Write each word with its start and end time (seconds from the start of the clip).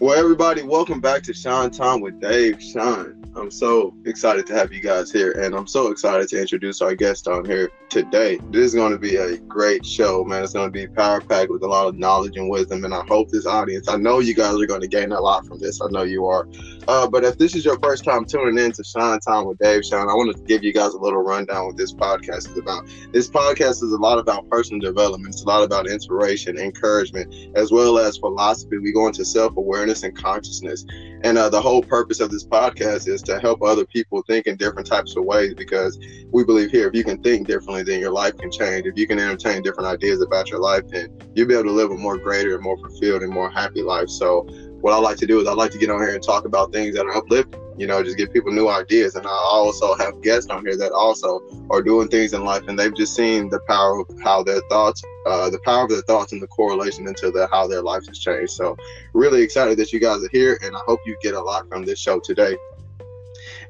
Well, 0.00 0.18
everybody, 0.18 0.62
welcome 0.62 0.98
back 0.98 1.22
to 1.24 1.34
Shine 1.34 1.70
Time 1.70 2.00
with 2.00 2.22
Dave. 2.22 2.62
Sean, 2.62 3.22
I'm 3.36 3.50
so 3.50 3.94
excited 4.06 4.46
to 4.46 4.54
have 4.54 4.72
you 4.72 4.80
guys 4.80 5.12
here, 5.12 5.32
and 5.32 5.54
I'm 5.54 5.66
so 5.66 5.88
excited 5.88 6.26
to 6.30 6.40
introduce 6.40 6.80
our 6.80 6.94
guest 6.94 7.28
on 7.28 7.44
here 7.44 7.70
today. 7.90 8.38
This 8.50 8.66
is 8.66 8.74
going 8.74 8.92
to 8.92 8.98
be 8.98 9.16
a 9.16 9.36
great 9.36 9.84
show, 9.84 10.24
man. 10.24 10.44
It's 10.44 10.52
going 10.52 10.68
to 10.68 10.72
be 10.72 10.86
power 10.86 11.20
packed 11.20 11.50
with 11.50 11.62
a 11.64 11.66
lot 11.66 11.88
of 11.88 11.98
knowledge 11.98 12.36
and 12.36 12.48
wisdom, 12.48 12.84
and 12.84 12.94
I 12.94 13.02
hope 13.06 13.30
this 13.30 13.46
audience, 13.46 13.88
I 13.88 13.96
know 13.96 14.20
you 14.20 14.32
guys 14.32 14.54
are 14.54 14.66
going 14.66 14.80
to 14.80 14.88
gain 14.88 15.10
a 15.12 15.20
lot 15.20 15.44
from 15.44 15.58
this. 15.58 15.80
I 15.82 15.86
know 15.90 16.02
you 16.02 16.24
are. 16.26 16.46
Uh, 16.88 17.08
but 17.08 17.24
if 17.24 17.36
this 17.36 17.54
is 17.54 17.64
your 17.64 17.78
first 17.80 18.04
time 18.04 18.24
tuning 18.24 18.64
in 18.64 18.72
to 18.72 18.84
Shine 18.84 19.18
Time 19.20 19.44
with 19.44 19.58
Dave, 19.58 19.84
Sean, 19.84 20.08
I 20.08 20.14
want 20.14 20.34
to 20.34 20.42
give 20.44 20.62
you 20.62 20.72
guys 20.72 20.94
a 20.94 20.98
little 20.98 21.20
rundown 21.22 21.66
what 21.66 21.76
this 21.76 21.92
podcast 21.92 22.50
is 22.50 22.56
about. 22.56 22.86
This 23.12 23.28
podcast 23.28 23.82
is 23.82 23.92
a 23.92 23.98
lot 23.98 24.18
about 24.18 24.48
personal 24.48 24.80
development. 24.80 25.34
It's 25.34 25.42
a 25.42 25.48
lot 25.48 25.64
about 25.64 25.88
inspiration, 25.88 26.58
encouragement, 26.58 27.56
as 27.56 27.72
well 27.72 27.98
as 27.98 28.16
philosophy. 28.18 28.78
We 28.78 28.92
go 28.92 29.08
into 29.08 29.24
self 29.24 29.56
awareness 29.56 30.04
and 30.04 30.16
consciousness. 30.16 30.86
And 31.22 31.36
uh, 31.36 31.50
the 31.50 31.60
whole 31.60 31.82
purpose 31.82 32.20
of 32.20 32.30
this 32.30 32.46
podcast 32.46 33.06
is 33.06 33.20
to 33.22 33.38
help 33.40 33.62
other 33.62 33.84
people 33.84 34.22
think 34.22 34.46
in 34.46 34.56
different 34.56 34.88
types 34.88 35.16
of 35.16 35.24
ways 35.24 35.52
because 35.54 35.98
we 36.32 36.44
believe 36.44 36.70
here 36.70 36.88
if 36.88 36.94
you 36.94 37.04
can 37.04 37.22
think 37.22 37.46
differently, 37.46 37.79
then 37.86 38.00
your 38.00 38.12
life 38.12 38.36
can 38.36 38.50
change. 38.50 38.86
If 38.86 38.96
you 38.96 39.06
can 39.06 39.18
entertain 39.18 39.62
different 39.62 39.88
ideas 39.88 40.20
about 40.20 40.50
your 40.50 40.60
life, 40.60 40.82
then 40.88 41.16
you'll 41.34 41.48
be 41.48 41.54
able 41.54 41.64
to 41.64 41.72
live 41.72 41.90
a 41.90 41.96
more 41.96 42.18
greater 42.18 42.54
and 42.54 42.62
more 42.62 42.76
fulfilled 42.78 43.22
and 43.22 43.32
more 43.32 43.50
happy 43.50 43.82
life. 43.82 44.08
So, 44.08 44.46
what 44.80 44.94
I 44.94 44.98
like 44.98 45.18
to 45.18 45.26
do 45.26 45.40
is 45.40 45.46
I 45.46 45.52
like 45.52 45.70
to 45.72 45.78
get 45.78 45.90
on 45.90 46.00
here 46.00 46.14
and 46.14 46.22
talk 46.22 46.46
about 46.46 46.72
things 46.72 46.96
that 46.96 47.04
are 47.04 47.14
uplifting, 47.14 47.60
you 47.76 47.86
know, 47.86 48.02
just 48.02 48.16
give 48.16 48.32
people 48.32 48.50
new 48.50 48.68
ideas. 48.68 49.14
And 49.14 49.26
I 49.26 49.30
also 49.30 49.94
have 49.96 50.22
guests 50.22 50.50
on 50.50 50.64
here 50.64 50.76
that 50.78 50.92
also 50.92 51.42
are 51.68 51.82
doing 51.82 52.08
things 52.08 52.32
in 52.32 52.44
life 52.44 52.62
and 52.66 52.78
they've 52.78 52.94
just 52.94 53.14
seen 53.14 53.50
the 53.50 53.60
power 53.68 54.00
of 54.00 54.08
how 54.22 54.42
their 54.42 54.60
thoughts, 54.70 55.02
uh, 55.26 55.50
the 55.50 55.58
power 55.60 55.84
of 55.84 55.90
their 55.90 56.00
thoughts 56.02 56.32
and 56.32 56.40
the 56.40 56.46
correlation 56.46 57.06
into 57.06 57.30
the, 57.30 57.46
how 57.50 57.66
their 57.66 57.82
life 57.82 58.06
has 58.06 58.18
changed. 58.18 58.52
So, 58.52 58.76
really 59.12 59.42
excited 59.42 59.78
that 59.78 59.92
you 59.92 60.00
guys 60.00 60.24
are 60.24 60.30
here 60.32 60.58
and 60.62 60.74
I 60.74 60.80
hope 60.86 61.00
you 61.04 61.16
get 61.22 61.34
a 61.34 61.40
lot 61.40 61.68
from 61.68 61.84
this 61.84 61.98
show 61.98 62.20
today. 62.20 62.56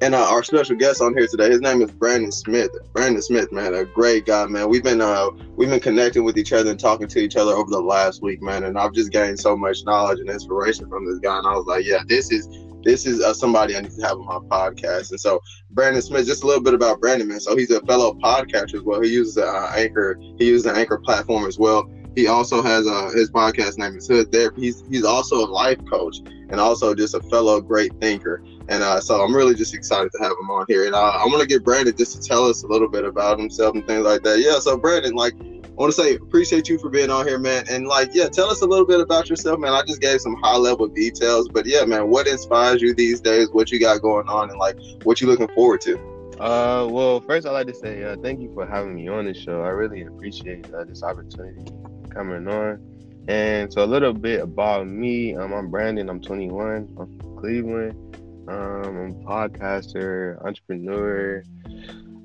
And 0.01 0.15
uh, 0.15 0.27
our 0.31 0.41
special 0.41 0.75
guest 0.75 0.99
on 0.99 1.15
here 1.15 1.27
today, 1.27 1.51
his 1.51 1.61
name 1.61 1.79
is 1.83 1.91
Brandon 1.91 2.31
Smith. 2.31 2.71
Brandon 2.91 3.21
Smith, 3.21 3.51
man, 3.51 3.75
a 3.75 3.85
great 3.85 4.25
guy, 4.25 4.47
man. 4.47 4.67
We've 4.67 4.83
been 4.83 4.99
uh, 4.99 5.29
we've 5.55 5.69
been 5.69 5.79
connecting 5.79 6.23
with 6.23 6.39
each 6.39 6.53
other 6.53 6.71
and 6.71 6.79
talking 6.79 7.07
to 7.07 7.19
each 7.19 7.35
other 7.35 7.51
over 7.51 7.69
the 7.69 7.79
last 7.79 8.23
week, 8.23 8.41
man. 8.41 8.63
And 8.63 8.79
I've 8.79 8.93
just 8.93 9.11
gained 9.11 9.39
so 9.39 9.55
much 9.55 9.85
knowledge 9.85 10.19
and 10.19 10.27
inspiration 10.27 10.89
from 10.89 11.05
this 11.05 11.19
guy. 11.19 11.37
And 11.37 11.45
I 11.45 11.53
was 11.53 11.67
like, 11.67 11.85
yeah, 11.85 11.99
this 12.07 12.31
is 12.31 12.49
this 12.83 13.05
is 13.05 13.21
uh, 13.21 13.31
somebody 13.31 13.77
I 13.77 13.81
need 13.81 13.91
to 13.91 14.01
have 14.01 14.17
on 14.17 14.25
my 14.25 14.39
podcast. 14.39 15.11
And 15.11 15.19
so 15.19 15.39
Brandon 15.69 16.01
Smith, 16.01 16.25
just 16.25 16.43
a 16.43 16.47
little 16.47 16.63
bit 16.63 16.73
about 16.73 16.99
Brandon, 16.99 17.27
man. 17.27 17.39
So 17.39 17.55
he's 17.55 17.69
a 17.69 17.79
fellow 17.81 18.15
podcaster 18.15 18.73
as 18.73 18.81
well. 18.81 19.01
He 19.01 19.09
uses 19.09 19.37
uh, 19.37 19.71
Anchor. 19.75 20.17
He 20.39 20.47
uses 20.47 20.65
an 20.65 20.77
Anchor 20.77 20.97
platform 20.97 21.45
as 21.45 21.59
well. 21.59 21.87
He 22.15 22.25
also 22.25 22.63
has 22.63 22.87
uh, 22.87 23.11
his 23.13 23.29
podcast 23.29 23.77
name 23.77 23.95
is 23.95 24.07
Hood 24.07 24.31
Therapy. 24.31 24.61
He's 24.61 24.83
he's 24.89 25.05
also 25.05 25.45
a 25.45 25.47
life 25.47 25.79
coach 25.87 26.17
and 26.51 26.59
also 26.59 26.95
just 26.95 27.13
a 27.13 27.21
fellow 27.21 27.61
great 27.61 27.93
thinker. 28.01 28.43
And 28.69 28.83
uh, 28.83 29.01
so 29.01 29.21
I'm 29.21 29.35
really 29.35 29.55
just 29.55 29.73
excited 29.73 30.11
to 30.11 30.17
have 30.19 30.31
him 30.31 30.49
on 30.49 30.65
here. 30.67 30.85
And 30.85 30.95
uh, 30.95 30.99
I 30.99 31.25
want 31.25 31.41
to 31.41 31.47
get 31.47 31.63
Brandon 31.63 31.95
just 31.95 32.21
to 32.21 32.27
tell 32.27 32.45
us 32.45 32.63
a 32.63 32.67
little 32.67 32.89
bit 32.89 33.05
about 33.05 33.39
himself 33.39 33.75
and 33.75 33.85
things 33.85 34.05
like 34.05 34.21
that. 34.23 34.39
Yeah. 34.39 34.59
So 34.59 34.77
Brandon, 34.77 35.13
like, 35.13 35.33
I 35.71 35.73
want 35.75 35.93
to 35.93 36.01
say 36.01 36.15
appreciate 36.15 36.69
you 36.69 36.77
for 36.77 36.89
being 36.89 37.09
on 37.09 37.25
here, 37.25 37.39
man. 37.39 37.63
And 37.69 37.87
like, 37.87 38.11
yeah, 38.13 38.27
tell 38.27 38.49
us 38.49 38.61
a 38.61 38.65
little 38.65 38.85
bit 38.85 38.99
about 38.99 39.29
yourself, 39.29 39.59
man. 39.59 39.73
I 39.73 39.81
just 39.83 40.01
gave 40.01 40.21
some 40.21 40.35
high 40.35 40.57
level 40.57 40.87
details, 40.87 41.47
but 41.47 41.65
yeah, 41.65 41.85
man, 41.85 42.09
what 42.09 42.27
inspires 42.27 42.81
you 42.81 42.93
these 42.93 43.21
days? 43.21 43.49
What 43.51 43.71
you 43.71 43.79
got 43.79 44.01
going 44.01 44.27
on, 44.27 44.49
and 44.49 44.59
like, 44.59 44.77
what 45.03 45.21
you 45.21 45.27
looking 45.27 45.47
forward 45.49 45.81
to? 45.81 45.97
Uh, 46.39 46.87
well, 46.89 47.21
first 47.21 47.47
I'd 47.47 47.51
like 47.51 47.67
to 47.67 47.73
say 47.73 48.03
uh, 48.03 48.15
thank 48.21 48.41
you 48.41 48.53
for 48.53 48.65
having 48.65 48.95
me 48.95 49.07
on 49.07 49.25
the 49.25 49.33
show. 49.33 49.61
I 49.61 49.69
really 49.69 50.01
appreciate 50.01 50.71
uh, 50.73 50.83
this 50.83 51.03
opportunity 51.03 51.71
coming 52.09 52.47
on. 52.47 52.79
And 53.27 53.71
so 53.71 53.83
a 53.83 53.85
little 53.85 54.13
bit 54.13 54.41
about 54.41 54.87
me. 54.87 55.35
Um, 55.35 55.53
I'm 55.53 55.69
Brandon. 55.69 56.09
I'm 56.09 56.19
21. 56.19 56.95
I'm 56.99 57.19
from 57.19 57.37
Cleveland. 57.37 58.11
Um, 58.47 58.97
I'm 58.97 59.11
a 59.11 59.13
podcaster, 59.25 60.43
entrepreneur. 60.45 61.43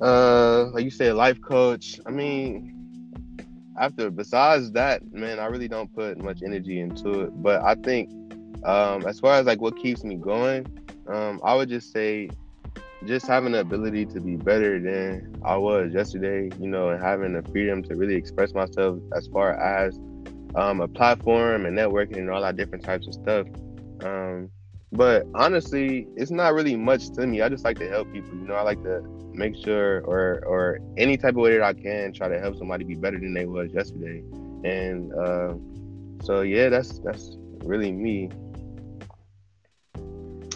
Uh, 0.00 0.66
like 0.72 0.84
you 0.84 0.90
said, 0.90 1.14
life 1.14 1.40
coach. 1.40 2.00
I 2.06 2.10
mean, 2.10 2.76
after 3.78 4.10
besides 4.10 4.72
that, 4.72 5.12
man, 5.12 5.38
I 5.38 5.46
really 5.46 5.68
don't 5.68 5.92
put 5.94 6.18
much 6.18 6.42
energy 6.44 6.80
into 6.80 7.20
it. 7.22 7.42
But 7.42 7.62
I 7.62 7.74
think, 7.74 8.10
um, 8.64 9.06
as 9.06 9.20
far 9.20 9.34
as 9.34 9.46
like 9.46 9.60
what 9.60 9.76
keeps 9.76 10.04
me 10.04 10.16
going, 10.16 10.66
um, 11.08 11.40
I 11.44 11.54
would 11.54 11.68
just 11.68 11.92
say 11.92 12.30
just 13.04 13.26
having 13.26 13.52
the 13.52 13.60
ability 13.60 14.06
to 14.06 14.20
be 14.20 14.36
better 14.36 14.80
than 14.80 15.40
I 15.44 15.56
was 15.56 15.92
yesterday, 15.92 16.50
you 16.58 16.68
know, 16.68 16.88
and 16.88 17.02
having 17.02 17.34
the 17.34 17.42
freedom 17.50 17.82
to 17.84 17.94
really 17.94 18.14
express 18.14 18.54
myself 18.54 18.98
as 19.14 19.28
far 19.28 19.52
as 19.54 19.98
um, 20.54 20.80
a 20.80 20.88
platform 20.88 21.66
and 21.66 21.76
networking 21.76 22.16
and 22.16 22.30
all 22.30 22.40
that 22.40 22.56
different 22.56 22.84
types 22.84 23.06
of 23.06 23.14
stuff. 23.14 23.46
Um, 24.02 24.50
but 24.92 25.26
honestly, 25.34 26.06
it's 26.16 26.30
not 26.30 26.54
really 26.54 26.76
much 26.76 27.10
to 27.10 27.26
me. 27.26 27.42
I 27.42 27.48
just 27.48 27.64
like 27.64 27.78
to 27.78 27.88
help 27.88 28.12
people. 28.12 28.34
You 28.34 28.46
know, 28.46 28.54
I 28.54 28.62
like 28.62 28.82
to 28.84 29.02
make 29.32 29.56
sure 29.56 30.00
or 30.02 30.42
or 30.46 30.78
any 30.96 31.16
type 31.16 31.30
of 31.30 31.42
way 31.42 31.52
that 31.52 31.62
I 31.62 31.74
can 31.74 32.12
try 32.12 32.28
to 32.28 32.38
help 32.38 32.56
somebody 32.56 32.84
be 32.84 32.94
better 32.94 33.18
than 33.18 33.34
they 33.34 33.46
was 33.46 33.72
yesterday. 33.72 34.22
And 34.64 35.12
uh, 35.12 35.54
so 36.22 36.40
yeah, 36.40 36.68
that's 36.68 36.98
that's 37.00 37.36
really 37.64 37.92
me 37.92 38.30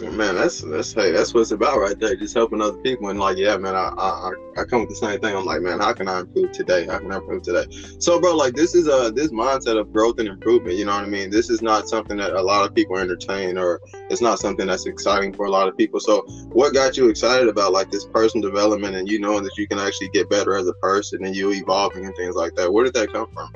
man, 0.01 0.35
that's 0.35 0.61
that's 0.61 0.93
hey, 0.93 1.11
that's 1.11 1.33
what 1.33 1.41
it's 1.41 1.51
about 1.51 1.79
right 1.79 1.97
there. 1.99 2.15
Just 2.15 2.33
helping 2.33 2.61
other 2.61 2.77
people 2.77 3.09
and 3.09 3.19
like, 3.19 3.37
yeah, 3.37 3.57
man, 3.57 3.75
I, 3.75 3.91
I 3.97 4.31
I 4.57 4.63
come 4.63 4.81
with 4.81 4.89
the 4.89 4.95
same 4.95 5.19
thing. 5.19 5.35
I'm 5.35 5.45
like, 5.45 5.61
man, 5.61 5.79
how 5.79 5.93
can 5.93 6.07
I 6.07 6.21
improve 6.21 6.51
today? 6.51 6.85
How 6.85 6.99
can 6.99 7.11
I 7.11 7.17
improve 7.17 7.43
today? 7.43 7.65
So, 7.99 8.19
bro, 8.19 8.35
like 8.35 8.53
this 8.53 8.73
is 8.73 8.87
a 8.87 9.11
this 9.11 9.31
mindset 9.31 9.79
of 9.79 9.91
growth 9.93 10.19
and 10.19 10.27
improvement. 10.27 10.77
You 10.77 10.85
know 10.85 10.95
what 10.95 11.03
I 11.03 11.07
mean? 11.07 11.29
This 11.29 11.49
is 11.49 11.61
not 11.61 11.87
something 11.87 12.17
that 12.17 12.33
a 12.33 12.41
lot 12.41 12.67
of 12.67 12.73
people 12.73 12.97
entertain, 12.97 13.57
or 13.57 13.79
it's 14.09 14.21
not 14.21 14.39
something 14.39 14.67
that's 14.67 14.85
exciting 14.85 15.33
for 15.33 15.45
a 15.45 15.51
lot 15.51 15.67
of 15.67 15.77
people. 15.77 15.99
So, 15.99 16.21
what 16.53 16.73
got 16.73 16.97
you 16.97 17.09
excited 17.09 17.47
about 17.47 17.71
like 17.71 17.91
this 17.91 18.05
personal 18.05 18.49
development 18.49 18.95
and 18.95 19.09
you 19.09 19.19
knowing 19.19 19.43
that 19.43 19.57
you 19.57 19.67
can 19.67 19.79
actually 19.79 20.09
get 20.09 20.29
better 20.29 20.55
as 20.55 20.67
a 20.67 20.73
person 20.73 21.23
and 21.25 21.35
you 21.35 21.51
evolving 21.51 22.05
and 22.05 22.15
things 22.15 22.35
like 22.35 22.55
that? 22.55 22.71
Where 22.71 22.83
did 22.83 22.93
that 22.95 23.13
come 23.13 23.27
from? 23.33 23.51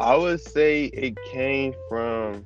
I 0.00 0.14
would 0.14 0.40
say 0.40 0.86
it 0.86 1.16
came 1.24 1.74
from 1.88 2.44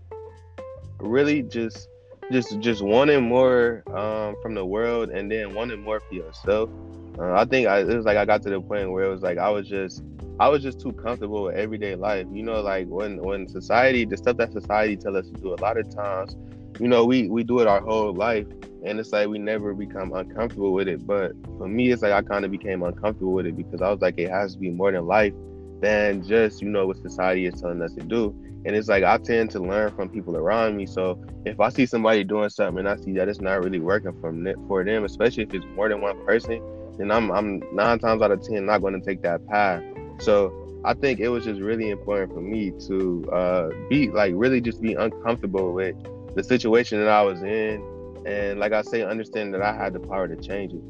really 1.00 1.42
just 1.42 1.88
just 2.30 2.58
just 2.60 2.82
wanting 2.82 3.22
more 3.22 3.82
um, 3.94 4.36
from 4.42 4.54
the 4.54 4.64
world 4.64 5.10
and 5.10 5.30
then 5.30 5.54
wanting 5.54 5.80
more 5.80 6.00
for 6.00 6.14
yourself. 6.14 6.70
Uh, 7.18 7.32
I 7.32 7.44
think 7.44 7.66
I, 7.66 7.80
it 7.80 7.96
was 7.96 8.06
like 8.06 8.16
I 8.16 8.24
got 8.24 8.42
to 8.42 8.50
the 8.50 8.60
point 8.60 8.90
where 8.90 9.04
it 9.04 9.10
was 9.10 9.22
like 9.22 9.38
I 9.38 9.50
was 9.50 9.68
just 9.68 10.02
I 10.38 10.48
was 10.48 10.62
just 10.62 10.80
too 10.80 10.92
comfortable 10.92 11.44
with 11.44 11.56
everyday 11.56 11.96
life. 11.96 12.26
You 12.32 12.42
know, 12.42 12.60
like 12.62 12.86
when 12.86 13.22
when 13.22 13.48
society, 13.48 14.04
the 14.04 14.16
stuff 14.16 14.36
that 14.38 14.52
society 14.52 14.96
tells 14.96 15.16
us 15.16 15.26
to 15.26 15.32
do, 15.32 15.54
a 15.54 15.60
lot 15.60 15.76
of 15.76 15.94
times, 15.94 16.36
you 16.78 16.88
know, 16.88 17.04
we 17.04 17.28
we 17.28 17.44
do 17.44 17.60
it 17.60 17.66
our 17.66 17.80
whole 17.80 18.14
life, 18.14 18.46
and 18.84 18.98
it's 19.00 19.12
like 19.12 19.28
we 19.28 19.38
never 19.38 19.74
become 19.74 20.12
uncomfortable 20.12 20.72
with 20.72 20.88
it. 20.88 21.06
But 21.06 21.32
for 21.58 21.68
me, 21.68 21.90
it's 21.90 22.02
like 22.02 22.12
I 22.12 22.22
kind 22.22 22.44
of 22.44 22.50
became 22.50 22.82
uncomfortable 22.82 23.32
with 23.32 23.46
it 23.46 23.56
because 23.56 23.82
I 23.82 23.90
was 23.90 24.00
like, 24.00 24.18
it 24.18 24.30
has 24.30 24.54
to 24.54 24.58
be 24.58 24.70
more 24.70 24.92
than 24.92 25.06
life 25.06 25.34
than 25.80 26.22
just 26.22 26.62
you 26.62 26.68
know 26.68 26.86
what 26.86 26.98
society 26.98 27.46
is 27.46 27.60
telling 27.60 27.82
us 27.82 27.94
to 27.94 28.02
do. 28.02 28.34
And 28.64 28.76
it's 28.76 28.88
like 28.88 29.04
I 29.04 29.16
tend 29.18 29.50
to 29.52 29.60
learn 29.60 29.90
from 29.92 30.08
people 30.10 30.36
around 30.36 30.76
me. 30.76 30.86
So 30.86 31.22
if 31.46 31.60
I 31.60 31.70
see 31.70 31.86
somebody 31.86 32.24
doing 32.24 32.50
something 32.50 32.78
and 32.78 32.88
I 32.88 32.96
see 32.96 33.12
that 33.14 33.28
it's 33.28 33.40
not 33.40 33.62
really 33.64 33.80
working 33.80 34.12
for 34.20 34.84
them, 34.84 35.04
especially 35.04 35.44
if 35.44 35.54
it's 35.54 35.64
more 35.74 35.88
than 35.88 36.00
one 36.00 36.22
person, 36.26 36.62
then 36.98 37.10
I'm 37.10 37.30
I'm 37.30 37.62
nine 37.74 37.98
times 37.98 38.20
out 38.22 38.30
of 38.30 38.42
ten 38.42 38.66
not 38.66 38.82
going 38.82 38.92
to 38.92 39.00
take 39.00 39.22
that 39.22 39.46
path. 39.46 39.82
So 40.20 40.52
I 40.84 40.94
think 40.94 41.20
it 41.20 41.28
was 41.28 41.44
just 41.44 41.60
really 41.60 41.90
important 41.90 42.32
for 42.32 42.40
me 42.40 42.72
to 42.88 43.30
uh, 43.32 43.68
be 43.88 44.10
like 44.10 44.32
really 44.36 44.60
just 44.60 44.80
be 44.80 44.94
uncomfortable 44.94 45.72
with 45.72 45.96
the 46.34 46.44
situation 46.44 47.00
that 47.00 47.08
I 47.08 47.22
was 47.22 47.42
in, 47.42 47.82
and 48.26 48.60
like 48.60 48.72
I 48.72 48.82
say, 48.82 49.02
understand 49.02 49.54
that 49.54 49.62
I 49.62 49.74
had 49.74 49.94
the 49.94 50.00
power 50.00 50.28
to 50.28 50.36
change 50.36 50.74
it. 50.74 50.82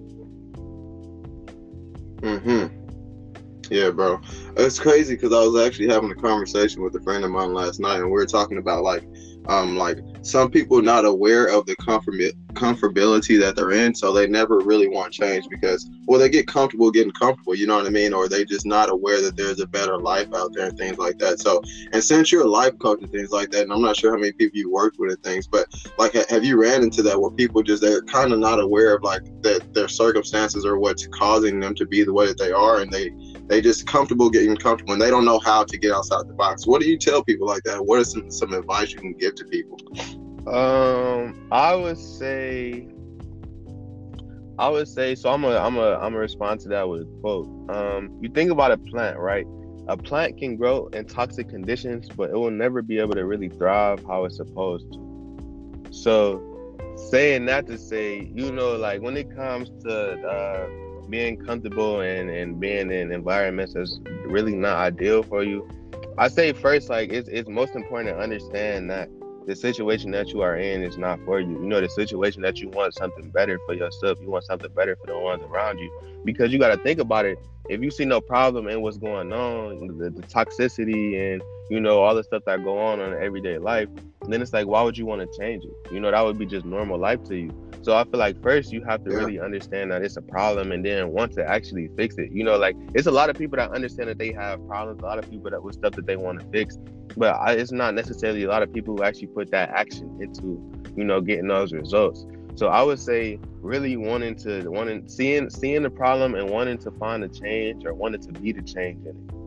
Hmm. 2.20 2.66
Yeah, 3.70 3.90
bro. 3.90 4.20
It's 4.56 4.80
crazy 4.80 5.14
because 5.14 5.32
I 5.32 5.46
was 5.46 5.64
actually 5.64 5.88
having 5.88 6.10
a 6.10 6.14
conversation 6.16 6.82
with 6.82 6.94
a 6.96 7.00
friend 7.00 7.24
of 7.24 7.30
mine 7.30 7.54
last 7.54 7.78
night, 7.78 8.00
and 8.00 8.06
we 8.06 8.12
were 8.12 8.26
talking 8.26 8.58
about 8.58 8.82
like, 8.82 9.04
um, 9.46 9.76
like 9.76 9.98
some 10.22 10.50
people 10.50 10.82
not 10.82 11.04
aware 11.04 11.46
of 11.46 11.66
the 11.66 11.76
comfort 11.76 12.16
comfortability 12.52 13.38
that 13.40 13.54
they're 13.54 13.70
in, 13.70 13.94
so 13.94 14.12
they 14.12 14.26
never 14.26 14.58
really 14.58 14.88
want 14.88 15.12
change 15.12 15.46
because, 15.48 15.88
well, 16.06 16.18
they 16.18 16.28
get 16.28 16.48
comfortable 16.48 16.90
getting 16.90 17.12
comfortable. 17.12 17.54
You 17.54 17.68
know 17.68 17.76
what 17.76 17.86
I 17.86 17.90
mean? 17.90 18.12
Or 18.12 18.28
they 18.28 18.44
just 18.44 18.66
not 18.66 18.90
aware 18.90 19.22
that 19.22 19.36
there's 19.36 19.60
a 19.60 19.66
better 19.66 19.96
life 19.98 20.34
out 20.34 20.52
there 20.52 20.68
and 20.68 20.76
things 20.76 20.98
like 20.98 21.18
that. 21.18 21.38
So, 21.40 21.62
and 21.92 22.02
since 22.02 22.32
you're 22.32 22.44
a 22.44 22.50
life 22.50 22.76
coach 22.80 23.00
and 23.02 23.10
things 23.10 23.30
like 23.30 23.50
that, 23.50 23.62
and 23.62 23.72
I'm 23.72 23.80
not 23.80 23.96
sure 23.96 24.10
how 24.10 24.18
many 24.18 24.32
people 24.32 24.58
you 24.58 24.70
worked 24.70 24.98
with 24.98 25.12
and 25.12 25.22
things, 25.22 25.46
but 25.46 25.72
like, 25.96 26.12
have 26.12 26.44
you 26.44 26.60
ran 26.60 26.82
into 26.82 27.02
that 27.02 27.20
where 27.20 27.30
people 27.30 27.62
just 27.62 27.82
they're 27.82 28.02
kind 28.02 28.32
of 28.32 28.40
not 28.40 28.60
aware 28.60 28.96
of 28.96 29.04
like 29.04 29.22
that 29.42 29.72
their 29.74 29.88
circumstances 29.88 30.66
or 30.66 30.78
what's 30.78 31.06
causing 31.06 31.60
them 31.60 31.74
to 31.76 31.86
be 31.86 32.02
the 32.02 32.12
way 32.12 32.26
that 32.26 32.38
they 32.38 32.50
are, 32.50 32.80
and 32.80 32.90
they 32.90 33.10
they 33.50 33.60
just 33.60 33.84
comfortable 33.84 34.30
getting 34.30 34.56
comfortable 34.56 34.92
and 34.92 35.02
they 35.02 35.10
don't 35.10 35.24
know 35.24 35.40
how 35.40 35.64
to 35.64 35.76
get 35.76 35.90
outside 35.90 36.26
the 36.28 36.34
box. 36.34 36.68
What 36.68 36.80
do 36.80 36.88
you 36.88 36.96
tell 36.96 37.24
people 37.24 37.48
like 37.48 37.64
that? 37.64 37.84
What 37.84 37.98
is 37.98 38.12
some, 38.12 38.30
some 38.30 38.52
advice 38.52 38.92
you 38.92 38.98
can 38.98 39.12
give 39.12 39.34
to 39.34 39.44
people? 39.44 39.76
Um, 40.46 41.48
I 41.50 41.74
would 41.74 41.98
say, 41.98 42.86
I 44.56 44.68
would 44.68 44.86
say, 44.86 45.16
so 45.16 45.30
I'm 45.30 45.42
a, 45.42 45.56
I'm 45.56 45.76
a, 45.78 45.94
I'm 45.94 46.12
gonna 46.12 46.18
respond 46.18 46.60
to 46.60 46.68
that 46.68 46.88
with 46.88 47.02
a 47.02 47.04
quote. 47.20 47.48
Um, 47.70 48.16
you 48.22 48.28
think 48.28 48.52
about 48.52 48.70
a 48.70 48.78
plant, 48.78 49.18
right? 49.18 49.46
A 49.88 49.96
plant 49.96 50.38
can 50.38 50.54
grow 50.56 50.86
in 50.88 51.06
toxic 51.06 51.48
conditions, 51.48 52.08
but 52.08 52.30
it 52.30 52.34
will 52.34 52.52
never 52.52 52.82
be 52.82 53.00
able 53.00 53.14
to 53.14 53.26
really 53.26 53.48
thrive 53.48 54.04
how 54.06 54.26
it's 54.26 54.36
supposed 54.36 54.92
to. 54.92 55.82
So 55.90 56.46
saying 57.10 57.46
that 57.46 57.66
to 57.66 57.76
say, 57.78 58.30
you 58.32 58.52
know, 58.52 58.76
like 58.76 59.02
when 59.02 59.16
it 59.16 59.34
comes 59.34 59.70
to 59.82 60.12
uh, 60.22 60.68
being 61.10 61.36
comfortable 61.36 62.00
and, 62.00 62.30
and 62.30 62.60
being 62.60 62.90
in 62.90 63.12
environments 63.12 63.74
that's 63.74 64.00
really 64.24 64.54
not 64.54 64.76
ideal 64.76 65.22
for 65.22 65.42
you, 65.42 65.68
I 66.18 66.28
say 66.28 66.52
first, 66.52 66.88
like 66.88 67.10
it's 67.12 67.28
it's 67.28 67.48
most 67.48 67.74
important 67.74 68.16
to 68.16 68.22
understand 68.22 68.90
that 68.90 69.08
the 69.46 69.56
situation 69.56 70.10
that 70.12 70.28
you 70.28 70.42
are 70.42 70.56
in 70.56 70.82
is 70.82 70.98
not 70.98 71.18
for 71.24 71.40
you. 71.40 71.48
You 71.48 71.66
know, 71.66 71.80
the 71.80 71.88
situation 71.88 72.42
that 72.42 72.58
you 72.60 72.68
want 72.68 72.94
something 72.94 73.30
better 73.30 73.58
for 73.66 73.74
yourself, 73.74 74.18
you 74.20 74.30
want 74.30 74.44
something 74.44 74.70
better 74.74 74.96
for 74.96 75.06
the 75.06 75.18
ones 75.18 75.42
around 75.42 75.78
you. 75.78 75.90
Because 76.24 76.52
you 76.52 76.58
got 76.58 76.74
to 76.74 76.82
think 76.82 77.00
about 77.00 77.24
it. 77.24 77.38
If 77.70 77.82
you 77.82 77.90
see 77.92 78.04
no 78.04 78.20
problem 78.20 78.66
in 78.68 78.82
what's 78.82 78.98
going 78.98 79.32
on, 79.32 79.96
the, 79.98 80.10
the 80.10 80.22
toxicity 80.22 81.32
and 81.32 81.40
you 81.70 81.80
know 81.80 82.00
all 82.00 82.16
the 82.16 82.24
stuff 82.24 82.42
that 82.46 82.64
go 82.64 82.76
on 82.76 83.00
in 83.00 83.14
everyday 83.22 83.58
life, 83.58 83.88
then 84.26 84.42
it's 84.42 84.52
like, 84.52 84.66
why 84.66 84.82
would 84.82 84.98
you 84.98 85.06
want 85.06 85.20
to 85.20 85.38
change 85.38 85.64
it? 85.64 85.92
You 85.92 86.00
know, 86.00 86.10
that 86.10 86.20
would 86.20 86.36
be 86.36 86.46
just 86.46 86.66
normal 86.66 86.98
life 86.98 87.22
to 87.24 87.36
you. 87.36 87.70
So 87.82 87.96
I 87.96 88.02
feel 88.04 88.18
like 88.18 88.42
first 88.42 88.72
you 88.72 88.82
have 88.84 89.04
to 89.04 89.10
yeah. 89.10 89.18
really 89.18 89.40
understand 89.40 89.92
that 89.92 90.02
it's 90.02 90.16
a 90.16 90.22
problem 90.22 90.72
and 90.72 90.84
then 90.84 91.10
want 91.10 91.32
to 91.34 91.48
actually 91.48 91.88
fix 91.96 92.16
it. 92.18 92.32
You 92.32 92.42
know, 92.42 92.58
like 92.58 92.76
it's 92.94 93.06
a 93.06 93.12
lot 93.12 93.30
of 93.30 93.36
people 93.36 93.56
that 93.56 93.70
understand 93.70 94.08
that 94.08 94.18
they 94.18 94.32
have 94.32 94.66
problems, 94.66 95.00
a 95.02 95.06
lot 95.06 95.18
of 95.18 95.30
people 95.30 95.50
that 95.50 95.62
with 95.62 95.76
stuff 95.76 95.92
that 95.92 96.06
they 96.06 96.16
want 96.16 96.40
to 96.40 96.46
fix, 96.48 96.76
but 97.16 97.36
I, 97.36 97.52
it's 97.52 97.72
not 97.72 97.94
necessarily 97.94 98.42
a 98.42 98.48
lot 98.48 98.62
of 98.64 98.72
people 98.72 98.96
who 98.96 99.04
actually 99.04 99.28
put 99.28 99.50
that 99.52 99.70
action 99.70 100.18
into, 100.20 100.60
you 100.96 101.04
know, 101.04 101.20
getting 101.20 101.46
those 101.46 101.72
results. 101.72 102.26
So 102.54 102.68
I 102.68 102.82
would 102.82 102.98
say 102.98 103.38
really 103.60 103.96
wanting 103.96 104.34
to 104.36 104.68
wanting 104.68 105.08
seeing 105.08 105.50
seeing 105.50 105.82
the 105.82 105.90
problem 105.90 106.34
and 106.34 106.48
wanting 106.50 106.78
to 106.78 106.90
find 106.92 107.24
a 107.24 107.28
change 107.28 107.84
or 107.84 107.94
wanting 107.94 108.20
to 108.22 108.32
be 108.32 108.52
the 108.52 108.62
change 108.62 109.06
in 109.06 109.16
it. 109.16 109.39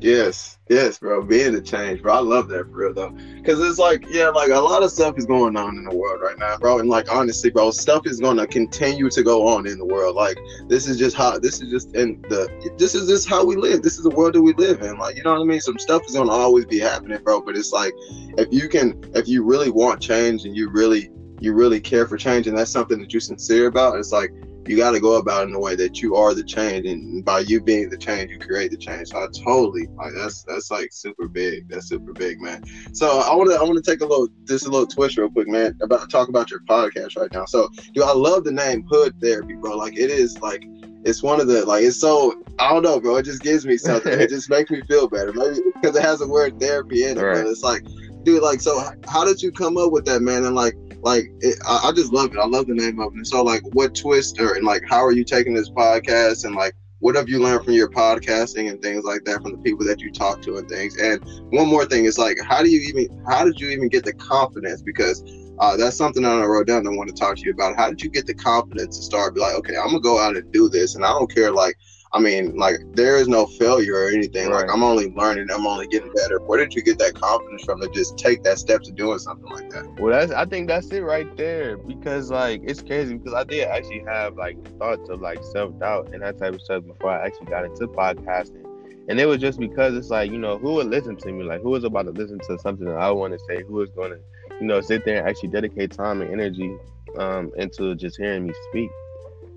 Yes, 0.00 0.58
yes, 0.68 0.98
bro. 0.98 1.22
Being 1.22 1.54
the 1.54 1.60
change, 1.60 2.02
bro. 2.02 2.14
I 2.14 2.20
love 2.20 2.48
that 2.48 2.64
for 2.64 2.70
real 2.70 2.94
though, 2.94 3.10
because 3.10 3.60
it's 3.60 3.78
like, 3.78 4.04
yeah, 4.08 4.28
like 4.28 4.50
a 4.50 4.60
lot 4.60 4.84
of 4.84 4.92
stuff 4.92 5.18
is 5.18 5.26
going 5.26 5.56
on 5.56 5.76
in 5.76 5.84
the 5.84 5.94
world 5.94 6.20
right 6.22 6.38
now, 6.38 6.56
bro. 6.56 6.78
And 6.78 6.88
like 6.88 7.10
honestly, 7.12 7.50
bro, 7.50 7.72
stuff 7.72 8.06
is 8.06 8.20
gonna 8.20 8.46
continue 8.46 9.10
to 9.10 9.22
go 9.24 9.48
on 9.48 9.66
in 9.66 9.76
the 9.76 9.84
world. 9.84 10.14
Like 10.14 10.38
this 10.68 10.86
is 10.86 10.98
just 10.98 11.16
how 11.16 11.38
this 11.40 11.60
is 11.60 11.70
just 11.70 11.96
in 11.96 12.22
the 12.28 12.48
this 12.78 12.94
is 12.94 13.08
just 13.08 13.28
how 13.28 13.44
we 13.44 13.56
live. 13.56 13.82
This 13.82 13.96
is 13.96 14.04
the 14.04 14.10
world 14.10 14.34
that 14.34 14.42
we 14.42 14.52
live 14.54 14.82
in. 14.82 14.98
Like 14.98 15.16
you 15.16 15.24
know 15.24 15.32
what 15.32 15.40
I 15.40 15.44
mean. 15.44 15.60
Some 15.60 15.78
stuff 15.78 16.04
is 16.06 16.14
gonna 16.14 16.30
always 16.30 16.66
be 16.66 16.78
happening, 16.78 17.20
bro. 17.24 17.40
But 17.40 17.56
it's 17.56 17.72
like 17.72 17.94
if 18.38 18.48
you 18.52 18.68
can, 18.68 19.02
if 19.16 19.26
you 19.26 19.42
really 19.42 19.70
want 19.70 20.00
change 20.00 20.44
and 20.44 20.56
you 20.56 20.70
really 20.70 21.10
you 21.40 21.54
really 21.54 21.80
care 21.80 22.06
for 22.06 22.16
change 22.16 22.46
and 22.46 22.56
that's 22.56 22.70
something 22.70 23.00
that 23.00 23.12
you're 23.12 23.20
sincere 23.20 23.66
about, 23.66 23.98
it's 23.98 24.12
like 24.12 24.32
you 24.68 24.76
got 24.76 24.92
to 24.92 25.00
go 25.00 25.16
about 25.16 25.44
it 25.44 25.48
in 25.48 25.54
a 25.54 25.60
way 25.60 25.74
that 25.76 26.02
you 26.02 26.16
are 26.16 26.34
the 26.34 26.44
change, 26.44 26.86
and 26.86 27.24
by 27.24 27.40
you 27.40 27.60
being 27.60 27.88
the 27.88 27.96
change, 27.96 28.30
you 28.30 28.38
create 28.38 28.70
the 28.70 28.76
change. 28.76 29.08
So 29.08 29.18
I 29.18 29.26
totally 29.28 29.86
like 29.96 30.12
that's 30.14 30.42
that's 30.42 30.70
like 30.70 30.92
super 30.92 31.28
big. 31.28 31.68
That's 31.68 31.88
super 31.88 32.12
big, 32.12 32.40
man. 32.40 32.64
So 32.92 33.20
I 33.20 33.34
want 33.34 33.50
to 33.50 33.56
I 33.56 33.62
want 33.62 33.82
to 33.82 33.90
take 33.90 34.00
a 34.00 34.06
little 34.06 34.28
just 34.44 34.66
a 34.66 34.70
little 34.70 34.86
twist 34.86 35.16
real 35.16 35.30
quick, 35.30 35.48
man. 35.48 35.78
About 35.82 36.10
talk 36.10 36.28
about 36.28 36.50
your 36.50 36.60
podcast 36.60 37.16
right 37.16 37.32
now. 37.32 37.44
So, 37.44 37.68
dude, 37.94 38.04
I 38.04 38.12
love 38.12 38.44
the 38.44 38.52
name 38.52 38.86
Hood 38.90 39.14
Therapy, 39.20 39.54
bro. 39.54 39.76
Like 39.76 39.96
it 39.96 40.10
is 40.10 40.38
like 40.40 40.64
it's 41.04 41.22
one 41.22 41.40
of 41.40 41.46
the 41.46 41.64
like 41.64 41.84
it's 41.84 41.98
so 41.98 42.42
I 42.58 42.72
don't 42.72 42.82
know, 42.82 43.00
bro. 43.00 43.16
It 43.16 43.24
just 43.24 43.42
gives 43.42 43.64
me 43.64 43.76
something. 43.76 44.18
it 44.20 44.28
just 44.30 44.50
makes 44.50 44.70
me 44.70 44.82
feel 44.82 45.08
better, 45.08 45.32
maybe 45.32 45.60
because 45.74 45.96
it 45.96 46.02
has 46.02 46.18
the 46.18 46.28
word 46.28 46.58
therapy 46.58 47.04
in 47.04 47.16
it. 47.16 47.22
Right. 47.22 47.36
But 47.36 47.46
it's 47.46 47.62
like, 47.62 47.84
dude, 48.24 48.42
like, 48.42 48.60
so 48.60 48.82
how 49.06 49.24
did 49.24 49.42
you 49.42 49.52
come 49.52 49.76
up 49.76 49.92
with 49.92 50.04
that, 50.06 50.20
man? 50.20 50.44
And 50.44 50.54
like, 50.54 50.74
like 51.02 51.30
it, 51.40 51.58
I, 51.66 51.88
I, 51.88 51.92
just 51.92 52.12
love 52.12 52.32
it. 52.32 52.38
I 52.38 52.46
love 52.46 52.66
the 52.66 52.74
name 52.74 53.00
of 53.00 53.12
it. 53.12 53.16
And 53.16 53.26
so 53.26 53.42
like 53.42 53.62
what 53.74 53.94
twist 53.94 54.40
or 54.40 54.54
and 54.54 54.64
like 54.64 54.82
how 54.88 55.04
are 55.04 55.12
you 55.12 55.24
taking 55.24 55.54
this 55.54 55.70
podcast 55.70 56.44
and 56.44 56.54
like 56.54 56.74
what 57.00 57.14
have 57.14 57.28
you 57.28 57.40
learned 57.40 57.64
from 57.64 57.74
your 57.74 57.88
podcasting 57.88 58.70
and 58.70 58.82
things 58.82 59.04
like 59.04 59.24
that 59.24 59.42
from 59.42 59.52
the 59.52 59.58
people 59.58 59.86
that 59.86 60.00
you 60.00 60.10
talk 60.10 60.42
to 60.42 60.56
and 60.56 60.68
things 60.68 60.96
and 60.96 61.22
one 61.52 61.68
more 61.68 61.84
thing 61.84 62.06
is 62.06 62.18
like 62.18 62.36
how 62.42 62.62
do 62.62 62.68
you 62.68 62.80
even 62.80 63.24
how 63.28 63.44
did 63.44 63.60
you 63.60 63.68
even 63.68 63.88
get 63.88 64.04
the 64.04 64.12
confidence 64.14 64.82
because 64.82 65.22
uh, 65.60 65.76
that's 65.76 65.96
something 65.96 66.22
that 66.22 66.32
I 66.32 66.44
wrote 66.44 66.66
down 66.66 66.86
I 66.86 66.90
want 66.90 67.08
to 67.08 67.14
talk 67.14 67.36
to 67.36 67.42
you 67.42 67.50
about. 67.50 67.76
How 67.76 67.88
did 67.88 68.02
you 68.02 68.10
get 68.10 68.26
the 68.26 68.34
confidence 68.34 68.96
to 68.96 69.02
start 69.02 69.34
be 69.34 69.40
like, 69.40 69.54
okay, 69.56 69.76
I'm 69.76 69.88
gonna 69.88 70.00
go 70.00 70.18
out 70.18 70.36
and 70.36 70.52
do 70.52 70.68
this, 70.68 70.94
and 70.94 71.04
I 71.04 71.08
don't 71.08 71.32
care 71.32 71.50
like 71.50 71.76
I 72.12 72.20
mean, 72.20 72.56
like 72.56 72.76
there 72.92 73.16
is 73.16 73.28
no 73.28 73.46
failure 73.46 73.94
or 73.94 74.08
anything. 74.08 74.48
Right. 74.48 74.62
Like 74.62 74.72
I'm 74.72 74.82
only 74.82 75.10
learning, 75.10 75.48
I'm 75.52 75.66
only 75.66 75.86
getting 75.88 76.12
better. 76.12 76.40
Where 76.40 76.58
did 76.58 76.74
you 76.74 76.82
get 76.82 76.98
that 76.98 77.14
confidence 77.14 77.64
from 77.64 77.80
to 77.80 77.88
just 77.88 78.16
take 78.16 78.42
that 78.44 78.58
step 78.58 78.82
to 78.82 78.92
doing 78.92 79.18
something 79.18 79.50
like 79.50 79.70
that? 79.70 79.86
Well, 80.00 80.18
that's 80.18 80.32
I 80.32 80.46
think 80.46 80.68
that's 80.68 80.88
it 80.88 81.02
right 81.02 81.34
there 81.36 81.76
because 81.76 82.30
like 82.30 82.62
it's 82.64 82.80
crazy 82.80 83.14
because 83.14 83.34
I 83.34 83.44
did 83.44 83.68
actually 83.68 84.04
have 84.06 84.36
like 84.36 84.56
thoughts 84.78 85.08
of 85.10 85.20
like 85.20 85.44
self 85.44 85.78
doubt 85.78 86.14
and 86.14 86.22
that 86.22 86.38
type 86.38 86.54
of 86.54 86.62
stuff 86.62 86.84
before 86.84 87.10
I 87.10 87.26
actually 87.26 87.46
got 87.46 87.64
into 87.64 87.86
podcasting. 87.88 88.64
And 89.08 89.18
it 89.18 89.26
was 89.26 89.38
just 89.38 89.58
because 89.58 89.94
it's 89.94 90.10
like, 90.10 90.30
you 90.30 90.38
know, 90.38 90.58
who 90.58 90.74
would 90.74 90.88
listen 90.88 91.16
to 91.16 91.32
me? 91.32 91.42
Like, 91.42 91.62
who 91.62 91.74
is 91.74 91.84
about 91.84 92.02
to 92.02 92.10
listen 92.10 92.38
to 92.40 92.58
something 92.58 92.84
that 92.84 92.98
I 92.98 93.10
want 93.10 93.32
to 93.32 93.38
say? 93.48 93.62
Who 93.62 93.80
is 93.80 93.88
going 93.90 94.10
to, 94.10 94.18
you 94.60 94.66
know, 94.66 94.82
sit 94.82 95.06
there 95.06 95.20
and 95.20 95.26
actually 95.26 95.48
dedicate 95.48 95.92
time 95.92 96.20
and 96.20 96.30
energy 96.30 96.76
um, 97.16 97.50
into 97.56 97.94
just 97.94 98.18
hearing 98.18 98.46
me 98.46 98.54
speak? 98.68 98.90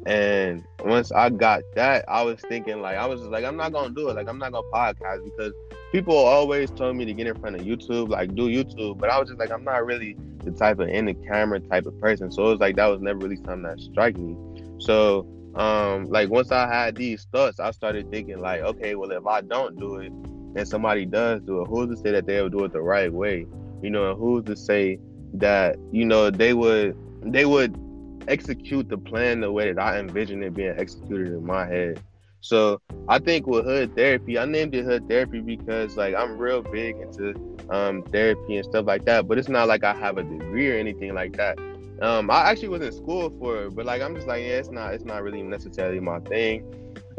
And 0.06 0.63
once 0.83 1.12
I 1.12 1.30
got 1.30 1.62
that, 1.75 2.06
I 2.07 2.24
was 2.24 2.39
thinking 2.42 2.81
like 2.81 2.98
I 2.98 3.06
was 3.06 3.19
just 3.19 3.31
like 3.31 3.45
I'm 3.45 3.56
not 3.56 3.71
gonna 3.71 3.94
do 3.94 4.09
it. 4.09 4.15
Like 4.15 4.27
I'm 4.27 4.39
not 4.39 4.51
gonna 4.51 4.68
podcast 4.74 5.24
because 5.24 5.53
people 5.92 6.15
always 6.15 6.71
told 6.71 6.95
me 6.95 7.06
to 7.06 7.13
get 7.13 7.27
in 7.27 7.39
front 7.39 7.56
of 7.56 7.62
YouTube, 7.62 8.09
like 8.09 8.33
do 8.33 8.48
YouTube. 8.48 8.98
But 8.98 9.12
I 9.12 9.19
was 9.19 9.30
just 9.30 9.39
like 9.39 9.51
I'm 9.51 9.63
not 9.63 9.86
really 9.86 10.18
the 10.44 10.51
type 10.51 10.80
of 10.80 10.89
in 10.89 11.06
the 11.06 11.13
camera 11.13 11.59
type 11.59 11.86
of 11.86 12.00
person. 12.01 12.31
So 12.31 12.48
it 12.48 12.51
was 12.51 12.59
like 12.59 12.75
that 12.77 12.88
was 12.88 13.01
never 13.01 13.19
really 13.19 13.36
something 13.36 13.63
that 13.63 13.80
struck 13.80 14.18
me. 14.18 14.36
So 14.80 15.27
um 15.56 16.06
like 16.06 16.30
once 16.30 16.51
I 16.51 16.68
had 16.68 16.95
these 16.95 17.27
thoughts, 17.31 17.59
I 17.59 17.69
started 17.69 18.09
thinking 18.09 18.39
like, 18.39 18.62
okay, 18.62 18.95
well 18.95 19.12
if 19.12 19.27
I 19.27 19.42
don't 19.42 19.80
do 19.80 19.98
it 19.98 20.12
and 20.12 20.68
somebody 20.68 21.06
does 21.06 21.42
do 21.42 21.62
it, 21.62 21.68
who's 21.68 21.95
to 21.95 21.98
say 22.01 22.12
that 22.12 22.25
they'll 22.25 22.50
do 22.50 22.63
it 22.63 22.74
the 22.74 22.81
right 22.81 23.13
way? 23.13 23.45
You 23.83 23.92
know, 23.92 24.09
and 24.09 24.19
who's 24.19 24.45
to 24.45 24.56
say 24.56 25.00
that, 25.33 25.77
you 25.92 26.06
know, 26.06 26.31
they 26.31 26.53
would 26.53 26.98
they 27.21 27.45
would 27.45 27.77
execute 28.27 28.89
the 28.89 28.97
plan 28.97 29.41
the 29.41 29.51
way 29.51 29.71
that 29.71 29.81
I 29.81 30.00
envision 30.00 30.44
it 30.44 30.53
being 30.53 30.73
executed 30.77 31.27
in 31.27 31.45
my 31.45 31.65
head. 31.65 32.01
So 32.41 32.81
I 33.07 33.19
think 33.19 33.45
with 33.45 33.65
Hood 33.65 33.95
Therapy, 33.95 34.39
I 34.39 34.45
named 34.45 34.73
it 34.73 34.83
Hood 34.83 35.07
Therapy 35.07 35.41
because 35.41 35.95
like 35.95 36.15
I'm 36.15 36.38
real 36.38 36.62
big 36.62 36.95
into 36.97 37.35
um, 37.69 38.03
therapy 38.03 38.57
and 38.57 38.65
stuff 38.65 38.85
like 38.88 39.06
that. 39.06 39.27
But 39.27 39.38
it's 39.38 39.50
not 39.50 39.68
like 39.68 39.83
I 39.83 39.94
have 39.94 40.18
a 40.18 40.23
degree 40.23 40.71
or 40.71 40.75
anything 40.75 41.13
like 41.13 41.38
that. 41.38 41.59
Um, 42.01 42.31
I 42.31 42.50
actually 42.50 42.69
was 42.69 42.81
in 42.81 42.91
school 42.91 43.31
for 43.39 43.65
it, 43.65 43.75
but 43.75 43.85
like 43.85 44.01
I'm 44.01 44.15
just 44.15 44.27
like, 44.27 44.41
yeah, 44.41 44.57
it's 44.57 44.71
not, 44.71 44.95
it's 44.95 45.06
not 45.06 45.21
really 45.21 45.44
necessarily 45.44 46.00
my 46.00 46.19
thing. 46.21 46.65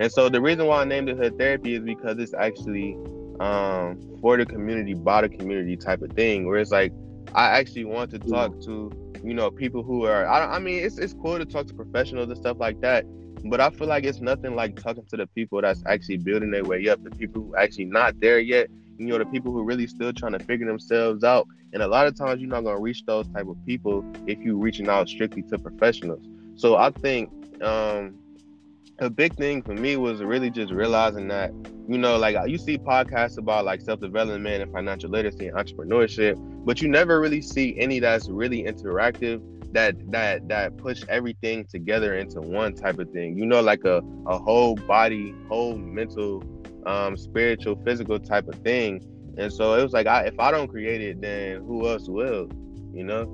And 0.00 0.10
so 0.10 0.28
the 0.28 0.40
reason 0.40 0.66
why 0.66 0.80
I 0.82 0.84
named 0.84 1.08
it 1.08 1.16
Hood 1.16 1.38
Therapy 1.38 1.74
is 1.76 1.82
because 1.82 2.18
it's 2.18 2.34
actually 2.34 2.96
um, 3.38 4.00
for 4.20 4.36
the 4.36 4.44
community, 4.44 4.94
by 4.94 5.22
the 5.22 5.28
community 5.28 5.76
type 5.76 6.02
of 6.02 6.10
thing, 6.12 6.48
where 6.48 6.58
it's 6.58 6.72
like 6.72 6.92
I 7.34 7.58
actually 7.58 7.84
want 7.84 8.10
to 8.12 8.18
talk 8.18 8.60
to 8.62 8.90
you 9.22 9.34
know, 9.34 9.50
people 9.50 9.82
who 9.82 10.04
are. 10.04 10.26
I, 10.26 10.56
I 10.56 10.58
mean, 10.58 10.84
it's 10.84 10.98
it's 10.98 11.14
cool 11.14 11.38
to 11.38 11.44
talk 11.44 11.66
to 11.68 11.74
professionals 11.74 12.28
and 12.28 12.36
stuff 12.36 12.58
like 12.58 12.80
that, 12.80 13.04
but 13.44 13.60
I 13.60 13.70
feel 13.70 13.86
like 13.86 14.04
it's 14.04 14.20
nothing 14.20 14.56
like 14.56 14.80
talking 14.80 15.04
to 15.06 15.16
the 15.16 15.26
people 15.28 15.60
that's 15.62 15.82
actually 15.86 16.18
building 16.18 16.50
their 16.50 16.64
way 16.64 16.88
up, 16.88 17.02
the 17.04 17.10
people 17.10 17.42
who 17.42 17.56
actually 17.56 17.86
not 17.86 18.18
there 18.20 18.40
yet. 18.40 18.68
You 18.98 19.06
know, 19.06 19.18
the 19.18 19.26
people 19.26 19.52
who 19.52 19.64
really 19.64 19.86
still 19.86 20.12
trying 20.12 20.32
to 20.32 20.38
figure 20.40 20.66
themselves 20.66 21.24
out. 21.24 21.48
And 21.72 21.82
a 21.82 21.88
lot 21.88 22.06
of 22.06 22.16
times, 22.16 22.40
you're 22.40 22.50
not 22.50 22.64
gonna 22.64 22.80
reach 22.80 23.04
those 23.06 23.26
type 23.28 23.46
of 23.46 23.56
people 23.64 24.04
if 24.26 24.38
you 24.40 24.58
reaching 24.58 24.88
out 24.88 25.08
strictly 25.08 25.42
to 25.42 25.58
professionals. 25.58 26.22
So 26.56 26.76
I 26.76 26.90
think 26.90 27.30
um, 27.62 28.18
a 28.98 29.10
big 29.10 29.34
thing 29.36 29.62
for 29.62 29.74
me 29.74 29.96
was 29.96 30.22
really 30.22 30.50
just 30.50 30.72
realizing 30.72 31.28
that 31.28 31.50
you 31.88 31.98
know 31.98 32.16
like 32.18 32.36
you 32.48 32.58
see 32.58 32.78
podcasts 32.78 33.38
about 33.38 33.64
like 33.64 33.80
self-development 33.80 34.62
and 34.62 34.72
financial 34.72 35.10
literacy 35.10 35.48
and 35.48 35.56
entrepreneurship 35.56 36.36
but 36.64 36.80
you 36.80 36.88
never 36.88 37.20
really 37.20 37.42
see 37.42 37.78
any 37.78 37.98
that's 37.98 38.28
really 38.28 38.62
interactive 38.64 39.42
that 39.72 39.96
that 40.10 40.46
that 40.48 40.76
push 40.76 41.02
everything 41.08 41.64
together 41.64 42.16
into 42.16 42.40
one 42.40 42.74
type 42.74 42.98
of 42.98 43.10
thing. 43.10 43.36
You 43.36 43.46
know 43.46 43.60
like 43.60 43.84
a, 43.84 44.02
a 44.26 44.38
whole 44.38 44.76
body 44.76 45.34
whole 45.48 45.76
mental 45.76 46.44
um 46.86 47.16
spiritual 47.16 47.76
physical 47.84 48.18
type 48.18 48.48
of 48.48 48.56
thing. 48.56 49.02
And 49.38 49.52
so 49.52 49.74
it 49.74 49.82
was 49.82 49.92
like 49.92 50.06
I, 50.06 50.24
if 50.24 50.38
i 50.38 50.50
don't 50.50 50.68
create 50.68 51.00
it 51.00 51.22
then 51.22 51.64
who 51.64 51.88
else 51.88 52.06
will 52.06 52.50
you 52.92 53.02
know 53.02 53.24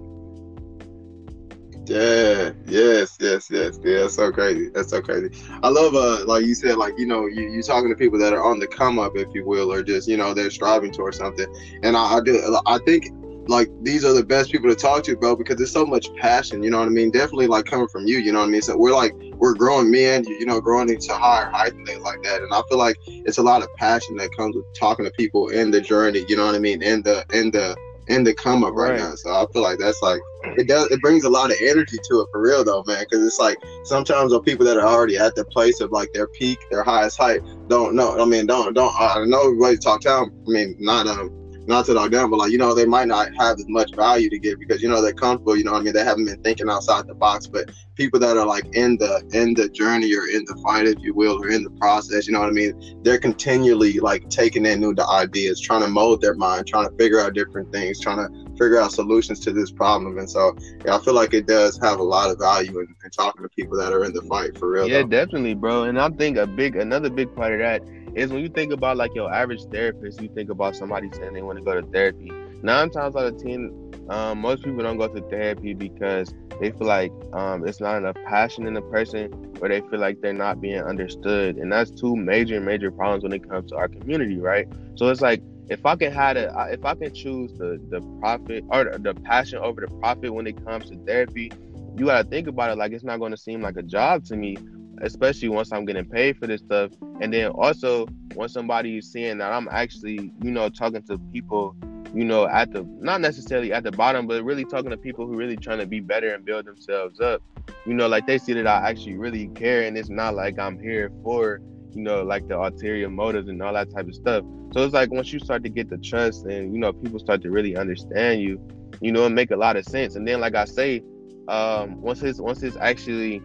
yeah, 1.88 2.50
yes, 2.66 3.16
yes, 3.20 3.50
yes. 3.50 3.78
Yeah, 3.82 4.00
that's 4.00 4.14
so 4.14 4.30
crazy. 4.30 4.68
That's 4.68 4.90
so 4.90 5.00
crazy. 5.00 5.30
I 5.62 5.68
love 5.68 5.94
uh 5.94 6.24
like 6.26 6.44
you 6.44 6.54
said, 6.54 6.76
like, 6.76 6.94
you 6.98 7.06
know, 7.06 7.26
you 7.26 7.48
you 7.48 7.62
talking 7.62 7.90
to 7.90 7.96
people 7.96 8.18
that 8.18 8.32
are 8.32 8.42
on 8.42 8.58
the 8.58 8.66
come 8.66 8.98
up, 8.98 9.16
if 9.16 9.28
you 9.34 9.46
will, 9.46 9.72
or 9.72 9.82
just, 9.82 10.08
you 10.08 10.16
know, 10.16 10.34
they're 10.34 10.50
striving 10.50 10.92
towards 10.92 11.18
something. 11.18 11.46
And 11.82 11.96
I, 11.96 12.16
I 12.16 12.20
do 12.20 12.60
I 12.66 12.78
think 12.86 13.10
like 13.48 13.70
these 13.82 14.04
are 14.04 14.12
the 14.12 14.24
best 14.24 14.52
people 14.52 14.68
to 14.68 14.76
talk 14.76 15.02
to, 15.04 15.16
bro, 15.16 15.34
because 15.34 15.56
there's 15.56 15.72
so 15.72 15.86
much 15.86 16.14
passion, 16.16 16.62
you 16.62 16.70
know 16.70 16.78
what 16.78 16.86
I 16.86 16.90
mean? 16.90 17.10
Definitely 17.10 17.46
like 17.46 17.64
coming 17.64 17.88
from 17.88 18.06
you, 18.06 18.18
you 18.18 18.30
know 18.32 18.40
what 18.40 18.48
I 18.48 18.50
mean? 18.50 18.62
So 18.62 18.76
we're 18.76 18.94
like 18.94 19.14
we're 19.36 19.54
growing 19.54 19.90
me 19.90 20.04
and 20.04 20.26
you, 20.26 20.44
know, 20.44 20.60
growing 20.60 20.90
into 20.90 21.14
higher 21.14 21.48
heights 21.50 21.74
and 21.74 21.86
things 21.86 22.02
like 22.02 22.22
that. 22.24 22.42
And 22.42 22.52
I 22.52 22.60
feel 22.68 22.78
like 22.78 22.96
it's 23.06 23.38
a 23.38 23.42
lot 23.42 23.62
of 23.62 23.74
passion 23.76 24.16
that 24.16 24.36
comes 24.36 24.54
with 24.54 24.66
talking 24.74 25.04
to 25.04 25.10
people 25.12 25.48
in 25.48 25.70
the 25.70 25.80
journey, 25.80 26.24
you 26.28 26.36
know 26.36 26.46
what 26.46 26.54
I 26.54 26.58
mean? 26.58 26.82
In 26.82 27.02
the 27.02 27.24
in 27.32 27.50
the 27.50 27.76
in 28.08 28.24
the 28.24 28.34
come 28.34 28.64
up 28.64 28.74
right. 28.74 28.90
right. 28.90 29.00
now. 29.00 29.14
So 29.14 29.30
I 29.30 29.46
feel 29.52 29.62
like 29.62 29.78
that's 29.78 30.00
like 30.02 30.20
it 30.58 30.66
does 30.66 30.90
it 30.90 31.00
brings 31.00 31.24
a 31.24 31.30
lot 31.30 31.50
of 31.50 31.56
energy 31.62 31.96
to 32.02 32.20
it 32.20 32.28
for 32.32 32.40
real 32.40 32.64
though, 32.64 32.82
man. 32.86 33.04
Because 33.08 33.24
it's 33.24 33.38
like 33.38 33.56
sometimes 33.84 34.32
the 34.32 34.40
people 34.40 34.66
that 34.66 34.76
are 34.76 34.86
already 34.86 35.16
at 35.16 35.34
the 35.34 35.44
place 35.44 35.80
of 35.80 35.92
like 35.92 36.12
their 36.12 36.26
peak, 36.28 36.58
their 36.70 36.82
highest 36.82 37.16
height, 37.16 37.40
don't 37.68 37.94
know. 37.94 38.18
I 38.18 38.24
mean, 38.24 38.46
don't 38.46 38.74
don't. 38.74 38.92
I 39.00 39.24
know 39.24 39.46
everybody 39.46 39.76
talk 39.78 40.02
down. 40.02 40.32
I 40.46 40.50
mean, 40.50 40.76
not 40.78 41.06
um 41.06 41.30
not 41.68 41.84
to 41.84 41.92
dog 41.94 42.10
down, 42.10 42.30
but 42.30 42.38
like 42.38 42.50
you 42.50 42.58
know, 42.58 42.74
they 42.74 42.86
might 42.86 43.06
not 43.06 43.28
have 43.38 43.58
as 43.58 43.68
much 43.68 43.94
value 43.94 44.30
to 44.30 44.38
give 44.38 44.58
because 44.58 44.82
you 44.82 44.88
know 44.88 45.02
they're 45.02 45.12
comfortable. 45.12 45.54
You 45.54 45.64
know, 45.64 45.72
what 45.72 45.82
I 45.82 45.84
mean, 45.84 45.92
they 45.92 46.02
haven't 46.02 46.24
been 46.24 46.42
thinking 46.42 46.68
outside 46.68 47.06
the 47.06 47.14
box. 47.14 47.46
But 47.46 47.70
people 47.94 48.18
that 48.20 48.36
are 48.36 48.46
like 48.46 48.64
in 48.74 48.96
the 48.96 49.22
in 49.32 49.54
the 49.54 49.68
journey 49.68 50.12
or 50.16 50.26
in 50.26 50.44
the 50.46 50.58
fight, 50.64 50.86
if 50.86 50.98
you 51.00 51.14
will, 51.14 51.44
or 51.44 51.50
in 51.50 51.62
the 51.62 51.70
process, 51.72 52.26
you 52.26 52.32
know 52.32 52.40
what 52.40 52.48
I 52.48 52.52
mean? 52.52 52.98
They're 53.04 53.18
continually 53.18 54.00
like 54.00 54.28
taking 54.30 54.66
in 54.66 54.80
new 54.80 54.94
ideas, 55.10 55.60
trying 55.60 55.82
to 55.82 55.88
mold 55.88 56.22
their 56.22 56.34
mind, 56.34 56.66
trying 56.66 56.88
to 56.88 56.96
figure 56.96 57.20
out 57.20 57.34
different 57.34 57.70
things, 57.70 58.00
trying 58.00 58.26
to 58.26 58.47
figure 58.58 58.80
out 58.80 58.92
solutions 58.92 59.40
to 59.40 59.52
this 59.52 59.70
problem. 59.70 60.18
And 60.18 60.28
so, 60.28 60.56
yeah, 60.84 60.96
I 60.96 60.98
feel 61.00 61.14
like 61.14 61.32
it 61.32 61.46
does 61.46 61.78
have 61.82 62.00
a 62.00 62.02
lot 62.02 62.30
of 62.30 62.38
value 62.38 62.80
in, 62.80 62.94
in 63.04 63.10
talking 63.10 63.42
to 63.42 63.48
people 63.48 63.78
that 63.78 63.92
are 63.92 64.04
in 64.04 64.12
the 64.12 64.22
fight 64.22 64.58
for 64.58 64.70
real. 64.70 64.88
Yeah, 64.88 65.02
though. 65.02 65.08
definitely, 65.08 65.54
bro. 65.54 65.84
And 65.84 66.00
I 66.00 66.08
think 66.10 66.36
a 66.36 66.46
big 66.46 66.76
another 66.76 67.10
big 67.10 67.34
part 67.34 67.52
of 67.52 67.60
that 67.60 67.82
is 68.14 68.30
when 68.30 68.40
you 68.40 68.48
think 68.48 68.72
about 68.72 68.96
like 68.96 69.14
your 69.14 69.32
average 69.32 69.62
therapist, 69.70 70.20
you 70.20 70.28
think 70.28 70.50
about 70.50 70.74
somebody 70.76 71.08
saying 71.12 71.34
they 71.34 71.42
want 71.42 71.58
to 71.58 71.64
go 71.64 71.80
to 71.80 71.86
therapy. 71.88 72.32
Nine 72.62 72.90
times 72.90 73.14
out 73.14 73.26
of 73.26 73.40
ten, 73.40 73.92
um, 74.08 74.40
most 74.40 74.64
people 74.64 74.82
don't 74.82 74.98
go 74.98 75.06
to 75.06 75.20
therapy 75.28 75.74
because 75.74 76.34
they 76.60 76.72
feel 76.72 76.88
like 76.88 77.12
um, 77.32 77.66
it's 77.66 77.80
not 77.80 77.96
enough 77.98 78.16
passion 78.26 78.66
in 78.66 78.74
the 78.74 78.82
person, 78.82 79.56
or 79.60 79.68
they 79.68 79.80
feel 79.82 80.00
like 80.00 80.20
they're 80.20 80.32
not 80.32 80.60
being 80.60 80.82
understood, 80.82 81.56
and 81.56 81.70
that's 81.72 81.90
two 81.90 82.16
major, 82.16 82.60
major 82.60 82.90
problems 82.90 83.22
when 83.22 83.32
it 83.32 83.48
comes 83.48 83.70
to 83.70 83.76
our 83.76 83.88
community, 83.88 84.38
right? 84.38 84.66
So 84.96 85.08
it's 85.08 85.20
like 85.20 85.42
if 85.70 85.84
I 85.84 85.96
can 85.96 86.12
have 86.12 86.36
a, 86.36 86.56
uh, 86.56 86.66
if 86.66 86.84
I 86.84 86.94
can 86.94 87.14
choose 87.14 87.52
the 87.58 87.80
the 87.90 88.00
profit 88.20 88.64
or 88.70 88.98
the 88.98 89.14
passion 89.14 89.58
over 89.58 89.80
the 89.80 89.88
profit 89.98 90.32
when 90.32 90.46
it 90.46 90.64
comes 90.64 90.90
to 90.90 90.96
therapy, 91.04 91.52
you 91.96 92.06
gotta 92.06 92.28
think 92.28 92.48
about 92.48 92.70
it 92.70 92.78
like 92.78 92.92
it's 92.92 93.04
not 93.04 93.18
to 93.18 93.36
seem 93.36 93.62
like 93.62 93.76
a 93.76 93.82
job 93.82 94.24
to 94.26 94.36
me 94.36 94.56
especially 95.02 95.48
once 95.48 95.72
I'm 95.72 95.84
getting 95.84 96.04
paid 96.04 96.38
for 96.38 96.46
this 96.46 96.60
stuff. 96.60 96.92
And 97.20 97.32
then 97.32 97.50
also 97.50 98.06
when 98.34 98.48
somebody 98.48 98.98
is 98.98 99.10
seeing 99.10 99.38
that 99.38 99.52
I'm 99.52 99.68
actually, 99.70 100.32
you 100.42 100.50
know, 100.50 100.68
talking 100.68 101.02
to 101.04 101.18
people, 101.32 101.76
you 102.14 102.24
know, 102.24 102.48
at 102.48 102.72
the 102.72 102.84
not 103.00 103.20
necessarily 103.20 103.72
at 103.72 103.84
the 103.84 103.92
bottom, 103.92 104.26
but 104.26 104.42
really 104.44 104.64
talking 104.64 104.90
to 104.90 104.96
people 104.96 105.26
who 105.26 105.36
really 105.36 105.56
trying 105.56 105.78
to 105.78 105.86
be 105.86 106.00
better 106.00 106.34
and 106.34 106.44
build 106.44 106.66
themselves 106.66 107.20
up. 107.20 107.42
You 107.86 107.94
know, 107.94 108.08
like 108.08 108.26
they 108.26 108.38
see 108.38 108.54
that 108.54 108.66
I 108.66 108.88
actually 108.88 109.16
really 109.16 109.48
care 109.48 109.82
and 109.82 109.96
it's 109.96 110.08
not 110.08 110.34
like 110.34 110.58
I'm 110.58 110.78
here 110.78 111.10
for, 111.22 111.60
you 111.94 112.02
know, 112.02 112.22
like 112.22 112.48
the 112.48 112.58
ulterior 112.58 113.08
motives 113.08 113.48
and 113.48 113.62
all 113.62 113.72
that 113.74 113.90
type 113.94 114.08
of 114.08 114.14
stuff. 114.14 114.44
So 114.72 114.84
it's 114.84 114.94
like 114.94 115.10
once 115.10 115.32
you 115.32 115.38
start 115.38 115.62
to 115.64 115.68
get 115.68 115.88
the 115.88 115.98
trust 115.98 116.44
and, 116.44 116.72
you 116.72 116.78
know, 116.78 116.92
people 116.92 117.18
start 117.18 117.42
to 117.42 117.50
really 117.50 117.76
understand 117.76 118.42
you, 118.42 118.60
you 119.00 119.12
know, 119.12 119.26
it 119.26 119.30
make 119.30 119.50
a 119.50 119.56
lot 119.56 119.76
of 119.76 119.84
sense. 119.84 120.14
And 120.16 120.26
then 120.26 120.40
like 120.40 120.54
I 120.54 120.64
say, 120.64 121.02
um, 121.48 122.00
once 122.00 122.22
it's 122.22 122.40
once 122.40 122.62
it's 122.62 122.76
actually 122.76 123.40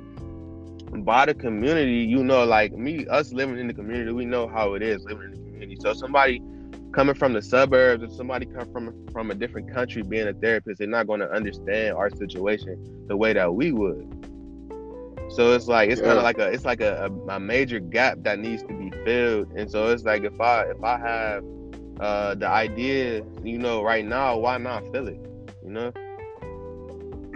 by 1.04 1.26
the 1.26 1.34
community, 1.34 2.00
you 2.00 2.24
know, 2.24 2.44
like 2.44 2.74
me, 2.74 3.08
us 3.08 3.32
living 3.34 3.58
in 3.58 3.68
the 3.68 3.74
community, 3.74 4.12
we 4.12 4.26
know 4.26 4.48
how 4.48 4.74
it 4.74 4.84
is 4.84 5.04
living 5.06 5.24
in 5.26 5.32
the 5.32 5.38
community. 5.38 5.78
So 5.80 5.94
somebody 5.94 6.42
coming 6.92 7.16
from 7.16 7.34
the 7.34 7.42
suburbs, 7.42 8.04
if 8.04 8.12
somebody 8.12 8.46
come 8.46 8.72
from 8.72 9.08
from 9.12 9.32
a 9.32 9.36
different 9.36 9.74
country 9.74 10.02
being 10.04 10.28
a 10.28 10.34
therapist, 10.34 10.80
they're 10.80 10.88
not 10.88 11.08
going 11.08 11.22
to 11.22 11.32
understand 11.32 11.96
our 11.96 12.10
situation 12.10 13.06
the 13.08 13.18
way 13.18 13.34
that 13.34 13.54
we 13.54 13.72
would. 13.72 14.33
So 15.34 15.54
it's 15.54 15.68
like 15.68 15.90
it's 15.90 16.00
yeah. 16.00 16.08
kind 16.08 16.18
of 16.20 16.24
like 16.24 16.38
a 16.38 16.52
it's 16.52 16.64
like 16.64 16.80
a, 16.80 17.10
a, 17.10 17.36
a, 17.36 17.40
major 17.40 17.80
gap 17.80 18.20
that 18.22 18.38
needs 18.38 18.62
to 18.64 18.74
be 18.74 18.92
filled. 19.04 19.52
And 19.54 19.70
so 19.70 19.88
it's 19.88 20.04
like 20.04 20.24
if 20.24 20.40
I 20.40 20.66
if 20.66 20.84
I 20.84 20.98
have 21.00 21.44
uh 22.00 22.36
the 22.36 22.48
idea, 22.48 23.24
you 23.44 23.58
know, 23.58 23.84
right 23.84 24.06
now, 24.06 24.38
why 24.38 24.60
not 24.60 24.84
fill 24.92 25.08
it? 25.08 25.20
You 25.64 25.72
know? 25.72 25.92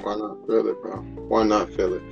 Why 0.01 0.15
not 0.15 0.45
fill 0.45 0.67
it, 0.67 0.81
bro? 0.81 1.01
Why 1.27 1.43
not 1.43 1.71
fill 1.73 1.95
it? 1.95 2.03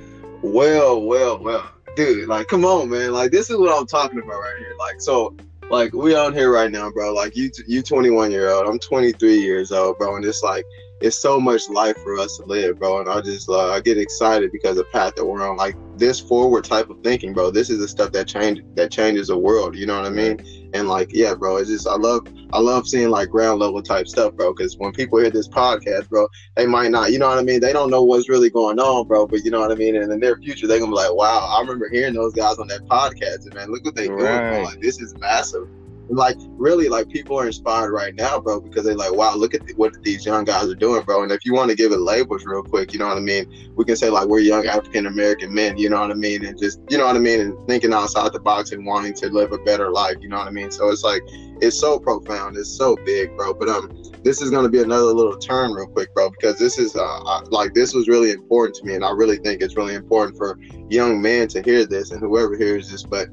Well, 0.42 1.02
well, 1.02 1.38
well, 1.38 1.70
dude, 1.94 2.28
like, 2.28 2.48
come 2.48 2.64
on, 2.64 2.90
man. 2.90 3.12
Like, 3.12 3.30
this 3.30 3.48
is 3.48 3.56
what 3.56 3.76
I'm 3.76 3.86
talking 3.86 4.18
about 4.18 4.40
right 4.40 4.58
here. 4.58 4.74
Like, 4.78 5.00
so, 5.00 5.36
like, 5.70 5.92
we 5.92 6.14
on 6.14 6.32
here 6.32 6.52
right 6.52 6.70
now, 6.70 6.90
bro. 6.90 7.12
Like, 7.12 7.36
you, 7.36 7.50
you 7.66 7.82
21 7.82 8.30
year 8.30 8.50
old. 8.50 8.66
I'm 8.68 8.78
23 8.78 9.38
years 9.38 9.72
old, 9.72 9.98
bro. 9.98 10.16
And 10.16 10.24
it's 10.24 10.42
like, 10.42 10.64
it's 11.00 11.18
so 11.18 11.38
much 11.38 11.68
life 11.68 11.96
for 12.02 12.18
us 12.18 12.38
to 12.38 12.44
live, 12.44 12.78
bro. 12.78 13.00
And 13.00 13.08
I 13.08 13.20
just, 13.20 13.48
uh, 13.48 13.70
I 13.70 13.80
get 13.80 13.98
excited 13.98 14.50
because 14.52 14.76
the 14.76 14.84
path 14.84 15.14
that 15.16 15.24
we're 15.24 15.46
on, 15.46 15.56
like, 15.56 15.76
this 15.96 16.20
forward 16.20 16.64
type 16.64 16.88
of 16.88 17.02
thinking, 17.02 17.32
bro. 17.32 17.50
This 17.50 17.70
is 17.70 17.78
the 17.78 17.88
stuff 17.88 18.12
that 18.12 18.26
change 18.28 18.62
that 18.74 18.90
changes 18.90 19.28
the 19.28 19.36
world. 19.36 19.76
You 19.76 19.86
know 19.86 19.96
what 19.96 20.06
I 20.06 20.10
mean? 20.10 20.65
And 20.76 20.88
like, 20.88 21.10
yeah, 21.12 21.34
bro. 21.34 21.56
It's 21.56 21.70
just, 21.70 21.86
I 21.86 21.96
love, 21.96 22.26
I 22.52 22.58
love 22.58 22.86
seeing 22.86 23.08
like 23.08 23.30
ground 23.30 23.60
level 23.60 23.82
type 23.82 24.06
stuff, 24.08 24.34
bro. 24.34 24.52
Because 24.52 24.76
when 24.76 24.92
people 24.92 25.18
hear 25.18 25.30
this 25.30 25.48
podcast, 25.48 26.08
bro, 26.08 26.28
they 26.54 26.66
might 26.66 26.90
not, 26.90 27.12
you 27.12 27.18
know 27.18 27.28
what 27.28 27.38
I 27.38 27.42
mean? 27.42 27.60
They 27.60 27.72
don't 27.72 27.90
know 27.90 28.02
what's 28.02 28.28
really 28.28 28.50
going 28.50 28.78
on, 28.78 29.06
bro. 29.06 29.26
But 29.26 29.44
you 29.44 29.50
know 29.50 29.60
what 29.60 29.72
I 29.72 29.74
mean? 29.74 29.94
And 29.94 30.04
in 30.04 30.10
the 30.10 30.16
near 30.16 30.36
future, 30.36 30.66
they're 30.66 30.78
gonna 30.78 30.92
be 30.92 30.96
like, 30.96 31.14
wow, 31.14 31.48
I 31.56 31.60
remember 31.60 31.88
hearing 31.88 32.14
those 32.14 32.34
guys 32.34 32.58
on 32.58 32.68
that 32.68 32.82
podcast, 32.86 33.46
and 33.46 33.54
man, 33.54 33.72
look 33.72 33.84
what 33.84 33.94
they 33.94 34.08
right. 34.08 34.18
doing, 34.18 34.38
bro. 34.38 34.62
Like, 34.64 34.80
this 34.80 35.00
is 35.00 35.16
massive 35.18 35.68
like 36.08 36.36
really 36.50 36.88
like 36.88 37.08
people 37.08 37.38
are 37.38 37.46
inspired 37.46 37.92
right 37.92 38.14
now 38.14 38.38
bro 38.38 38.60
because 38.60 38.84
they're 38.84 38.94
like 38.94 39.12
wow 39.12 39.34
look 39.34 39.54
at 39.54 39.66
the, 39.66 39.74
what 39.74 39.92
these 40.02 40.24
young 40.24 40.44
guys 40.44 40.68
are 40.68 40.74
doing 40.74 41.02
bro. 41.02 41.22
And 41.22 41.32
if 41.32 41.44
you 41.44 41.52
want 41.52 41.70
to 41.70 41.76
give 41.76 41.92
it 41.92 41.98
labels 41.98 42.44
real 42.44 42.62
quick 42.62 42.92
you 42.92 42.98
know 42.98 43.08
what 43.08 43.16
i 43.16 43.20
mean? 43.20 43.72
We 43.76 43.84
can 43.84 43.96
say 43.96 44.08
like 44.08 44.28
we're 44.28 44.40
young 44.40 44.66
african 44.66 45.06
american 45.06 45.52
men 45.52 45.76
you 45.76 45.90
know 45.90 46.00
what 46.00 46.10
i 46.10 46.14
mean? 46.14 46.44
And 46.44 46.58
just 46.58 46.80
you 46.88 46.98
know 46.98 47.06
what 47.06 47.16
i 47.16 47.20
mean? 47.20 47.40
And 47.40 47.68
thinking 47.68 47.92
outside 47.92 48.32
the 48.32 48.40
box 48.40 48.72
and 48.72 48.86
wanting 48.86 49.14
to 49.14 49.28
live 49.28 49.52
a 49.52 49.58
better 49.58 49.90
life 49.90 50.16
you 50.20 50.28
know 50.28 50.38
what 50.38 50.48
i 50.48 50.50
mean? 50.50 50.70
So 50.70 50.90
it's 50.90 51.02
like 51.02 51.22
it's 51.60 51.78
so 51.78 51.98
profound 51.98 52.56
it's 52.56 52.70
so 52.70 52.96
big 53.04 53.36
bro. 53.36 53.54
But 53.54 53.68
um 53.68 54.02
this 54.26 54.42
is 54.42 54.50
going 54.50 54.64
to 54.64 54.68
be 54.68 54.82
another 54.82 55.12
little 55.12 55.38
turn 55.38 55.72
real 55.72 55.86
quick 55.86 56.12
bro 56.12 56.30
because 56.30 56.58
this 56.58 56.78
is 56.78 56.96
uh 56.96 57.40
like 57.50 57.72
this 57.74 57.94
was 57.94 58.08
really 58.08 58.32
important 58.32 58.74
to 58.74 58.84
me 58.84 58.94
and 58.94 59.04
i 59.04 59.10
really 59.10 59.36
think 59.36 59.62
it's 59.62 59.76
really 59.76 59.94
important 59.94 60.36
for 60.36 60.58
young 60.90 61.22
men 61.22 61.46
to 61.46 61.62
hear 61.62 61.86
this 61.86 62.10
and 62.10 62.20
whoever 62.20 62.56
hears 62.56 62.90
this 62.90 63.04
but 63.04 63.28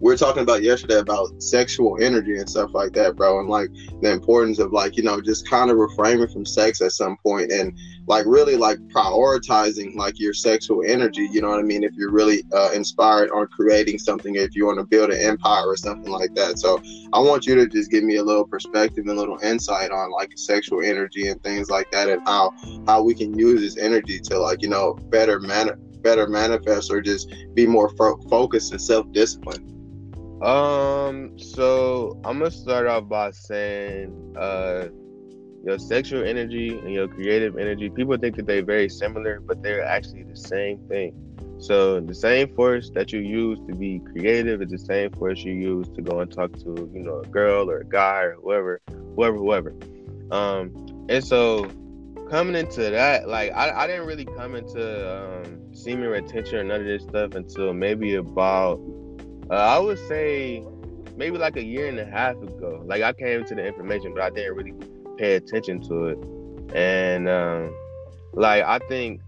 we 0.00 0.12
are 0.12 0.16
talking 0.16 0.42
about 0.42 0.62
yesterday 0.62 0.98
about 0.98 1.42
sexual 1.42 2.02
energy 2.02 2.36
and 2.36 2.48
stuff 2.48 2.70
like 2.74 2.92
that, 2.92 3.16
bro, 3.16 3.40
and 3.40 3.48
like 3.48 3.70
the 4.02 4.10
importance 4.10 4.58
of 4.58 4.72
like 4.72 4.96
you 4.96 5.02
know 5.02 5.20
just 5.20 5.48
kind 5.48 5.70
of 5.70 5.76
refraining 5.76 6.28
from 6.28 6.44
sex 6.44 6.80
at 6.80 6.92
some 6.92 7.16
point 7.18 7.52
and 7.52 7.76
like 8.06 8.26
really 8.26 8.56
like 8.56 8.78
prioritizing 8.88 9.94
like 9.96 10.18
your 10.18 10.34
sexual 10.34 10.82
energy. 10.86 11.28
You 11.30 11.40
know 11.40 11.48
what 11.48 11.60
I 11.60 11.62
mean? 11.62 11.84
If 11.84 11.94
you're 11.94 12.10
really 12.10 12.42
uh, 12.52 12.70
inspired 12.74 13.30
on 13.30 13.46
creating 13.48 13.98
something, 13.98 14.34
if 14.34 14.54
you 14.54 14.66
want 14.66 14.78
to 14.78 14.84
build 14.84 15.10
an 15.10 15.20
empire 15.20 15.66
or 15.66 15.76
something 15.76 16.10
like 16.10 16.34
that. 16.34 16.58
So 16.58 16.82
I 17.12 17.20
want 17.20 17.46
you 17.46 17.54
to 17.54 17.66
just 17.66 17.90
give 17.90 18.04
me 18.04 18.16
a 18.16 18.22
little 18.22 18.46
perspective 18.46 19.06
and 19.06 19.10
a 19.10 19.14
little 19.14 19.38
insight 19.42 19.90
on 19.90 20.10
like 20.10 20.32
sexual 20.36 20.82
energy 20.82 21.28
and 21.28 21.42
things 21.42 21.70
like 21.70 21.90
that, 21.92 22.08
and 22.08 22.22
how 22.26 22.52
how 22.86 23.02
we 23.02 23.14
can 23.14 23.38
use 23.38 23.60
this 23.60 23.82
energy 23.82 24.18
to 24.20 24.38
like 24.38 24.62
you 24.62 24.68
know 24.68 24.94
better 25.10 25.40
man 25.40 25.70
better 26.02 26.26
manifest 26.26 26.90
or 26.90 27.00
just 27.00 27.32
be 27.54 27.66
more 27.66 27.88
fo- 27.96 28.20
focused 28.28 28.72
and 28.72 28.80
self-disciplined 28.80 29.73
um, 30.42 31.38
so 31.38 32.20
I'm 32.24 32.38
gonna 32.38 32.50
start 32.50 32.86
off 32.86 33.08
by 33.08 33.30
saying, 33.30 34.36
uh, 34.38 34.88
your 35.64 35.78
sexual 35.78 36.22
energy 36.24 36.78
and 36.78 36.92
your 36.92 37.08
creative 37.08 37.56
energy. 37.56 37.88
People 37.88 38.16
think 38.18 38.36
that 38.36 38.46
they're 38.46 38.64
very 38.64 38.88
similar, 38.88 39.40
but 39.40 39.62
they're 39.62 39.84
actually 39.84 40.22
the 40.24 40.36
same 40.36 40.78
thing. 40.88 41.14
So 41.58 42.00
the 42.00 42.14
same 42.14 42.54
force 42.54 42.90
that 42.94 43.12
you 43.12 43.20
use 43.20 43.58
to 43.68 43.74
be 43.74 44.00
creative 44.12 44.60
is 44.60 44.70
the 44.70 44.78
same 44.78 45.10
force 45.12 45.42
you 45.42 45.52
use 45.52 45.88
to 45.96 46.02
go 46.02 46.20
and 46.20 46.30
talk 46.30 46.52
to, 46.52 46.90
you 46.92 47.02
know, 47.02 47.20
a 47.20 47.26
girl 47.26 47.70
or 47.70 47.78
a 47.78 47.86
guy 47.86 48.22
or 48.22 48.34
whoever, 48.34 48.80
whoever, 49.16 49.36
whoever. 49.38 49.74
Um, 50.30 51.06
and 51.08 51.24
so 51.24 51.70
coming 52.28 52.54
into 52.54 52.82
that, 52.90 53.28
like 53.28 53.52
I, 53.52 53.70
I 53.70 53.86
didn't 53.86 54.06
really 54.06 54.26
come 54.26 54.56
into 54.56 55.16
um, 55.16 55.74
semen 55.74 56.08
retention 56.08 56.58
or 56.58 56.64
none 56.64 56.80
of 56.80 56.86
this 56.86 57.04
stuff 57.04 57.34
until 57.34 57.72
maybe 57.72 58.16
about 58.16 58.80
uh, 59.50 59.54
I 59.54 59.78
would 59.78 59.98
say 60.08 60.64
maybe 61.16 61.38
like 61.38 61.56
a 61.56 61.64
year 61.64 61.88
and 61.88 61.98
a 61.98 62.04
half 62.04 62.36
ago. 62.36 62.82
Like 62.86 63.02
I 63.02 63.12
came 63.12 63.44
to 63.44 63.54
the 63.54 63.66
information, 63.66 64.14
but 64.14 64.22
I 64.22 64.30
didn't 64.30 64.54
really 64.56 64.74
pay 65.16 65.36
attention 65.36 65.80
to 65.88 66.06
it. 66.06 66.18
And 66.74 67.28
um, 67.28 67.74
like 68.32 68.64
I 68.64 68.78
think, 68.88 69.20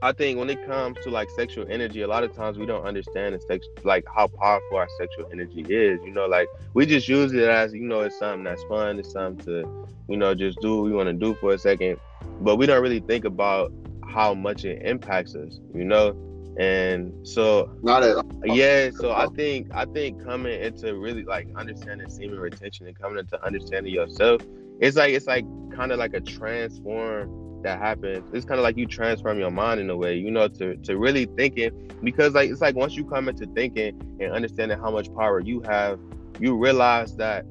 I 0.00 0.12
think 0.12 0.38
when 0.38 0.50
it 0.50 0.64
comes 0.66 0.98
to 1.04 1.10
like 1.10 1.30
sexual 1.30 1.66
energy, 1.70 2.02
a 2.02 2.08
lot 2.08 2.24
of 2.24 2.34
times 2.34 2.58
we 2.58 2.66
don't 2.66 2.84
understand 2.84 3.34
the 3.34 3.40
sex, 3.40 3.66
like 3.84 4.04
how 4.14 4.26
powerful 4.28 4.78
our 4.78 4.88
sexual 4.98 5.28
energy 5.32 5.60
is. 5.62 6.00
You 6.04 6.10
know, 6.12 6.26
like 6.26 6.48
we 6.74 6.86
just 6.86 7.08
use 7.08 7.32
it 7.32 7.44
as 7.44 7.72
you 7.72 7.82
know 7.82 8.00
it's 8.00 8.18
something 8.18 8.44
that's 8.44 8.62
fun, 8.64 8.98
it's 8.98 9.12
something 9.12 9.44
to, 9.46 9.86
you 10.08 10.16
know, 10.16 10.34
just 10.34 10.60
do 10.60 10.76
what 10.76 10.84
we 10.84 10.92
want 10.92 11.08
to 11.08 11.12
do 11.12 11.34
for 11.40 11.52
a 11.52 11.58
second, 11.58 11.98
but 12.40 12.56
we 12.56 12.66
don't 12.66 12.82
really 12.82 13.00
think 13.00 13.24
about 13.24 13.72
how 14.08 14.34
much 14.34 14.64
it 14.64 14.82
impacts 14.82 15.34
us. 15.34 15.60
You 15.74 15.84
know, 15.84 16.16
and 16.58 17.26
so 17.26 17.70
not 17.82 18.02
at 18.02 18.16
all. 18.16 18.24
yeah 18.44 18.90
so 18.90 19.12
i 19.12 19.26
think 19.28 19.66
i 19.74 19.86
think 19.86 20.22
coming 20.22 20.60
into 20.60 20.94
really 20.96 21.24
like 21.24 21.48
understanding 21.56 22.08
semen 22.10 22.38
retention 22.38 22.86
and 22.86 22.98
coming 22.98 23.18
into 23.18 23.42
understanding 23.44 23.92
yourself 23.92 24.42
it's 24.80 24.96
like 24.96 25.14
it's 25.14 25.26
like 25.26 25.44
kind 25.72 25.92
of 25.92 25.98
like 25.98 26.12
a 26.14 26.20
transform 26.20 27.42
that 27.62 27.78
happens. 27.78 28.28
It's 28.32 28.44
kind 28.44 28.58
of 28.58 28.64
like 28.64 28.76
you 28.76 28.86
transform 28.86 29.38
your 29.38 29.50
mind 29.50 29.80
in 29.80 29.88
a 29.90 29.96
way 29.96 30.16
you 30.16 30.30
know 30.30 30.48
to 30.48 30.76
to 30.76 30.98
really 30.98 31.26
thinking. 31.36 31.90
Because 32.02 32.34
like 32.34 32.50
it's 32.50 32.60
like 32.60 32.74
once 32.74 32.94
you 32.96 33.04
come 33.04 33.28
into 33.28 33.46
thinking 33.46 34.00
and 34.20 34.32
understanding 34.32 34.78
how 34.78 34.90
much 34.90 35.12
power 35.14 35.40
you 35.40 35.60
have 35.62 35.98
you 36.40 36.56
realize 36.56 37.16
that 37.16 37.46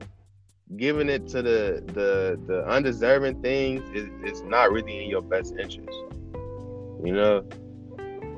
giving 0.75 1.10
it 1.10 1.27
to 1.27 1.41
the 1.41 1.84
the 1.88 2.39
the 2.48 2.65
undeserving 2.67 3.41
things 3.41 3.81
is, 3.96 4.10
is 4.24 4.41
not 4.43 4.72
really 4.72 5.03
in 5.03 5.10
your 5.10 5.22
best 5.22 5.55
interest. 5.58 5.98
You 7.03 7.13
know 7.13 7.46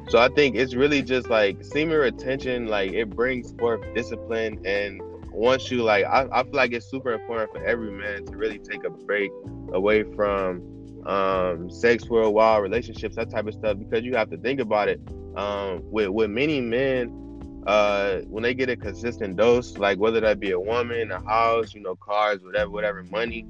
so 0.09 0.19
I 0.19 0.29
think 0.29 0.55
it's 0.55 0.75
really 0.75 1.01
just 1.01 1.29
like 1.29 1.63
semen 1.63 1.97
retention, 1.97 2.67
like 2.67 2.91
it 2.93 3.09
brings 3.09 3.53
forth 3.53 3.81
discipline 3.93 4.59
and 4.65 5.01
once 5.33 5.71
you 5.71 5.83
like, 5.83 6.05
I, 6.05 6.27
I 6.31 6.43
feel 6.43 6.53
like 6.53 6.73
it's 6.73 6.85
super 6.85 7.11
important 7.11 7.51
for 7.51 7.65
every 7.65 7.91
man 7.91 8.25
to 8.25 8.37
really 8.37 8.59
take 8.59 8.83
a 8.83 8.89
break 8.89 9.31
away 9.73 10.03
from 10.15 10.61
um, 11.05 11.69
sex 11.69 12.05
for 12.05 12.21
a 12.21 12.29
while, 12.29 12.61
relationships, 12.61 13.15
that 13.15 13.29
type 13.31 13.47
of 13.47 13.53
stuff, 13.53 13.77
because 13.77 14.03
you 14.03 14.15
have 14.15 14.29
to 14.29 14.37
think 14.37 14.59
about 14.59 14.87
it. 14.87 15.01
Um, 15.35 15.81
with 15.91 16.09
with 16.09 16.29
many 16.29 16.61
men, 16.61 17.63
uh, 17.65 18.19
when 18.27 18.43
they 18.43 18.53
get 18.53 18.69
a 18.69 18.75
consistent 18.75 19.35
dose, 19.35 19.77
like 19.77 19.97
whether 19.97 20.19
that 20.21 20.39
be 20.39 20.51
a 20.51 20.59
woman, 20.59 21.11
a 21.11 21.19
house, 21.21 21.73
you 21.73 21.81
know, 21.81 21.95
cars, 21.95 22.43
whatever, 22.43 22.69
whatever, 22.69 23.03
money, 23.03 23.47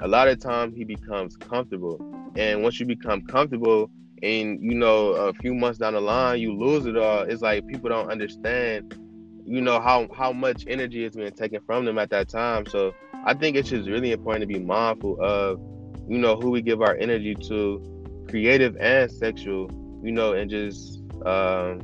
a 0.00 0.08
lot 0.08 0.28
of 0.28 0.40
time 0.40 0.74
he 0.74 0.84
becomes 0.84 1.36
comfortable. 1.36 2.00
And 2.36 2.62
once 2.62 2.80
you 2.80 2.86
become 2.86 3.22
comfortable, 3.26 3.90
and 4.22 4.62
you 4.62 4.74
know, 4.74 5.10
a 5.10 5.32
few 5.34 5.54
months 5.54 5.78
down 5.78 5.94
the 5.94 6.00
line, 6.00 6.40
you 6.40 6.54
lose 6.54 6.86
it 6.86 6.96
all. 6.96 7.22
It's 7.22 7.42
like 7.42 7.66
people 7.66 7.90
don't 7.90 8.10
understand, 8.10 8.98
you 9.44 9.60
know, 9.60 9.80
how 9.80 10.08
how 10.14 10.32
much 10.32 10.64
energy 10.66 11.04
is 11.04 11.16
being 11.16 11.32
taken 11.32 11.60
from 11.66 11.84
them 11.84 11.98
at 11.98 12.10
that 12.10 12.28
time. 12.28 12.66
So 12.66 12.94
I 13.24 13.34
think 13.34 13.56
it's 13.56 13.70
just 13.70 13.88
really 13.88 14.12
important 14.12 14.42
to 14.42 14.46
be 14.46 14.58
mindful 14.58 15.20
of 15.20 15.60
you 16.08 16.18
know, 16.18 16.36
who 16.36 16.50
we 16.50 16.62
give 16.62 16.80
our 16.80 16.94
energy 16.96 17.34
to, 17.34 17.82
creative 18.28 18.76
and 18.78 19.10
sexual, 19.10 19.70
you 20.02 20.12
know, 20.12 20.32
and 20.32 20.50
just 20.50 21.02
um, 21.24 21.80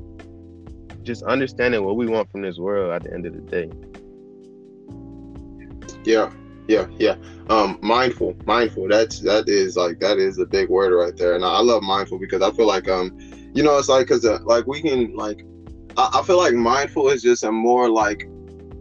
just 1.03 1.23
understanding 1.25 1.85
what 1.85 1.97
we 1.97 2.07
want 2.07 2.31
from 2.31 2.43
this 2.43 2.59
world 2.59 2.93
at 2.93 3.03
the 3.03 3.13
end 3.13 3.27
of 3.27 3.35
the 3.35 3.41
day. 3.41 3.71
Yeah, 6.05 6.33
yeah, 6.69 6.87
yeah. 6.99 7.17
Um, 7.49 7.79
mindful, 7.83 8.37
mindful. 8.47 8.89
That's 8.89 9.21
that 9.21 9.49
is 9.49 9.77
like 9.77 9.99
that 10.01 10.19
is 10.19 10.39
a 10.39 10.47
big 10.47 10.69
word 10.69 10.93
right 10.95 11.17
there, 11.17 11.35
and 11.35 11.45
I 11.45 11.61
love 11.61 11.83
mindful 11.83 12.19
because 12.19 12.43
I 12.43 12.51
feel 12.53 12.67
like 12.67 12.89
um, 12.89 13.17
you 13.55 13.63
know, 13.63 13.79
it's 13.79 13.89
like 13.89 14.07
because 14.07 14.25
uh, 14.25 14.39
like 14.45 14.67
we 14.67 14.81
can 14.81 15.15
like 15.15 15.45
I, 15.97 16.21
I 16.21 16.23
feel 16.23 16.39
like 16.39 16.55
mindful 16.55 17.09
is 17.09 17.23
just 17.23 17.45
a 17.45 17.53
more 17.53 17.89
like 17.89 18.29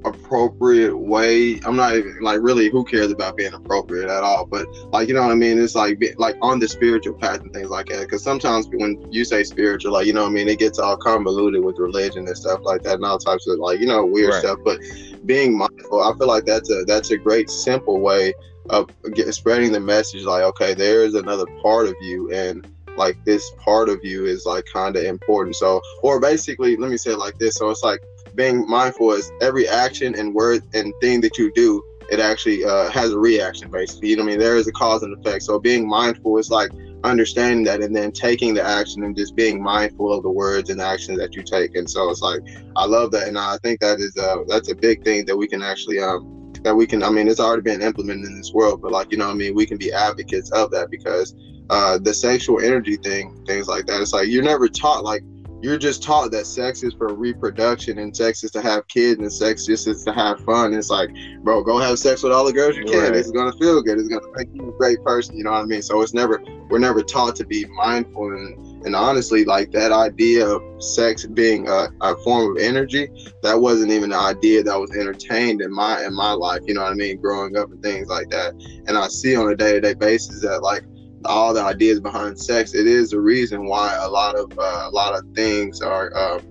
appropriate 0.05 0.97
way. 0.97 1.59
I'm 1.65 1.75
not 1.75 1.95
even 1.95 2.17
like 2.21 2.39
really 2.41 2.69
who 2.69 2.83
cares 2.83 3.11
about 3.11 3.37
being 3.37 3.53
appropriate 3.53 4.09
at 4.09 4.23
all, 4.23 4.45
but 4.45 4.67
like 4.91 5.07
you 5.07 5.13
know 5.13 5.21
what 5.21 5.31
I 5.31 5.35
mean. 5.35 5.61
It's 5.61 5.75
like 5.75 6.01
like 6.17 6.37
on 6.41 6.59
the 6.59 6.67
spiritual 6.67 7.13
path 7.13 7.41
and 7.41 7.53
things 7.53 7.69
like 7.69 7.87
that. 7.87 8.01
Because 8.01 8.23
sometimes 8.23 8.67
when 8.67 9.11
you 9.11 9.25
say 9.25 9.43
spiritual, 9.43 9.93
like 9.93 10.05
you 10.05 10.13
know 10.13 10.23
what 10.23 10.29
I 10.29 10.33
mean, 10.33 10.49
it 10.49 10.59
gets 10.59 10.79
all 10.79 10.97
convoluted 10.97 11.63
with 11.63 11.77
religion 11.77 12.27
and 12.27 12.37
stuff 12.37 12.61
like 12.63 12.83
that, 12.83 12.95
and 12.95 13.05
all 13.05 13.19
types 13.19 13.47
of 13.47 13.59
like 13.59 13.79
you 13.79 13.87
know 13.87 14.05
weird 14.05 14.31
right. 14.31 14.39
stuff. 14.39 14.59
But 14.63 14.79
being 15.25 15.57
mindful, 15.57 16.01
I 16.01 16.17
feel 16.17 16.27
like 16.27 16.45
that's 16.45 16.69
a 16.71 16.83
that's 16.85 17.11
a 17.11 17.17
great 17.17 17.49
simple 17.49 17.99
way 17.99 18.33
of 18.69 18.89
get, 19.13 19.33
spreading 19.33 19.71
the 19.71 19.79
message. 19.79 20.23
Like 20.23 20.43
okay, 20.43 20.73
there 20.73 21.03
is 21.03 21.15
another 21.15 21.45
part 21.61 21.87
of 21.87 21.95
you 22.01 22.31
and 22.31 22.67
like 22.97 23.23
this 23.23 23.49
part 23.57 23.89
of 23.89 24.03
you 24.03 24.25
is 24.25 24.45
like 24.45 24.65
kind 24.65 24.97
of 24.97 25.03
important 25.05 25.55
so 25.55 25.81
or 26.03 26.19
basically 26.19 26.75
let 26.75 26.91
me 26.91 26.97
say 26.97 27.11
it 27.11 27.17
like 27.17 27.37
this 27.39 27.55
so 27.55 27.69
it's 27.69 27.81
like 27.83 28.01
being 28.35 28.67
mindful 28.67 29.11
is 29.11 29.31
every 29.41 29.67
action 29.67 30.15
and 30.15 30.33
word 30.33 30.63
and 30.73 30.93
thing 31.01 31.21
that 31.21 31.37
you 31.37 31.51
do, 31.53 31.83
it 32.09 32.19
actually 32.19 32.63
uh, 32.63 32.89
has 32.89 33.11
a 33.11 33.19
reaction, 33.19 33.69
basically. 33.69 34.09
You 34.09 34.17
know 34.17 34.23
what 34.23 34.29
I 34.29 34.31
mean? 34.31 34.39
There 34.39 34.57
is 34.57 34.67
a 34.67 34.71
cause 34.71 35.03
and 35.03 35.17
effect. 35.17 35.43
So 35.43 35.59
being 35.59 35.87
mindful 35.87 36.37
is 36.37 36.49
like 36.49 36.71
understanding 37.03 37.63
that 37.65 37.81
and 37.81 37.95
then 37.95 38.11
taking 38.11 38.53
the 38.53 38.63
action 38.63 39.03
and 39.03 39.15
just 39.15 39.35
being 39.35 39.61
mindful 39.61 40.13
of 40.13 40.23
the 40.23 40.29
words 40.29 40.69
and 40.69 40.79
actions 40.81 41.17
that 41.17 41.35
you 41.35 41.43
take. 41.43 41.75
And 41.75 41.89
so 41.89 42.09
it's 42.09 42.21
like, 42.21 42.41
I 42.75 42.85
love 42.85 43.11
that. 43.11 43.27
And 43.27 43.37
I 43.37 43.57
think 43.63 43.79
that 43.79 43.99
is, 43.99 44.15
uh, 44.17 44.37
that's 44.47 44.69
a 44.69 44.75
big 44.75 45.03
thing 45.03 45.25
that 45.25 45.35
we 45.35 45.47
can 45.47 45.63
actually, 45.63 45.99
um, 45.99 46.53
that 46.63 46.75
we 46.75 46.85
can, 46.85 47.01
I 47.01 47.09
mean, 47.09 47.27
it's 47.27 47.39
already 47.39 47.63
been 47.63 47.81
implemented 47.81 48.25
in 48.25 48.37
this 48.37 48.53
world, 48.53 48.81
but 48.81 48.91
like, 48.91 49.11
you 49.11 49.17
know 49.17 49.29
I 49.29 49.33
mean? 49.33 49.55
We 49.55 49.65
can 49.65 49.77
be 49.77 49.91
advocates 49.91 50.51
of 50.51 50.69
that 50.71 50.91
because 50.91 51.33
uh, 51.69 51.97
the 51.97 52.13
sexual 52.13 52.61
energy 52.61 52.97
thing, 52.97 53.43
things 53.47 53.67
like 53.67 53.87
that. 53.87 53.99
It's 54.01 54.13
like, 54.13 54.27
you're 54.27 54.43
never 54.43 54.67
taught, 54.67 55.03
like, 55.03 55.23
you're 55.61 55.77
just 55.77 56.01
taught 56.01 56.31
that 56.31 56.45
sex 56.47 56.83
is 56.83 56.93
for 56.93 57.13
reproduction 57.13 57.99
and 57.99 58.15
sex 58.15 58.43
is 58.43 58.51
to 58.51 58.61
have 58.61 58.87
kids 58.87 59.19
and 59.19 59.31
sex 59.31 59.65
just 59.65 59.87
is 59.87 60.03
to 60.03 60.13
have 60.13 60.39
fun. 60.41 60.73
It's 60.73 60.89
like, 60.89 61.09
bro, 61.43 61.63
go 61.63 61.77
have 61.77 61.99
sex 61.99 62.23
with 62.23 62.31
all 62.31 62.45
the 62.45 62.53
girls 62.53 62.75
you 62.75 62.85
can. 62.85 62.99
Right. 62.99 63.15
It's 63.15 63.31
gonna 63.31 63.53
feel 63.53 63.81
good. 63.81 63.99
It's 63.99 64.09
gonna 64.09 64.25
make 64.35 64.49
you 64.53 64.69
a 64.69 64.77
great 64.77 65.03
person. 65.03 65.37
You 65.37 65.43
know 65.43 65.51
what 65.51 65.61
I 65.61 65.65
mean? 65.65 65.81
So 65.81 66.01
it's 66.01 66.13
never 66.13 66.41
we're 66.69 66.79
never 66.79 67.03
taught 67.03 67.35
to 67.37 67.45
be 67.45 67.65
mindful 67.65 68.31
and 68.31 68.71
and 68.85 68.95
honestly, 68.95 69.45
like 69.45 69.71
that 69.71 69.91
idea 69.91 70.47
of 70.47 70.61
sex 70.83 71.25
being 71.25 71.67
a, 71.67 71.89
a 72.01 72.15
form 72.17 72.51
of 72.51 72.61
energy, 72.61 73.09
that 73.43 73.59
wasn't 73.59 73.91
even 73.91 74.11
an 74.11 74.17
idea 74.17 74.63
that 74.63 74.79
was 74.79 74.91
entertained 74.91 75.61
in 75.61 75.71
my 75.71 76.03
in 76.03 76.15
my 76.15 76.31
life. 76.31 76.61
You 76.65 76.73
know 76.73 76.81
what 76.81 76.91
I 76.91 76.95
mean? 76.95 77.21
Growing 77.21 77.57
up 77.57 77.71
and 77.71 77.81
things 77.83 78.07
like 78.07 78.29
that. 78.29 78.53
And 78.87 78.97
I 78.97 79.07
see 79.07 79.35
on 79.35 79.51
a 79.51 79.55
day 79.55 79.73
to 79.73 79.81
day 79.81 79.93
basis 79.93 80.41
that 80.41 80.63
like 80.63 80.83
all 81.25 81.53
the 81.53 81.61
ideas 81.61 81.99
behind 81.99 82.39
sex, 82.39 82.73
it 82.73 82.87
is 82.87 83.11
the 83.11 83.19
reason 83.19 83.65
why 83.65 83.95
a 83.95 84.09
lot 84.09 84.35
of 84.35 84.51
uh, 84.57 84.87
a 84.87 84.91
lot 84.91 85.13
of 85.13 85.23
things 85.33 85.81
are. 85.81 86.13
Uh, 86.15 86.41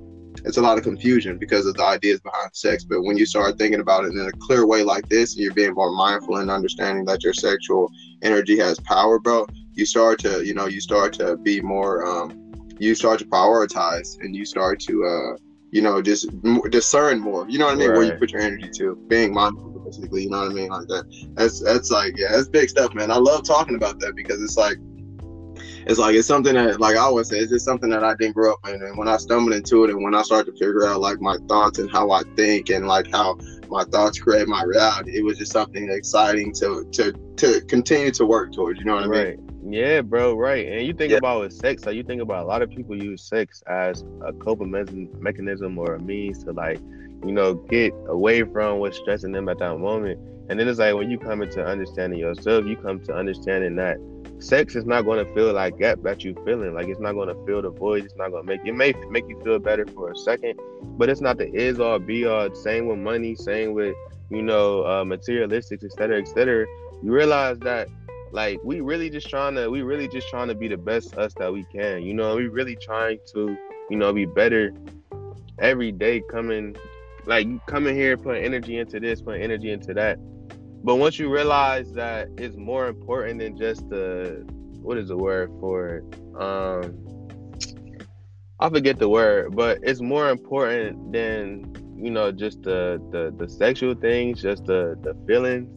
it's 0.44 0.56
a 0.56 0.62
lot 0.62 0.78
of 0.78 0.84
confusion 0.84 1.36
because 1.36 1.66
of 1.66 1.74
the 1.74 1.84
ideas 1.84 2.20
behind 2.20 2.50
sex. 2.54 2.84
But 2.84 3.02
when 3.02 3.18
you 3.18 3.26
start 3.26 3.58
thinking 3.58 3.80
about 3.80 4.04
it 4.04 4.12
in 4.12 4.20
a 4.20 4.32
clear 4.32 4.66
way 4.66 4.82
like 4.82 5.06
this, 5.08 5.34
and 5.34 5.42
you're 5.42 5.52
being 5.52 5.74
more 5.74 5.92
mindful 5.92 6.36
and 6.36 6.50
understanding 6.50 7.04
that 7.06 7.22
your 7.22 7.34
sexual 7.34 7.90
energy 8.22 8.58
has 8.58 8.78
power, 8.80 9.18
bro, 9.18 9.46
you 9.72 9.84
start 9.84 10.18
to, 10.20 10.44
you 10.44 10.54
know, 10.54 10.66
you 10.66 10.80
start 10.80 11.12
to 11.14 11.36
be 11.38 11.60
more, 11.60 12.06
um, 12.06 12.52
you 12.78 12.94
start 12.94 13.18
to 13.18 13.26
prioritize, 13.26 14.18
and 14.20 14.34
you 14.34 14.46
start 14.46 14.80
to, 14.80 15.04
uh, 15.04 15.36
you 15.72 15.82
know, 15.82 16.00
just 16.00 16.30
discern 16.70 17.20
more. 17.20 17.46
You 17.48 17.58
know 17.58 17.66
what 17.66 17.74
I 17.74 17.78
mean? 17.78 17.90
Right. 17.90 17.96
Where 17.98 18.06
you 18.06 18.12
put 18.12 18.32
your 18.32 18.40
energy 18.40 18.70
to, 18.78 18.96
being 19.08 19.34
mindful 19.34 19.69
basically. 19.90 20.24
You 20.24 20.30
know 20.30 20.40
what 20.40 20.50
I 20.50 20.54
mean? 20.54 20.68
Like 20.68 20.88
that. 20.88 21.30
That's 21.34 21.60
that's 21.60 21.90
like 21.90 22.16
yeah, 22.16 22.28
that's 22.32 22.48
big 22.48 22.68
stuff, 22.68 22.94
man. 22.94 23.10
I 23.10 23.16
love 23.16 23.44
talking 23.44 23.74
about 23.74 23.98
that 24.00 24.14
because 24.14 24.42
it's 24.42 24.56
like 24.56 24.78
it's 25.86 25.98
like 25.98 26.14
it's 26.14 26.28
something 26.28 26.54
that 26.54 26.80
like 26.80 26.96
I 26.96 27.00
always 27.00 27.28
say, 27.28 27.38
it's 27.38 27.50
just 27.50 27.64
something 27.64 27.90
that 27.90 28.04
I 28.04 28.14
didn't 28.14 28.34
grow 28.34 28.52
up 28.52 28.68
in. 28.68 28.82
And 28.82 28.96
when 28.96 29.08
I 29.08 29.16
stumbled 29.16 29.54
into 29.54 29.84
it 29.84 29.90
and 29.90 30.02
when 30.02 30.14
I 30.14 30.22
started 30.22 30.52
to 30.52 30.58
figure 30.58 30.86
out 30.86 31.00
like 31.00 31.20
my 31.20 31.36
thoughts 31.48 31.78
and 31.78 31.90
how 31.90 32.10
I 32.10 32.22
think 32.36 32.70
and 32.70 32.86
like 32.86 33.10
how 33.10 33.38
my 33.68 33.84
thoughts 33.84 34.18
create 34.18 34.48
my 34.48 34.62
reality, 34.62 35.16
it 35.16 35.24
was 35.24 35.38
just 35.38 35.52
something 35.52 35.90
exciting 35.90 36.52
to 36.54 36.86
to 36.92 37.12
to 37.36 37.60
continue 37.62 38.10
to 38.12 38.26
work 38.26 38.52
towards. 38.52 38.78
You 38.78 38.86
know 38.86 38.94
what 38.94 39.04
I 39.04 39.08
mean? 39.08 39.24
Right. 39.24 39.38
Yeah, 39.62 40.00
bro, 40.00 40.34
right. 40.34 40.66
And 40.66 40.86
you 40.86 40.94
think 40.94 41.12
yeah. 41.12 41.18
about 41.18 41.40
with 41.40 41.52
sex, 41.52 41.84
like 41.84 41.94
you 41.94 42.02
think 42.02 42.22
about 42.22 42.44
a 42.44 42.46
lot 42.46 42.62
of 42.62 42.70
people 42.70 43.00
use 43.00 43.22
sex 43.22 43.62
as 43.66 44.04
a 44.24 44.32
coping 44.32 44.70
mechanism 45.20 45.78
or 45.78 45.96
a 45.96 46.00
means 46.00 46.42
to 46.44 46.52
like 46.52 46.80
you 47.24 47.32
know, 47.32 47.54
get 47.54 47.92
away 48.06 48.42
from 48.42 48.78
what's 48.78 48.98
stressing 48.98 49.32
them 49.32 49.48
at 49.48 49.58
that 49.58 49.78
moment. 49.78 50.18
And 50.48 50.58
then 50.58 50.66
it's 50.66 50.78
like 50.78 50.94
when 50.94 51.10
you 51.10 51.18
come 51.18 51.42
into 51.42 51.64
understanding 51.64 52.18
yourself, 52.18 52.66
you 52.66 52.76
come 52.76 53.00
to 53.04 53.14
understanding 53.14 53.76
that 53.76 53.98
sex 54.40 54.74
is 54.74 54.84
not 54.84 55.02
going 55.02 55.24
to 55.24 55.34
feel 55.34 55.52
like 55.52 55.78
that 55.78 56.02
that 56.02 56.24
you're 56.24 56.34
feeling. 56.44 56.74
Like 56.74 56.88
it's 56.88 57.00
not 57.00 57.12
going 57.12 57.28
to 57.28 57.46
fill 57.46 57.62
the 57.62 57.70
void. 57.70 58.04
It's 58.04 58.16
not 58.16 58.30
going 58.30 58.42
to 58.42 58.46
make 58.46 58.66
it 58.66 58.72
may 58.72 58.92
make 59.10 59.28
you 59.28 59.40
feel 59.42 59.58
better 59.58 59.86
for 59.86 60.10
a 60.10 60.16
second, 60.16 60.58
but 60.82 61.08
it's 61.08 61.20
not 61.20 61.38
the 61.38 61.52
is 61.54 61.78
all 61.78 61.98
be 61.98 62.26
all. 62.26 62.52
Same 62.54 62.86
with 62.86 62.98
money. 62.98 63.34
Same 63.34 63.74
with 63.74 63.94
you 64.30 64.42
know 64.42 64.82
uh, 64.82 65.04
materialistics, 65.04 65.84
etc., 65.84 66.20
etc. 66.20 66.66
You 67.02 67.12
realize 67.12 67.58
that 67.60 67.88
like 68.32 68.58
we 68.64 68.80
really 68.80 69.10
just 69.10 69.28
trying 69.28 69.54
to 69.56 69.68
we 69.68 69.82
really 69.82 70.08
just 70.08 70.28
trying 70.28 70.48
to 70.48 70.54
be 70.54 70.68
the 70.68 70.76
best 70.76 71.16
us 71.16 71.34
that 71.34 71.52
we 71.52 71.64
can. 71.64 72.02
You 72.02 72.14
know, 72.14 72.36
we 72.36 72.48
really 72.48 72.76
trying 72.76 73.18
to 73.34 73.56
you 73.88 73.96
know 73.96 74.12
be 74.12 74.24
better 74.24 74.72
every 75.58 75.92
day 75.92 76.22
coming 76.30 76.76
like 77.26 77.46
you 77.46 77.60
coming 77.66 77.94
here 77.94 78.16
put 78.16 78.38
energy 78.38 78.78
into 78.78 79.00
this, 79.00 79.22
put 79.22 79.40
energy 79.40 79.72
into 79.72 79.94
that. 79.94 80.18
But 80.82 80.96
once 80.96 81.18
you 81.18 81.30
realize 81.30 81.92
that 81.92 82.28
it's 82.38 82.56
more 82.56 82.88
important 82.88 83.40
than 83.40 83.56
just 83.56 83.88
the 83.88 84.44
what 84.82 84.96
is 84.98 85.08
the 85.08 85.16
word 85.16 85.50
for 85.60 85.96
it? 85.96 86.04
Um 86.40 87.06
I 88.60 88.68
forget 88.68 88.98
the 88.98 89.08
word, 89.08 89.56
but 89.56 89.78
it's 89.82 90.00
more 90.02 90.30
important 90.30 91.12
than 91.12 91.72
you 91.96 92.10
know 92.10 92.32
just 92.32 92.62
the 92.62 93.00
the, 93.10 93.34
the 93.36 93.48
sexual 93.48 93.94
things, 93.94 94.42
just 94.42 94.64
the 94.64 94.96
the 95.02 95.14
feelings 95.26 95.70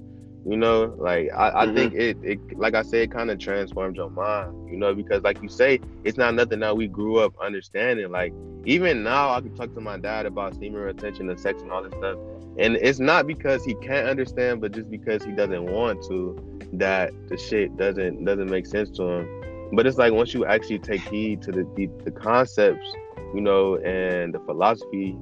you 0.46 0.58
know, 0.58 0.94
like 0.98 1.30
I, 1.34 1.62
I 1.62 1.66
mm-hmm. 1.66 1.76
think 1.76 1.94
it, 1.94 2.18
it, 2.22 2.58
like 2.58 2.76
I 2.76 2.82
said, 2.82 3.12
kind 3.12 3.32
of 3.32 3.40
transforms 3.40 3.96
your 3.96 4.10
mind. 4.10 4.70
You 4.70 4.78
know, 4.78 4.94
because 4.94 5.24
like 5.24 5.42
you 5.42 5.48
say, 5.48 5.80
it's 6.04 6.18
not 6.18 6.34
nothing 6.34 6.60
that 6.60 6.76
we 6.76 6.88
grew 6.88 7.20
up 7.20 7.34
understanding. 7.40 8.12
Like 8.12 8.34
even 8.66 9.04
now, 9.04 9.32
I 9.32 9.40
can 9.40 9.56
talk 9.56 9.74
to 9.74 9.82
my 9.82 9.98
dad 9.98 10.26
about 10.26 10.56
semen 10.56 10.82
retention 10.82 11.30
and 11.30 11.40
sex 11.40 11.62
and 11.62 11.72
all 11.72 11.84
this 11.84 11.94
stuff, 11.94 12.18
and 12.58 12.76
it's 12.76 13.00
not 13.00 13.26
because 13.26 13.64
he 13.64 13.74
can't 13.76 14.08
understand, 14.08 14.60
but 14.60 14.74
just 14.74 14.90
because 14.92 15.24
he 15.24 15.32
doesn't 15.32 15.66
want 15.66 16.04
to. 16.10 16.50
That 16.74 17.12
the 17.30 17.38
shit 17.38 17.78
doesn't 17.78 18.26
doesn't 18.26 18.50
make 18.50 18.66
sense 18.66 18.90
to 18.98 19.04
him. 19.04 19.70
But 19.74 19.86
it's 19.86 19.98
like 19.98 20.12
once 20.12 20.34
you 20.34 20.46
actually 20.46 20.80
take 20.80 21.02
heed 21.02 21.42
to 21.44 21.52
the 21.52 21.68
the, 21.76 21.88
the 22.04 22.12
concepts, 22.12 22.92
you 23.34 23.42
know, 23.42 23.78
and 23.78 24.34
the 24.34 24.40
philosophy, 24.40 25.16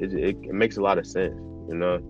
it, 0.00 0.14
it, 0.14 0.36
it 0.44 0.54
makes 0.54 0.76
a 0.76 0.80
lot 0.80 0.98
of 0.98 1.06
sense. 1.06 1.34
You 1.68 1.74
know. 1.74 2.00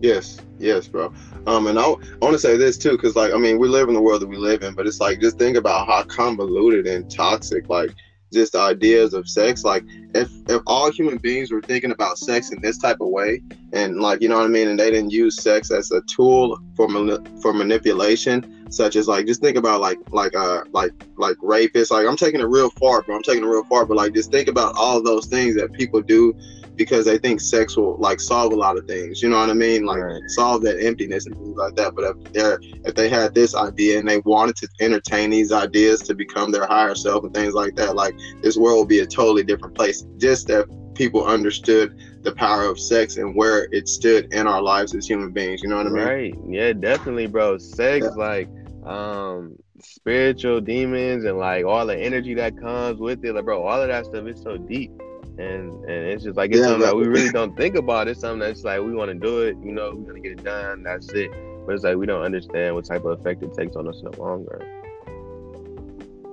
Yes, 0.00 0.40
yes, 0.58 0.86
bro. 0.86 1.12
Um, 1.46 1.66
and 1.66 1.78
I, 1.78 1.82
I 1.82 2.16
want 2.20 2.32
to 2.32 2.38
say 2.38 2.56
this 2.56 2.78
too, 2.78 2.92
because 2.92 3.16
like 3.16 3.32
I 3.32 3.38
mean, 3.38 3.58
we 3.58 3.68
live 3.68 3.88
in 3.88 3.94
the 3.94 4.02
world 4.02 4.22
that 4.22 4.28
we 4.28 4.36
live 4.36 4.62
in, 4.62 4.74
but 4.74 4.86
it's 4.86 5.00
like 5.00 5.20
just 5.20 5.38
think 5.38 5.56
about 5.56 5.88
how 5.88 6.02
convoluted 6.04 6.86
and 6.86 7.10
toxic, 7.10 7.68
like 7.68 7.90
just 8.32 8.54
ideas 8.54 9.14
of 9.14 9.28
sex. 9.28 9.64
Like 9.64 9.84
if 10.14 10.30
if 10.48 10.62
all 10.66 10.90
human 10.92 11.18
beings 11.18 11.50
were 11.50 11.62
thinking 11.62 11.90
about 11.90 12.18
sex 12.18 12.50
in 12.52 12.60
this 12.60 12.78
type 12.78 12.98
of 13.00 13.08
way, 13.08 13.42
and 13.72 14.00
like 14.00 14.20
you 14.20 14.28
know 14.28 14.36
what 14.38 14.44
I 14.44 14.48
mean, 14.48 14.68
and 14.68 14.78
they 14.78 14.90
didn't 14.90 15.10
use 15.10 15.42
sex 15.42 15.70
as 15.72 15.90
a 15.90 16.00
tool 16.02 16.58
for 16.76 16.88
mani- 16.88 17.24
for 17.40 17.52
manipulation, 17.52 18.70
such 18.70 18.94
as 18.94 19.08
like 19.08 19.26
just 19.26 19.40
think 19.40 19.56
about 19.56 19.80
like 19.80 19.98
like 20.10 20.36
uh 20.36 20.62
like 20.72 20.92
like 21.16 21.36
rapists. 21.38 21.90
Like 21.90 22.06
I'm 22.06 22.16
taking 22.16 22.40
it 22.40 22.46
real 22.46 22.70
far, 22.70 23.02
bro. 23.02 23.16
I'm 23.16 23.22
taking 23.22 23.42
it 23.42 23.48
real 23.48 23.64
far, 23.64 23.84
but 23.84 23.96
like 23.96 24.14
just 24.14 24.30
think 24.30 24.48
about 24.48 24.74
all 24.76 25.02
those 25.02 25.26
things 25.26 25.56
that 25.56 25.72
people 25.72 26.02
do 26.02 26.34
because 26.78 27.04
they 27.04 27.18
think 27.18 27.40
sex 27.40 27.76
will 27.76 27.96
like 27.98 28.20
solve 28.20 28.52
a 28.52 28.56
lot 28.56 28.78
of 28.78 28.86
things. 28.86 29.20
You 29.22 29.28
know 29.28 29.38
what 29.38 29.50
I 29.50 29.54
mean? 29.54 29.84
Like 29.84 30.00
Right. 30.00 30.22
solve 30.28 30.62
that 30.62 30.82
emptiness 30.82 31.26
and 31.26 31.36
things 31.36 31.56
like 31.58 31.74
that. 31.74 31.94
But 31.94 32.04
if 32.16 32.32
they're 32.32 32.58
if 32.86 32.94
they 32.94 33.08
had 33.08 33.34
this 33.34 33.54
idea 33.54 33.98
and 33.98 34.08
they 34.08 34.18
wanted 34.20 34.56
to 34.56 34.68
entertain 34.80 35.30
these 35.30 35.52
ideas 35.52 36.00
to 36.02 36.14
become 36.14 36.52
their 36.52 36.66
higher 36.66 36.94
self 36.94 37.24
and 37.24 37.34
things 37.34 37.52
like 37.52 37.74
that, 37.76 37.96
like 37.96 38.14
this 38.42 38.56
world 38.56 38.78
would 38.78 38.88
be 38.88 39.00
a 39.00 39.06
totally 39.06 39.42
different 39.42 39.74
place. 39.74 40.06
Just 40.16 40.46
that 40.46 40.66
people 40.94 41.26
understood 41.26 41.94
the 42.22 42.32
power 42.32 42.64
of 42.64 42.78
sex 42.78 43.16
and 43.16 43.34
where 43.34 43.68
it 43.72 43.88
stood 43.88 44.32
in 44.32 44.46
our 44.46 44.62
lives 44.62 44.94
as 44.94 45.06
human 45.06 45.30
beings. 45.32 45.62
You 45.62 45.68
know 45.68 45.76
what 45.76 45.86
I 45.86 45.90
mean? 45.90 46.04
Right. 46.04 46.34
Yeah, 46.48 46.72
definitely, 46.72 47.26
bro. 47.26 47.58
Sex, 47.58 48.04
Yeah. 48.04 48.10
like, 48.16 48.48
um, 48.84 49.56
spiritual 49.80 50.60
demons 50.60 51.24
and 51.24 51.38
like 51.38 51.64
all 51.64 51.86
the 51.86 51.96
energy 51.96 52.34
that 52.34 52.56
comes 52.58 52.98
with 52.98 53.24
it, 53.24 53.34
like, 53.34 53.44
bro, 53.44 53.62
all 53.62 53.80
of 53.80 53.88
that 53.88 54.06
stuff 54.06 54.26
is 54.26 54.40
so 54.42 54.56
deep. 54.56 54.90
And 55.38 55.84
and 55.84 56.06
it's 56.06 56.24
just 56.24 56.36
like 56.36 56.50
it's 56.50 56.58
Yeah, 56.60 56.66
something 56.66 56.80
that 56.82 56.96
we 56.96 57.06
really 57.06 57.30
don't 57.32 57.56
think 57.56 57.76
about. 57.76 58.08
It's 58.08 58.20
something 58.20 58.40
that's 58.40 58.64
like 58.64 58.80
we 58.80 58.92
want 58.94 59.10
to 59.10 59.14
do 59.14 59.42
it, 59.42 59.56
you 59.64 59.72
know, 59.72 59.92
we're 59.94 60.08
gonna 60.08 60.20
get 60.20 60.32
it 60.32 60.44
done, 60.44 60.82
that's 60.82 61.08
it. 61.12 61.30
But 61.66 61.74
it's 61.74 61.84
like 61.84 61.96
we 61.96 62.06
don't 62.06 62.22
understand 62.22 62.74
what 62.74 62.84
type 62.86 63.04
of 63.04 63.20
effect 63.20 63.42
it 63.42 63.54
takes 63.54 63.76
on 63.76 63.86
us 63.88 64.00
in 64.02 64.10
the 64.10 64.20
long 64.20 64.44
run. 64.46 64.66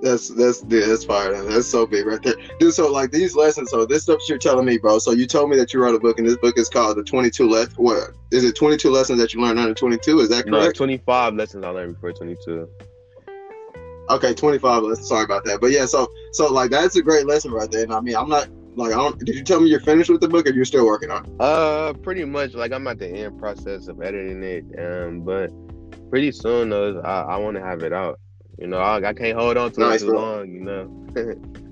That's 0.01 0.29
that's 0.29 0.61
dude, 0.61 0.89
that's 0.89 1.05
fire. 1.05 1.41
That's 1.43 1.67
so 1.67 1.85
big 1.85 2.05
right 2.05 2.21
there, 2.21 2.35
dude. 2.59 2.73
So 2.73 2.91
like 2.91 3.11
these 3.11 3.35
lessons, 3.35 3.71
so 3.71 3.85
this 3.85 4.03
stuff 4.03 4.19
you're 4.27 4.37
telling 4.37 4.65
me, 4.65 4.77
bro. 4.77 4.99
So 4.99 5.11
you 5.11 5.25
told 5.25 5.49
me 5.49 5.55
that 5.57 5.73
you 5.73 5.81
wrote 5.81 5.95
a 5.95 5.99
book, 5.99 6.19
and 6.19 6.27
this 6.27 6.37
book 6.37 6.57
is 6.57 6.69
called 6.69 6.97
the 6.97 7.03
22 7.03 7.47
lessons. 7.47 7.77
What 7.77 8.11
is 8.31 8.43
it? 8.43 8.55
22 8.55 8.89
lessons 8.91 9.19
that 9.19 9.33
you 9.33 9.41
learned 9.41 9.57
under 9.57 9.73
22? 9.73 10.19
Is 10.19 10.29
that 10.29 10.45
No, 10.45 10.59
correct? 10.59 10.77
25 10.77 11.35
lessons 11.35 11.63
I 11.63 11.69
learned 11.69 11.95
before 11.95 12.11
22. 12.11 12.67
Okay, 14.09 14.33
25 14.35 14.83
lessons. 14.83 15.07
Sorry 15.07 15.23
about 15.23 15.43
that, 15.45 15.59
but 15.61 15.71
yeah. 15.71 15.85
So 15.85 16.07
so 16.33 16.51
like 16.51 16.69
that's 16.69 16.95
a 16.97 17.01
great 17.01 17.25
lesson 17.25 17.51
right 17.51 17.71
there. 17.71 17.83
And 17.83 17.93
I 17.93 18.01
mean, 18.01 18.15
I'm 18.15 18.29
not 18.29 18.47
like 18.75 18.91
I 18.91 18.95
don't. 18.95 19.17
Did 19.19 19.35
you 19.35 19.43
tell 19.43 19.59
me 19.61 19.69
you're 19.69 19.79
finished 19.79 20.09
with 20.09 20.21
the 20.21 20.27
book, 20.27 20.47
or 20.47 20.51
you're 20.53 20.65
still 20.65 20.85
working 20.85 21.11
on 21.11 21.25
it? 21.25 21.31
Uh, 21.39 21.93
pretty 21.93 22.25
much. 22.25 22.53
Like 22.53 22.71
I'm 22.71 22.87
at 22.87 22.99
the 22.99 23.07
end 23.09 23.39
process 23.39 23.87
of 23.87 24.01
editing 24.01 24.43
it, 24.43 24.65
um, 24.79 25.21
but 25.21 25.49
pretty 26.09 26.31
soon 26.31 26.69
though, 26.69 26.99
I, 27.01 27.21
I 27.21 27.37
want 27.37 27.55
to 27.57 27.61
have 27.61 27.83
it 27.83 27.93
out. 27.93 28.19
You 28.57 28.67
know, 28.67 28.77
I, 28.77 29.09
I 29.09 29.13
can't 29.13 29.37
hold 29.37 29.57
on 29.57 29.71
to 29.73 29.79
Nice, 29.79 30.01
it 30.01 30.05
too 30.05 30.11
bro. 30.11 30.21
long. 30.21 30.51
You 30.51 30.61
know. 30.61 31.05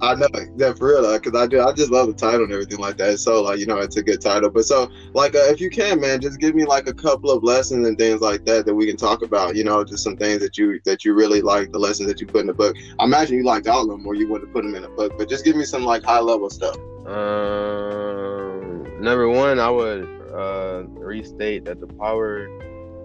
I 0.00 0.14
know 0.14 0.28
that 0.56 0.76
for 0.76 0.88
real, 0.88 1.18
because 1.18 1.40
I 1.40 1.46
do. 1.46 1.62
I 1.62 1.72
just 1.72 1.90
love 1.90 2.08
the 2.08 2.12
title 2.12 2.44
and 2.44 2.52
everything 2.52 2.78
like 2.78 2.98
that. 2.98 3.18
So 3.18 3.42
like 3.42 3.58
you 3.58 3.66
know, 3.66 3.78
it's 3.78 3.96
a 3.96 4.02
good 4.02 4.20
title. 4.20 4.50
But 4.50 4.66
so 4.66 4.90
like 5.14 5.34
uh, 5.34 5.46
if 5.48 5.58
you 5.58 5.70
can, 5.70 6.00
man, 6.00 6.20
just 6.20 6.38
give 6.38 6.54
me 6.54 6.66
like 6.66 6.86
a 6.86 6.92
couple 6.92 7.30
of 7.30 7.42
lessons 7.42 7.86
and 7.86 7.96
things 7.96 8.20
like 8.20 8.44
that 8.44 8.66
that 8.66 8.74
we 8.74 8.86
can 8.86 8.98
talk 8.98 9.22
about. 9.22 9.56
You 9.56 9.64
know, 9.64 9.82
just 9.84 10.04
some 10.04 10.16
things 10.16 10.42
that 10.42 10.58
you 10.58 10.80
that 10.84 11.04
you 11.04 11.14
really 11.14 11.40
like, 11.40 11.72
the 11.72 11.78
lessons 11.78 12.08
that 12.08 12.20
you 12.20 12.26
put 12.26 12.42
in 12.42 12.46
the 12.46 12.54
book. 12.54 12.76
I 12.98 13.04
imagine 13.04 13.38
you 13.38 13.44
liked 13.44 13.68
all 13.68 13.82
of 13.82 13.88
them, 13.88 14.06
or 14.06 14.14
you 14.14 14.28
wouldn't 14.28 14.52
put 14.52 14.64
them 14.64 14.74
in 14.74 14.84
a 14.84 14.90
book. 14.90 15.14
But 15.16 15.30
just 15.30 15.46
give 15.46 15.56
me 15.56 15.64
some 15.64 15.84
like 15.84 16.04
high 16.04 16.20
level 16.20 16.50
stuff. 16.50 16.76
Um, 17.06 18.84
number 19.00 19.30
one, 19.30 19.58
I 19.58 19.70
would 19.70 20.04
uh, 20.34 20.82
restate 20.88 21.64
that 21.64 21.80
the 21.80 21.86
power 21.86 22.48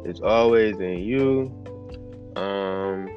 is 0.04 0.20
always 0.20 0.78
in 0.80 1.00
you. 1.00 1.54
Um, 2.36 3.08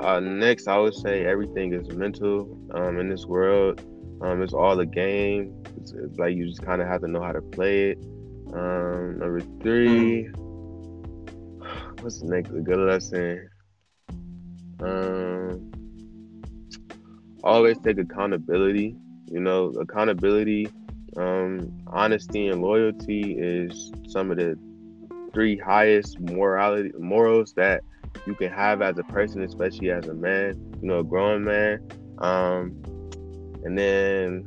uh, 0.00 0.18
next, 0.20 0.66
I 0.66 0.78
would 0.78 0.94
say 0.94 1.26
everything 1.26 1.72
is 1.74 1.88
mental. 1.94 2.58
Um, 2.74 2.98
in 2.98 3.10
this 3.10 3.26
world, 3.26 3.80
um, 4.22 4.42
it's 4.42 4.54
all 4.54 4.78
a 4.80 4.86
game. 4.86 5.62
It's, 5.76 5.92
it's 5.92 6.18
like 6.18 6.34
you 6.34 6.46
just 6.46 6.62
kind 6.62 6.80
of 6.80 6.88
have 6.88 7.02
to 7.02 7.08
know 7.08 7.22
how 7.22 7.32
to 7.32 7.42
play 7.42 7.90
it. 7.90 7.98
Um, 8.52 9.18
number 9.18 9.40
three, 9.62 10.24
what's 12.00 12.20
the 12.20 12.28
next 12.28 12.50
a 12.50 12.60
good 12.60 12.78
lesson? 12.78 13.48
Um, 14.80 15.70
always 17.44 17.78
take 17.78 17.98
accountability. 17.98 18.96
You 19.30 19.40
know, 19.40 19.66
accountability, 19.80 20.68
um, 21.16 21.70
honesty, 21.86 22.48
and 22.48 22.62
loyalty 22.62 23.36
is 23.38 23.92
some 24.08 24.30
of 24.30 24.38
the 24.38 24.58
three 25.32 25.56
highest 25.58 26.18
morality 26.20 26.90
morals 26.98 27.52
that 27.54 27.82
you 28.26 28.34
can 28.34 28.50
have 28.50 28.82
as 28.82 28.98
a 28.98 29.04
person, 29.04 29.42
especially 29.42 29.90
as 29.90 30.06
a 30.06 30.14
man. 30.14 30.54
You 30.80 30.88
know, 30.88 30.98
a 31.00 31.04
grown 31.04 31.44
man. 31.44 31.80
Um, 32.18 32.82
and 33.64 33.76
then 33.78 34.44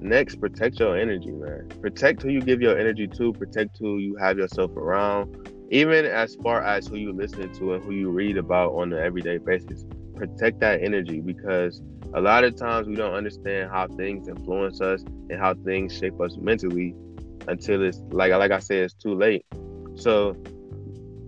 next, 0.00 0.36
protect 0.36 0.78
your 0.80 0.96
energy, 0.96 1.30
man. 1.30 1.68
Protect 1.80 2.22
who 2.22 2.30
you 2.30 2.40
give 2.40 2.60
your 2.60 2.78
energy 2.78 3.06
to. 3.08 3.32
Protect 3.32 3.76
who 3.78 3.98
you 3.98 4.16
have 4.16 4.38
yourself 4.38 4.76
around. 4.76 5.48
Even 5.70 6.06
as 6.06 6.36
far 6.36 6.62
as 6.62 6.86
who 6.86 6.96
you 6.96 7.12
listen 7.12 7.52
to 7.54 7.74
and 7.74 7.84
who 7.84 7.92
you 7.92 8.10
read 8.10 8.38
about 8.38 8.72
on 8.72 8.92
an 8.92 8.98
everyday 8.98 9.38
basis. 9.38 9.84
Protect 10.16 10.60
that 10.60 10.82
energy 10.82 11.20
because 11.20 11.82
a 12.14 12.20
lot 12.20 12.42
of 12.44 12.56
times 12.56 12.88
we 12.88 12.96
don't 12.96 13.14
understand 13.14 13.70
how 13.70 13.86
things 13.86 14.28
influence 14.28 14.80
us 14.80 15.02
and 15.28 15.38
how 15.38 15.54
things 15.54 15.96
shape 15.96 16.18
us 16.20 16.36
mentally 16.36 16.94
until 17.46 17.82
it's 17.84 18.00
like 18.10 18.32
like 18.32 18.50
I 18.50 18.58
said, 18.60 18.84
it's 18.84 18.94
too 18.94 19.14
late. 19.14 19.44
So 19.94 20.36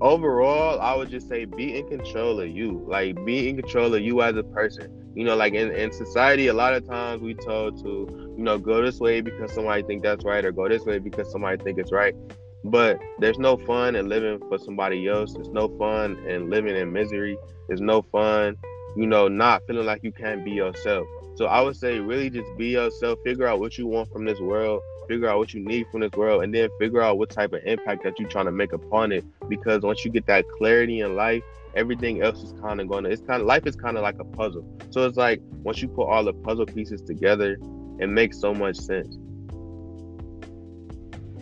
overall, 0.00 0.80
I 0.80 0.94
would 0.94 1.10
just 1.10 1.28
say 1.28 1.44
be 1.44 1.78
in 1.78 1.88
control 1.88 2.40
of 2.40 2.48
you. 2.48 2.84
Like 2.86 3.24
be 3.24 3.48
in 3.48 3.56
control 3.56 3.94
of 3.94 4.02
you 4.02 4.22
as 4.22 4.36
a 4.36 4.42
person. 4.42 4.96
You 5.14 5.24
know, 5.24 5.36
like 5.36 5.54
in, 5.54 5.72
in 5.72 5.92
society, 5.92 6.46
a 6.46 6.54
lot 6.54 6.72
of 6.74 6.86
times 6.86 7.22
we 7.22 7.34
told 7.34 7.82
to, 7.82 8.34
you 8.36 8.44
know, 8.44 8.58
go 8.58 8.82
this 8.82 9.00
way 9.00 9.20
because 9.20 9.52
somebody 9.52 9.82
think 9.82 10.02
that's 10.02 10.24
right, 10.24 10.44
or 10.44 10.52
go 10.52 10.68
this 10.68 10.84
way 10.84 10.98
because 10.98 11.30
somebody 11.30 11.62
think 11.62 11.78
it's 11.78 11.92
right. 11.92 12.14
But 12.62 13.00
there's 13.18 13.38
no 13.38 13.56
fun 13.56 13.96
in 13.96 14.08
living 14.08 14.38
for 14.48 14.58
somebody 14.58 15.08
else. 15.08 15.34
There's 15.34 15.48
no 15.48 15.68
fun 15.78 16.18
in 16.28 16.50
living 16.50 16.76
in 16.76 16.92
misery. 16.92 17.36
There's 17.68 17.80
no 17.80 18.02
fun, 18.02 18.56
you 18.96 19.06
know, 19.06 19.28
not 19.28 19.62
feeling 19.66 19.86
like 19.86 20.02
you 20.02 20.12
can't 20.12 20.44
be 20.44 20.52
yourself. 20.52 21.06
So 21.40 21.46
I 21.46 21.62
would 21.62 21.74
say 21.74 21.98
really 22.00 22.29
just 22.29 22.55
be 22.59 22.66
yourself. 22.66 23.18
Figure 23.24 23.46
out 23.46 23.61
what 23.61 23.79
you 23.79 23.87
want 23.87 24.12
from 24.12 24.26
this 24.26 24.38
world. 24.40 24.83
Figure 25.09 25.26
out 25.26 25.38
what 25.38 25.55
you 25.55 25.64
need 25.64 25.87
from 25.90 26.03
this 26.03 26.12
world, 26.12 26.44
and 26.44 26.55
then 26.55 26.68
figure 26.79 27.00
out 27.00 27.16
what 27.16 27.31
type 27.31 27.55
of 27.55 27.62
impact 27.64 28.05
that 28.05 28.18
you're 28.18 28.29
trying 28.29 28.44
to 28.44 28.53
make 28.53 28.74
upon 28.74 29.11
it. 29.11 29.24
Because 29.48 29.81
once 29.81 30.05
you 30.05 30.11
get 30.11 30.26
that 30.26 30.44
clarity 30.59 31.00
in 31.00 31.16
life, 31.16 31.42
everything 31.74 32.20
else 32.20 32.42
is 32.42 32.53
kind 32.61 32.79
of 32.79 32.88
going 32.88 33.05
to. 33.05 33.11
It's 33.11 33.22
kind 33.22 33.40
of 33.40 33.46
life 33.46 33.66
is 33.66 33.74
kind 33.74 33.96
of 33.96 34.03
like 34.03 34.16
a 34.18 34.24
puzzle. 34.24 34.66
So 34.90 35.07
it's 35.07 35.16
like 35.16 35.40
once 35.62 35.81
you 35.81 35.88
put 35.88 36.09
all 36.09 36.22
the 36.24 36.35
puzzle 36.35 36.66
pieces 36.66 37.00
together, 37.00 37.57
it 37.98 38.11
makes 38.11 38.38
so 38.38 38.53
much 38.53 38.76
sense. 38.76 39.16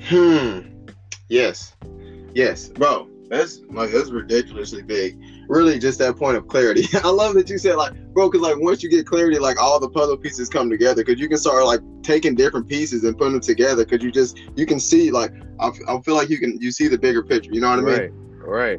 Hmm. 0.05 0.61
Yes. 1.29 1.75
Yes, 2.35 2.69
bro. 2.69 3.11
That's 3.29 3.61
like 3.71 3.91
that's 3.91 4.11
ridiculously 4.11 4.83
big. 4.83 5.19
Really, 5.49 5.79
just 5.79 5.99
that 5.99 6.17
point 6.17 6.37
of 6.37 6.49
clarity. 6.49 6.85
I 7.05 7.11
love 7.11 7.35
that 7.35 7.51
you 7.51 7.59
said 7.59 7.77
like, 7.77 7.93
bro, 8.15 8.31
because 8.31 8.47
like 8.47 8.59
once 8.59 8.83
you 8.83 8.89
get 8.89 9.07
clarity, 9.07 9.39
like 9.39 9.61
all 9.61 9.79
the 9.79 9.89
puzzle 9.91 10.17
pieces 10.17 10.49
come 10.49 10.71
together. 10.71 11.05
Because 11.05 11.21
you 11.21 11.29
can 11.29 11.39
start 11.39 11.65
like 11.65 11.81
taking 12.03 12.35
different 12.35 12.69
pieces 12.69 13.05
and 13.05 13.17
putting 13.17 13.35
them 13.35 13.43
together. 13.43 13.85
Because 13.85 14.03
you 14.03 14.11
just 14.11 14.39
you 14.57 14.65
can 14.65 14.81
see 14.81 15.11
like 15.11 15.33
I, 15.61 15.69
f- 15.69 15.79
I 15.89 16.01
feel 16.01 16.15
like 16.15 16.31
you 16.31 16.39
can 16.39 16.59
you 16.61 16.71
see 16.71 16.89
the 16.89 16.99
bigger 16.99 17.23
picture. 17.23 17.51
You 17.53 17.61
know 17.61 17.71
what 17.71 17.81
I 17.81 17.83
mean? 17.83 18.13
Right. 18.47 18.79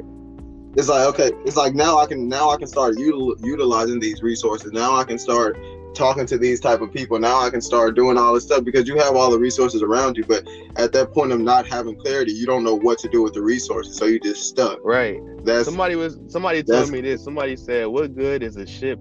It's 0.76 0.88
like 0.88 1.06
okay, 1.14 1.30
it's 1.44 1.56
like 1.56 1.74
now 1.74 1.98
I 1.98 2.06
can 2.06 2.28
now 2.28 2.50
I 2.50 2.56
can 2.56 2.66
start 2.66 2.96
util- 2.96 3.36
utilizing 3.44 4.00
these 4.00 4.22
resources. 4.22 4.72
Now 4.72 4.96
I 4.96 5.04
can 5.04 5.18
start 5.18 5.56
talking 5.94 6.26
to 6.26 6.38
these 6.38 6.60
type 6.60 6.80
of 6.80 6.92
people. 6.92 7.18
Now 7.18 7.40
I 7.40 7.50
can 7.50 7.60
start 7.60 7.96
doing 7.96 8.16
all 8.16 8.34
this 8.34 8.44
stuff 8.44 8.64
because 8.64 8.86
you 8.86 8.96
have 8.98 9.16
all 9.16 9.30
the 9.30 9.38
resources 9.38 9.82
around 9.82 10.16
you. 10.16 10.24
But 10.24 10.46
at 10.76 10.92
that 10.92 11.12
point 11.12 11.32
of 11.32 11.40
not 11.40 11.66
having 11.66 11.96
clarity, 11.96 12.32
you 12.32 12.46
don't 12.46 12.64
know 12.64 12.76
what 12.76 12.98
to 13.00 13.08
do 13.08 13.22
with 13.22 13.34
the 13.34 13.42
resources, 13.42 13.96
so 13.96 14.06
you 14.06 14.20
just 14.20 14.48
stuck. 14.48 14.78
Right. 14.84 15.20
That's 15.44 15.66
Somebody 15.66 15.96
was 15.96 16.18
somebody 16.28 16.62
told 16.62 16.90
me 16.90 17.00
this. 17.00 17.24
Somebody 17.24 17.56
said, 17.56 17.86
"What 17.86 18.14
good 18.14 18.42
is 18.42 18.56
a 18.56 18.66
ship 18.66 18.98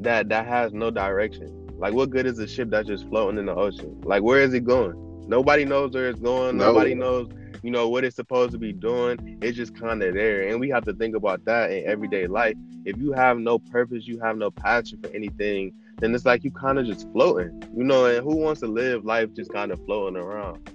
that 0.00 0.28
that 0.28 0.46
has 0.46 0.72
no 0.72 0.90
direction? 0.90 1.64
Like, 1.78 1.92
what 1.92 2.10
good 2.10 2.26
is 2.26 2.38
a 2.38 2.46
ship 2.46 2.70
that's 2.70 2.88
just 2.88 3.08
floating 3.08 3.38
in 3.38 3.46
the 3.46 3.54
ocean? 3.54 4.00
Like, 4.04 4.22
where 4.22 4.40
is 4.40 4.54
it 4.54 4.64
going? 4.64 4.94
Nobody 5.26 5.64
knows 5.64 5.92
where 5.92 6.08
it's 6.08 6.20
going. 6.20 6.56
No. 6.56 6.66
Nobody 6.72 6.94
knows, 6.94 7.28
you 7.62 7.70
know, 7.70 7.88
what 7.88 8.04
it's 8.04 8.16
supposed 8.16 8.52
to 8.52 8.58
be 8.58 8.72
doing. 8.72 9.38
It's 9.42 9.56
just 9.56 9.74
kind 9.78 10.02
of 10.02 10.14
there, 10.14 10.48
and 10.48 10.60
we 10.60 10.68
have 10.70 10.84
to 10.84 10.94
think 10.94 11.16
about 11.16 11.44
that 11.46 11.72
in 11.72 11.86
everyday 11.86 12.26
life. 12.26 12.54
If 12.84 12.98
you 12.98 13.12
have 13.12 13.38
no 13.38 13.58
purpose, 13.58 14.06
you 14.06 14.20
have 14.20 14.36
no 14.36 14.50
passion 14.50 14.98
for 15.02 15.08
anything, 15.10 15.72
then 15.98 16.14
it's 16.14 16.24
like 16.24 16.44
you 16.44 16.50
kind 16.50 16.78
of 16.78 16.86
just 16.86 17.10
floating, 17.12 17.62
you 17.76 17.84
know. 17.84 18.06
And 18.06 18.24
who 18.24 18.36
wants 18.36 18.60
to 18.60 18.66
live 18.66 19.04
life 19.04 19.32
just 19.34 19.52
kind 19.52 19.72
of 19.72 19.84
floating 19.84 20.16
around? 20.16 20.70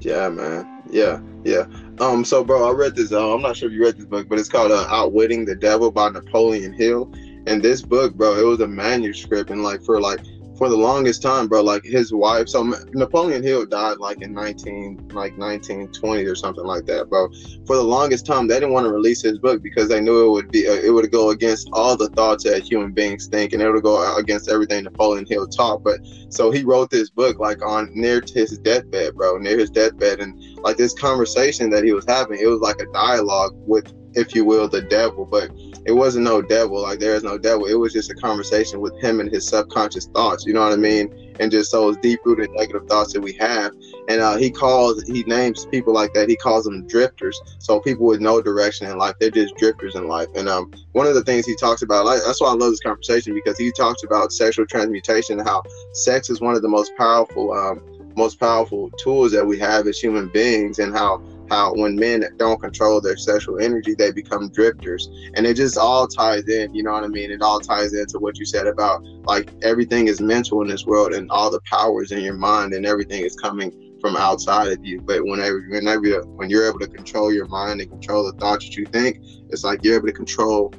yeah, 0.00 0.28
man. 0.28 0.82
Yeah, 0.90 1.20
yeah. 1.44 1.66
Um, 2.00 2.24
so 2.24 2.42
bro, 2.42 2.68
I 2.68 2.72
read 2.72 2.96
this. 2.96 3.12
Uh, 3.12 3.34
I'm 3.34 3.42
not 3.42 3.56
sure 3.56 3.68
if 3.68 3.74
you 3.74 3.82
read 3.82 3.96
this 3.96 4.06
book, 4.06 4.28
but 4.28 4.38
it's 4.38 4.48
called 4.48 4.72
uh, 4.72 4.86
"Outwitting 4.88 5.44
the 5.44 5.54
Devil" 5.54 5.90
by 5.90 6.08
Napoleon 6.08 6.72
Hill. 6.72 7.12
And 7.46 7.62
this 7.62 7.82
book, 7.82 8.14
bro, 8.14 8.38
it 8.38 8.44
was 8.44 8.60
a 8.60 8.68
manuscript, 8.68 9.50
and 9.50 9.62
like 9.62 9.82
for 9.82 10.00
like 10.00 10.20
for 10.60 10.68
the 10.68 10.76
longest 10.76 11.22
time, 11.22 11.48
bro, 11.48 11.62
like 11.62 11.82
his 11.82 12.12
wife. 12.12 12.46
So 12.46 12.62
Napoleon 12.92 13.42
Hill 13.42 13.64
died 13.64 13.96
like 13.96 14.20
in 14.20 14.34
19 14.34 15.08
like 15.14 15.38
1920 15.38 16.24
or 16.24 16.34
something 16.34 16.64
like 16.64 16.84
that, 16.84 17.08
bro. 17.08 17.30
For 17.66 17.76
the 17.76 17.82
longest 17.82 18.26
time, 18.26 18.46
they 18.46 18.56
didn't 18.56 18.72
want 18.72 18.84
to 18.84 18.92
release 18.92 19.22
his 19.22 19.38
book 19.38 19.62
because 19.62 19.88
they 19.88 20.02
knew 20.02 20.26
it 20.26 20.30
would 20.32 20.52
be 20.52 20.68
uh, 20.68 20.72
it 20.72 20.90
would 20.90 21.10
go 21.10 21.30
against 21.30 21.70
all 21.72 21.96
the 21.96 22.10
thoughts 22.10 22.44
that 22.44 22.62
human 22.62 22.92
beings 22.92 23.26
think, 23.26 23.54
and 23.54 23.62
it 23.62 23.70
would 23.70 23.82
go 23.82 24.16
against 24.18 24.50
everything 24.50 24.84
Napoleon 24.84 25.24
Hill 25.26 25.48
taught. 25.48 25.82
But 25.82 26.00
so 26.28 26.50
he 26.50 26.62
wrote 26.62 26.90
this 26.90 27.08
book 27.08 27.38
like 27.38 27.64
on 27.64 27.88
near 27.94 28.20
to 28.20 28.34
his 28.34 28.58
deathbed, 28.58 29.14
bro, 29.14 29.38
near 29.38 29.58
his 29.58 29.70
deathbed, 29.70 30.20
and 30.20 30.38
like 30.58 30.76
this 30.76 30.92
conversation 30.92 31.70
that 31.70 31.84
he 31.84 31.94
was 31.94 32.04
having, 32.06 32.38
it 32.38 32.46
was 32.46 32.60
like 32.60 32.82
a 32.82 32.92
dialogue 32.92 33.52
with, 33.54 33.90
if 34.12 34.34
you 34.34 34.44
will, 34.44 34.68
the 34.68 34.82
devil. 34.82 35.24
But 35.24 35.52
it 35.86 35.92
wasn't 35.92 36.24
no 36.24 36.42
devil. 36.42 36.82
Like 36.82 36.98
there 36.98 37.14
is 37.14 37.22
no 37.22 37.38
devil. 37.38 37.66
It 37.66 37.74
was 37.74 37.92
just 37.92 38.10
a 38.10 38.14
conversation 38.14 38.80
with 38.80 38.98
him 39.00 39.20
and 39.20 39.30
his 39.30 39.46
subconscious 39.46 40.06
thoughts. 40.06 40.44
You 40.46 40.52
know 40.52 40.60
what 40.60 40.72
I 40.72 40.76
mean? 40.76 41.34
And 41.40 41.50
just 41.50 41.72
those 41.72 41.96
deep 41.98 42.20
rooted 42.24 42.50
negative 42.52 42.86
thoughts 42.86 43.12
that 43.14 43.20
we 43.20 43.32
have. 43.34 43.72
And 44.08 44.20
uh, 44.20 44.36
he 44.36 44.50
calls, 44.50 45.02
he 45.04 45.22
names 45.24 45.64
people 45.66 45.94
like 45.94 46.12
that. 46.14 46.28
He 46.28 46.36
calls 46.36 46.64
them 46.64 46.86
drifters. 46.86 47.40
So 47.58 47.80
people 47.80 48.06
with 48.06 48.20
no 48.20 48.42
direction 48.42 48.88
in 48.88 48.98
life, 48.98 49.14
they're 49.18 49.30
just 49.30 49.56
drifters 49.56 49.94
in 49.94 50.06
life. 50.06 50.28
And 50.34 50.48
um, 50.48 50.70
one 50.92 51.06
of 51.06 51.14
the 51.14 51.24
things 51.24 51.46
he 51.46 51.56
talks 51.56 51.82
about, 51.82 52.04
like, 52.04 52.20
that's 52.26 52.40
why 52.40 52.48
I 52.48 52.54
love 52.54 52.72
this 52.72 52.80
conversation 52.80 53.34
because 53.34 53.56
he 53.56 53.72
talks 53.72 54.02
about 54.04 54.32
sexual 54.32 54.66
transmutation, 54.66 55.38
how 55.38 55.62
sex 55.92 56.28
is 56.28 56.40
one 56.40 56.54
of 56.54 56.62
the 56.62 56.68
most 56.68 56.94
powerful, 56.96 57.52
um, 57.52 57.80
most 58.16 58.38
powerful 58.38 58.90
tools 58.98 59.32
that 59.32 59.46
we 59.46 59.58
have 59.58 59.86
as 59.86 59.98
human 59.98 60.28
beings, 60.28 60.78
and 60.78 60.92
how 60.92 61.22
how 61.50 61.74
when 61.74 61.96
men 61.96 62.24
don't 62.36 62.60
control 62.60 63.00
their 63.00 63.16
sexual 63.16 63.58
energy, 63.58 63.94
they 63.94 64.12
become 64.12 64.48
drifters. 64.50 65.08
And 65.34 65.46
it 65.46 65.54
just 65.54 65.76
all 65.76 66.06
ties 66.06 66.48
in, 66.48 66.74
you 66.74 66.82
know 66.82 66.92
what 66.92 67.04
I 67.04 67.08
mean? 67.08 67.30
It 67.30 67.42
all 67.42 67.60
ties 67.60 67.92
into 67.92 68.18
what 68.18 68.38
you 68.38 68.44
said 68.44 68.66
about 68.66 69.02
like 69.24 69.50
everything 69.62 70.08
is 70.08 70.20
mental 70.20 70.62
in 70.62 70.68
this 70.68 70.86
world 70.86 71.12
and 71.12 71.30
all 71.30 71.50
the 71.50 71.60
powers 71.62 72.12
in 72.12 72.20
your 72.20 72.34
mind 72.34 72.72
and 72.72 72.86
everything 72.86 73.24
is 73.24 73.36
coming 73.36 73.98
from 74.00 74.16
outside 74.16 74.68
of 74.68 74.84
you. 74.84 75.00
But 75.00 75.24
whenever 75.24 75.60
whenever 75.68 76.22
when 76.22 76.48
you're 76.50 76.68
able 76.68 76.78
to 76.78 76.88
control 76.88 77.32
your 77.32 77.48
mind 77.48 77.80
and 77.80 77.90
control 77.90 78.24
the 78.24 78.38
thoughts 78.38 78.64
that 78.66 78.76
you 78.76 78.86
think, 78.86 79.18
it's 79.50 79.64
like 79.64 79.80
you're 79.82 79.96
able 79.96 80.06
to 80.06 80.12
control 80.12 80.72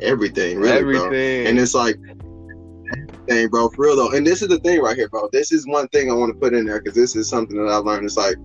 everything, 0.00 0.58
really, 0.58 0.78
everything. 0.78 1.08
bro. 1.08 1.50
And 1.50 1.58
it's 1.58 1.74
like 1.74 1.96
thing, 3.26 3.48
bro, 3.48 3.68
for 3.68 3.82
real 3.82 3.96
though. 3.96 4.12
And 4.12 4.26
this 4.26 4.42
is 4.42 4.48
the 4.48 4.58
thing 4.60 4.80
right 4.80 4.96
here, 4.96 5.08
bro. 5.08 5.28
This 5.32 5.52
is 5.52 5.66
one 5.66 5.88
thing 5.88 6.10
I 6.10 6.14
want 6.14 6.32
to 6.32 6.38
put 6.38 6.54
in 6.54 6.64
there 6.64 6.80
because 6.80 6.94
this 6.94 7.16
is 7.16 7.28
something 7.28 7.56
that 7.56 7.70
I 7.70 7.76
learned. 7.76 8.04
It's 8.04 8.16
like 8.16 8.36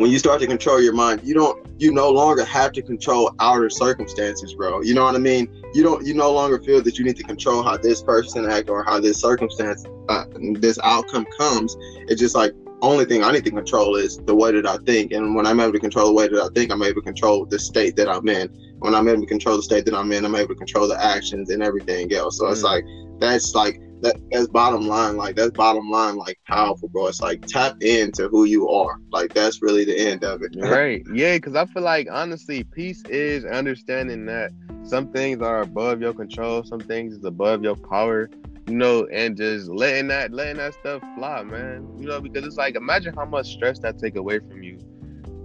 when 0.00 0.10
you 0.10 0.18
start 0.18 0.40
to 0.40 0.46
control 0.46 0.80
your 0.80 0.94
mind, 0.94 1.20
you 1.22 1.34
don't 1.34 1.66
you 1.78 1.92
no 1.92 2.10
longer 2.10 2.42
have 2.44 2.72
to 2.72 2.82
control 2.82 3.34
outer 3.38 3.68
circumstances, 3.68 4.54
bro. 4.54 4.80
You 4.80 4.94
know 4.94 5.04
what 5.04 5.14
I 5.14 5.18
mean? 5.18 5.48
You 5.74 5.82
don't 5.82 6.06
you 6.06 6.14
no 6.14 6.32
longer 6.32 6.58
feel 6.58 6.82
that 6.82 6.98
you 6.98 7.04
need 7.04 7.16
to 7.16 7.22
control 7.22 7.62
how 7.62 7.76
this 7.76 8.02
person 8.02 8.50
act 8.50 8.70
or 8.70 8.82
how 8.82 8.98
this 8.98 9.20
circumstance 9.20 9.84
uh, 10.08 10.24
this 10.54 10.78
outcome 10.82 11.26
comes. 11.36 11.76
It's 12.08 12.20
just 12.20 12.34
like 12.34 12.54
only 12.82 13.04
thing 13.04 13.22
I 13.22 13.30
need 13.30 13.44
to 13.44 13.50
control 13.50 13.96
is 13.96 14.16
the 14.18 14.34
way 14.34 14.52
that 14.52 14.66
I 14.66 14.78
think. 14.78 15.12
And 15.12 15.34
when 15.34 15.46
I'm 15.46 15.60
able 15.60 15.72
to 15.72 15.78
control 15.78 16.06
the 16.06 16.14
way 16.14 16.28
that 16.28 16.42
I 16.42 16.48
think, 16.54 16.72
I'm 16.72 16.82
able 16.82 17.02
to 17.02 17.04
control 17.04 17.44
the 17.44 17.58
state 17.58 17.94
that 17.96 18.08
I'm 18.08 18.26
in. 18.28 18.48
When 18.78 18.94
I'm 18.94 19.06
able 19.06 19.20
to 19.20 19.26
control 19.26 19.58
the 19.58 19.62
state 19.62 19.84
that 19.84 19.94
I'm 19.94 20.10
in, 20.12 20.24
I'm 20.24 20.34
able 20.34 20.48
to 20.48 20.54
control 20.54 20.88
the 20.88 21.02
actions 21.02 21.50
and 21.50 21.62
everything 21.62 22.10
else. 22.14 22.38
So 22.38 22.44
mm. 22.44 22.52
it's 22.52 22.62
like 22.62 22.86
that's 23.18 23.54
like 23.54 23.82
that 24.02 24.16
that's 24.30 24.48
bottom 24.48 24.86
line. 24.86 25.16
Like 25.16 25.36
that's 25.36 25.50
bottom 25.50 25.90
line, 25.90 26.16
like 26.16 26.38
powerful, 26.46 26.88
bro. 26.88 27.08
It's 27.08 27.20
like 27.20 27.46
tap 27.46 27.82
into 27.82 28.28
who 28.28 28.44
you 28.44 28.68
are. 28.68 28.98
Like 29.10 29.34
that's 29.34 29.62
really 29.62 29.84
the 29.84 29.98
end 29.98 30.24
of 30.24 30.42
it. 30.42 30.54
right. 30.58 31.02
Yeah, 31.12 31.34
because 31.36 31.54
I 31.54 31.66
feel 31.66 31.82
like 31.82 32.08
honestly, 32.10 32.64
peace 32.64 33.02
is 33.08 33.44
understanding 33.44 34.26
that 34.26 34.52
some 34.82 35.12
things 35.12 35.42
are 35.42 35.60
above 35.60 36.00
your 36.00 36.14
control, 36.14 36.64
some 36.64 36.80
things 36.80 37.14
is 37.14 37.24
above 37.24 37.62
your 37.62 37.76
power. 37.76 38.30
You 38.66 38.76
know, 38.76 39.06
and 39.12 39.36
just 39.36 39.68
letting 39.68 40.08
that 40.08 40.32
letting 40.32 40.58
that 40.58 40.74
stuff 40.74 41.02
fly, 41.16 41.42
man. 41.42 41.88
You 41.98 42.06
know, 42.06 42.20
because 42.20 42.44
it's 42.44 42.56
like 42.56 42.76
imagine 42.76 43.14
how 43.14 43.24
much 43.24 43.52
stress 43.52 43.78
that 43.80 43.98
take 43.98 44.16
away 44.16 44.38
from 44.38 44.62
you. 44.62 44.78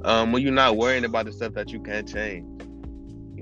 Um, 0.03 0.31
when 0.31 0.43
you're 0.43 0.51
not 0.51 0.77
worrying 0.77 1.03
about 1.03 1.25
the 1.25 1.31
stuff 1.31 1.53
that 1.53 1.71
you 1.71 1.79
can't 1.79 2.07
change. 2.07 2.54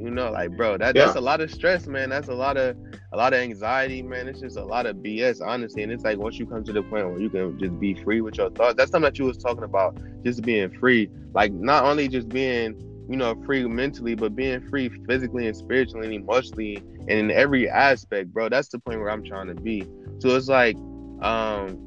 You 0.03 0.11
know, 0.11 0.31
like 0.31 0.57
bro, 0.57 0.77
that, 0.77 0.97
yeah. 0.97 1.05
that's 1.05 1.15
a 1.15 1.21
lot 1.21 1.39
of 1.39 1.49
stress, 1.49 1.87
man. 1.87 2.09
That's 2.09 2.27
a 2.27 2.33
lot 2.33 2.57
of 2.57 2.75
a 3.13 3.17
lot 3.17 3.31
of 3.31 3.39
anxiety, 3.39 4.01
man. 4.01 4.27
It's 4.27 4.41
just 4.41 4.57
a 4.57 4.63
lot 4.63 4.85
of 4.85 4.97
BS, 4.97 5.41
honestly. 5.41 5.81
And 5.81 5.93
it's 5.93 6.03
like 6.03 6.17
once 6.17 6.37
you 6.37 6.45
come 6.45 6.61
to 6.65 6.73
the 6.73 6.83
point 6.83 7.09
where 7.09 7.19
you 7.19 7.29
can 7.29 7.57
just 7.57 7.79
be 7.79 7.93
free 7.93 8.19
with 8.19 8.35
your 8.35 8.49
thoughts, 8.49 8.75
that's 8.75 8.91
something 8.91 9.05
that 9.05 9.17
you 9.17 9.23
was 9.23 9.37
talking 9.37 9.63
about, 9.63 9.97
just 10.25 10.41
being 10.41 10.69
free. 10.77 11.09
Like 11.33 11.53
not 11.53 11.85
only 11.85 12.09
just 12.09 12.27
being, 12.27 12.75
you 13.09 13.15
know, 13.15 13.41
free 13.45 13.65
mentally, 13.65 14.13
but 14.13 14.35
being 14.35 14.59
free 14.67 14.89
physically 15.07 15.47
and 15.47 15.55
spiritually 15.55 16.05
and 16.07 16.13
emotionally 16.13 16.83
and 17.07 17.11
in 17.11 17.31
every 17.31 17.69
aspect, 17.69 18.33
bro. 18.33 18.49
That's 18.49 18.67
the 18.67 18.79
point 18.79 18.99
where 18.99 19.09
I'm 19.09 19.23
trying 19.23 19.47
to 19.47 19.55
be. 19.55 19.87
So 20.19 20.35
it's 20.35 20.49
like, 20.49 20.75
um, 21.21 21.77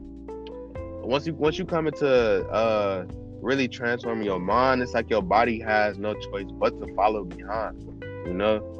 once 1.03 1.27
you 1.27 1.35
once 1.35 1.59
you 1.59 1.67
come 1.67 1.87
into 1.87 2.09
uh 2.49 3.05
really 3.43 3.69
transforming 3.69 4.25
your 4.25 4.41
mind, 4.41 4.81
it's 4.81 4.95
like 4.95 5.11
your 5.11 5.23
body 5.23 5.61
has 5.61 5.99
no 5.99 6.15
choice 6.15 6.51
but 6.53 6.81
to 6.81 6.95
follow 6.95 7.23
behind 7.23 7.96
you 8.27 8.35
know? 8.35 8.73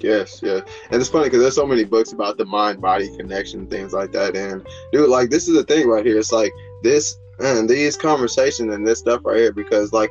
Yes, 0.00 0.40
yeah. 0.42 0.60
And 0.90 1.00
it's 1.00 1.08
funny 1.08 1.24
because 1.24 1.40
there's 1.40 1.54
so 1.54 1.66
many 1.66 1.84
books 1.84 2.12
about 2.12 2.36
the 2.36 2.44
mind 2.44 2.80
body 2.80 3.14
connection, 3.16 3.66
things 3.66 3.92
like 3.92 4.12
that. 4.12 4.36
And 4.36 4.66
dude, 4.92 5.08
like 5.08 5.30
this 5.30 5.48
is 5.48 5.54
the 5.54 5.64
thing 5.64 5.88
right 5.88 6.04
here. 6.04 6.18
It's 6.18 6.32
like 6.32 6.52
this 6.82 7.16
and 7.38 7.68
these 7.68 7.96
conversations 7.96 8.72
and 8.72 8.86
this 8.86 8.98
stuff 8.98 9.22
right 9.24 9.38
here 9.38 9.52
because 9.52 9.92
like 9.92 10.10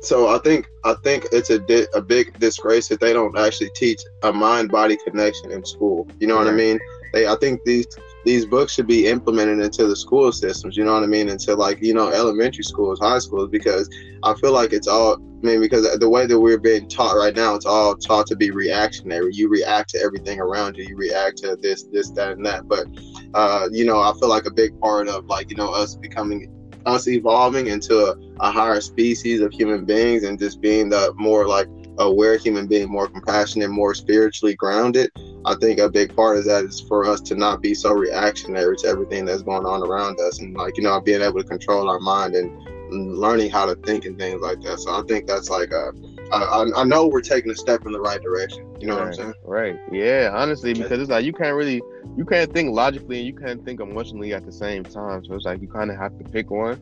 so 0.00 0.28
I 0.28 0.38
think 0.38 0.66
I 0.84 0.94
think 1.04 1.26
it's 1.30 1.50
a 1.50 1.60
di- 1.60 1.86
a 1.94 2.00
big 2.00 2.38
disgrace 2.40 2.88
that 2.88 3.00
they 3.00 3.12
don't 3.12 3.38
actually 3.38 3.70
teach 3.70 4.02
a 4.24 4.32
mind 4.32 4.70
body 4.70 4.98
connection 5.06 5.52
in 5.52 5.64
school. 5.64 6.08
You 6.18 6.26
know 6.26 6.36
what 6.36 6.48
I 6.48 6.52
mean? 6.52 6.80
They 7.12 7.26
I 7.26 7.36
think 7.36 7.62
these 7.64 7.86
these 8.24 8.46
books 8.46 8.72
should 8.72 8.86
be 8.86 9.06
implemented 9.06 9.58
into 9.58 9.86
the 9.86 9.96
school 9.96 10.30
systems, 10.32 10.76
you 10.76 10.84
know 10.84 10.94
what 10.94 11.02
I 11.02 11.06
mean? 11.06 11.28
Into 11.28 11.54
like, 11.54 11.82
you 11.82 11.94
know, 11.94 12.08
elementary 12.08 12.64
schools, 12.64 13.00
high 13.00 13.18
schools, 13.18 13.48
because 13.50 13.88
I 14.22 14.34
feel 14.34 14.52
like 14.52 14.72
it's 14.72 14.86
all, 14.86 15.14
I 15.14 15.46
mean, 15.46 15.60
because 15.60 15.98
the 15.98 16.08
way 16.08 16.26
that 16.26 16.38
we're 16.38 16.58
being 16.58 16.88
taught 16.88 17.16
right 17.16 17.34
now, 17.34 17.54
it's 17.54 17.66
all 17.66 17.96
taught 17.96 18.26
to 18.28 18.36
be 18.36 18.50
reactionary. 18.50 19.34
You 19.34 19.48
react 19.48 19.90
to 19.90 19.98
everything 19.98 20.40
around 20.40 20.76
you, 20.76 20.84
you 20.84 20.96
react 20.96 21.38
to 21.38 21.56
this, 21.60 21.84
this, 21.84 22.10
that, 22.10 22.32
and 22.32 22.46
that. 22.46 22.68
But, 22.68 22.86
uh, 23.34 23.68
you 23.72 23.84
know, 23.84 24.00
I 24.00 24.12
feel 24.20 24.28
like 24.28 24.46
a 24.46 24.52
big 24.52 24.78
part 24.80 25.08
of 25.08 25.26
like, 25.26 25.50
you 25.50 25.56
know, 25.56 25.72
us 25.72 25.96
becoming, 25.96 26.48
us 26.86 27.08
evolving 27.08 27.66
into 27.66 28.06
a, 28.06 28.16
a 28.40 28.52
higher 28.52 28.80
species 28.80 29.40
of 29.40 29.52
human 29.52 29.84
beings 29.84 30.22
and 30.22 30.38
just 30.38 30.60
being 30.60 30.88
the 30.88 31.12
more 31.16 31.48
like 31.48 31.66
aware 31.98 32.36
human 32.36 32.66
being, 32.66 32.88
more 32.88 33.08
compassionate, 33.08 33.70
more 33.70 33.94
spiritually 33.94 34.54
grounded 34.54 35.10
I 35.44 35.54
think 35.56 35.80
a 35.80 35.88
big 35.88 36.14
part 36.14 36.38
of 36.38 36.44
that 36.44 36.64
is 36.64 36.80
for 36.80 37.04
us 37.04 37.20
to 37.22 37.34
not 37.34 37.60
be 37.60 37.74
so 37.74 37.92
reactionary 37.92 38.76
to 38.78 38.86
everything 38.86 39.24
that's 39.24 39.42
going 39.42 39.66
on 39.66 39.82
around 39.82 40.20
us, 40.20 40.38
and 40.38 40.54
like 40.54 40.76
you 40.76 40.84
know, 40.84 41.00
being 41.00 41.22
able 41.22 41.42
to 41.42 41.48
control 41.48 41.90
our 41.90 41.98
mind 41.98 42.34
and 42.34 42.52
learning 42.92 43.50
how 43.50 43.66
to 43.66 43.74
think 43.76 44.04
and 44.04 44.18
things 44.18 44.40
like 44.40 44.60
that. 44.62 44.78
So 44.78 44.92
I 44.92 45.02
think 45.08 45.26
that's 45.26 45.50
like 45.50 45.72
a, 45.72 45.92
I, 46.32 46.66
I 46.76 46.84
know 46.84 47.08
we're 47.08 47.22
taking 47.22 47.50
a 47.50 47.56
step 47.56 47.86
in 47.86 47.92
the 47.92 48.00
right 48.00 48.22
direction. 48.22 48.68
You 48.78 48.88
know 48.88 48.96
right, 48.96 49.00
what 49.00 49.08
I'm 49.08 49.14
saying? 49.14 49.34
Right. 49.44 49.80
Yeah. 49.90 50.30
Honestly, 50.32 50.74
because 50.74 51.00
it's 51.00 51.10
like 51.10 51.24
you 51.24 51.32
can't 51.32 51.56
really, 51.56 51.80
you 52.16 52.24
can't 52.24 52.52
think 52.52 52.74
logically 52.74 53.18
and 53.18 53.26
you 53.26 53.34
can't 53.34 53.64
think 53.64 53.80
emotionally 53.80 54.34
at 54.34 54.44
the 54.44 54.52
same 54.52 54.84
time. 54.84 55.24
So 55.24 55.34
it's 55.34 55.46
like 55.46 55.62
you 55.62 55.68
kind 55.68 55.90
of 55.90 55.96
have 55.96 56.16
to 56.18 56.24
pick 56.24 56.50
one. 56.50 56.80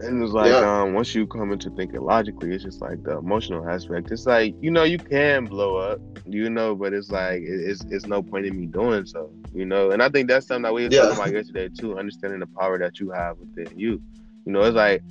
And 0.00 0.22
it's 0.22 0.32
like 0.32 0.50
yeah. 0.50 0.82
um, 0.82 0.92
once 0.92 1.14
you 1.14 1.26
come 1.26 1.52
into 1.52 1.70
thinking 1.70 2.02
logically, 2.02 2.52
it's 2.52 2.64
just 2.64 2.80
like 2.80 3.02
the 3.02 3.16
emotional 3.16 3.68
aspect. 3.68 4.10
It's 4.10 4.26
like 4.26 4.54
you 4.60 4.70
know 4.70 4.84
you 4.84 4.98
can 4.98 5.46
blow 5.46 5.76
up, 5.76 6.00
you 6.26 6.50
know, 6.50 6.74
but 6.74 6.92
it's 6.92 7.10
like 7.10 7.42
it's 7.42 7.82
it's 7.90 8.06
no 8.06 8.22
point 8.22 8.46
in 8.46 8.58
me 8.58 8.66
doing 8.66 9.06
so, 9.06 9.30
you 9.54 9.64
know. 9.64 9.92
And 9.92 10.02
I 10.02 10.08
think 10.10 10.28
that's 10.28 10.46
something 10.46 10.62
that 10.64 10.74
we 10.74 10.84
were 10.84 10.90
yeah. 10.92 11.02
talking 11.02 11.16
about 11.16 11.32
yesterday 11.32 11.68
too, 11.68 11.98
understanding 11.98 12.40
the 12.40 12.46
power 12.46 12.78
that 12.78 13.00
you 13.00 13.10
have 13.10 13.38
within 13.38 13.78
you. 13.78 14.02
You 14.44 14.52
know, 14.52 14.62
it's 14.62 14.76
like 14.76 15.02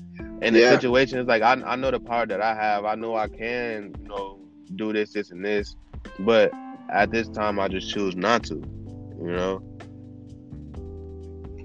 in 0.42 0.54
the 0.54 0.62
yeah. 0.62 0.72
situation, 0.72 1.20
it's 1.20 1.28
like 1.28 1.42
I 1.42 1.54
I 1.54 1.76
know 1.76 1.90
the 1.90 2.00
power 2.00 2.28
that 2.28 2.42
I 2.42 2.54
have. 2.54 2.86
I 2.86 2.96
know 2.96 3.16
I 3.16 3.28
can, 3.28 3.96
you 4.00 4.08
know, 4.08 4.40
do 4.76 4.94
this, 4.94 5.14
this, 5.14 5.32
and 5.32 5.44
this, 5.44 5.76
but 6.20 6.54
at 6.90 7.10
this 7.10 7.28
time, 7.30 7.60
I 7.60 7.68
just 7.70 7.90
choose 7.92 8.16
not 8.16 8.44
to. 8.46 8.56
You 8.56 9.32
know. 9.32 9.64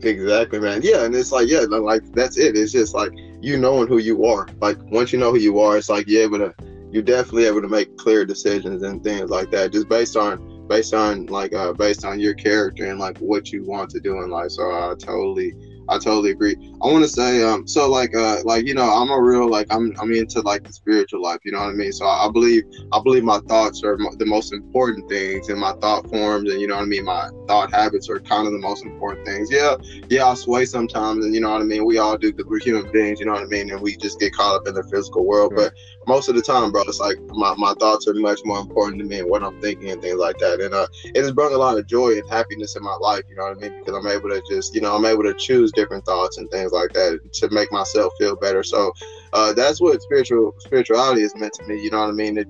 Exactly, 0.02 0.58
man. 0.58 0.80
Yeah, 0.82 1.04
and 1.04 1.14
it's 1.14 1.30
like, 1.30 1.48
yeah, 1.48 1.60
like 1.60 2.02
that's 2.12 2.38
it. 2.38 2.56
It's 2.56 2.72
just 2.72 2.94
like 2.94 3.12
you 3.40 3.58
knowing 3.58 3.86
who 3.86 3.98
you 3.98 4.24
are. 4.24 4.48
Like 4.60 4.78
once 4.90 5.12
you 5.12 5.18
know 5.18 5.30
who 5.30 5.38
you 5.38 5.60
are, 5.60 5.76
it's 5.76 5.90
like 5.90 6.06
you're 6.08 6.22
able 6.22 6.38
to, 6.38 6.54
you're 6.90 7.02
definitely 7.02 7.44
able 7.44 7.60
to 7.62 7.68
make 7.68 7.96
clear 7.98 8.24
decisions 8.24 8.82
and 8.82 9.02
things 9.04 9.30
like 9.30 9.50
that, 9.50 9.72
just 9.72 9.88
based 9.88 10.16
on, 10.16 10.66
based 10.68 10.94
on 10.94 11.26
like, 11.26 11.52
uh, 11.52 11.72
based 11.74 12.04
on 12.04 12.18
your 12.18 12.34
character 12.34 12.86
and 12.86 12.98
like 12.98 13.18
what 13.18 13.52
you 13.52 13.62
want 13.64 13.90
to 13.90 14.00
do 14.00 14.22
in 14.22 14.30
life. 14.30 14.52
So 14.52 14.62
I 14.62 14.94
totally, 14.98 15.54
I 15.90 15.98
totally 15.98 16.30
agree. 16.30 16.56
I 16.82 16.86
want 16.86 17.02
to 17.02 17.08
say, 17.08 17.42
um, 17.42 17.66
so 17.66 17.90
like, 17.90 18.14
uh, 18.14 18.38
like 18.44 18.64
you 18.64 18.74
know, 18.74 18.88
I'm 18.88 19.10
a 19.10 19.20
real 19.20 19.48
like 19.48 19.66
I'm 19.70 19.92
I'm 20.00 20.12
into 20.12 20.40
like 20.40 20.62
the 20.64 20.72
spiritual 20.72 21.20
life. 21.20 21.40
You 21.44 21.52
know 21.52 21.58
what 21.58 21.70
I 21.70 21.72
mean? 21.72 21.92
So 21.92 22.06
I, 22.06 22.26
I 22.26 22.30
believe 22.30 22.64
I 22.92 23.00
believe 23.02 23.24
my 23.24 23.40
thoughts 23.48 23.82
are 23.82 23.98
the 24.16 24.26
most 24.26 24.52
important 24.52 25.08
things, 25.08 25.48
and 25.48 25.58
my 25.58 25.72
thought 25.80 26.08
forms, 26.08 26.50
and 26.50 26.60
you 26.60 26.68
know 26.68 26.76
what 26.76 26.82
I 26.82 26.86
mean. 26.86 27.04
My 27.04 27.28
thought 27.48 27.72
habits 27.72 28.08
are 28.08 28.20
kind 28.20 28.46
of 28.46 28.52
the 28.52 28.60
most 28.60 28.84
important 28.84 29.26
things. 29.26 29.50
Yeah, 29.50 29.74
yeah, 30.08 30.24
I'll 30.26 30.36
sway 30.36 30.64
sometimes, 30.64 31.24
and 31.24 31.34
you 31.34 31.40
know 31.40 31.50
what 31.50 31.60
I 31.60 31.64
mean. 31.64 31.84
We 31.84 31.98
all 31.98 32.16
do 32.16 32.32
because 32.32 32.48
we're 32.48 32.60
human 32.60 32.90
beings. 32.92 33.18
You 33.18 33.26
know 33.26 33.32
what 33.32 33.42
I 33.42 33.46
mean? 33.46 33.70
And 33.72 33.80
we 33.80 33.96
just 33.96 34.20
get 34.20 34.32
caught 34.32 34.54
up 34.54 34.68
in 34.68 34.74
the 34.74 34.84
physical 34.84 35.26
world. 35.26 35.54
But 35.56 35.74
most 36.10 36.28
of 36.28 36.34
the 36.34 36.42
time, 36.42 36.72
bro, 36.72 36.82
it's 36.82 36.98
like 36.98 37.20
my, 37.28 37.54
my 37.56 37.72
thoughts 37.74 38.08
are 38.08 38.14
much 38.14 38.40
more 38.44 38.58
important 38.58 38.98
to 38.98 39.04
me 39.04 39.20
and 39.20 39.30
what 39.30 39.44
I'm 39.44 39.60
thinking 39.60 39.90
and 39.90 40.02
things 40.02 40.18
like 40.18 40.38
that. 40.38 40.60
And 40.60 40.74
uh, 40.74 40.88
it 41.04 41.22
has 41.22 41.30
brought 41.30 41.52
a 41.52 41.56
lot 41.56 41.78
of 41.78 41.86
joy 41.86 42.18
and 42.18 42.28
happiness 42.28 42.74
in 42.74 42.82
my 42.82 42.96
life. 42.96 43.22
You 43.28 43.36
know 43.36 43.44
what 43.44 43.58
I 43.58 43.60
mean? 43.60 43.78
Because 43.78 43.94
I'm 43.94 44.10
able 44.10 44.28
to 44.30 44.42
just, 44.50 44.74
you 44.74 44.80
know, 44.80 44.96
I'm 44.96 45.04
able 45.04 45.22
to 45.22 45.34
choose 45.34 45.70
different 45.70 46.04
thoughts 46.04 46.36
and 46.38 46.50
things 46.50 46.72
like 46.72 46.92
that 46.94 47.20
to 47.34 47.50
make 47.50 47.70
myself 47.70 48.12
feel 48.18 48.34
better. 48.34 48.64
So 48.64 48.92
uh, 49.32 49.52
that's 49.52 49.80
what 49.80 50.02
spiritual 50.02 50.52
spirituality 50.58 51.22
is 51.22 51.32
meant 51.36 51.52
to 51.54 51.64
me. 51.68 51.80
You 51.80 51.92
know 51.92 52.00
what 52.00 52.08
I 52.08 52.12
mean? 52.12 52.38
It, 52.38 52.48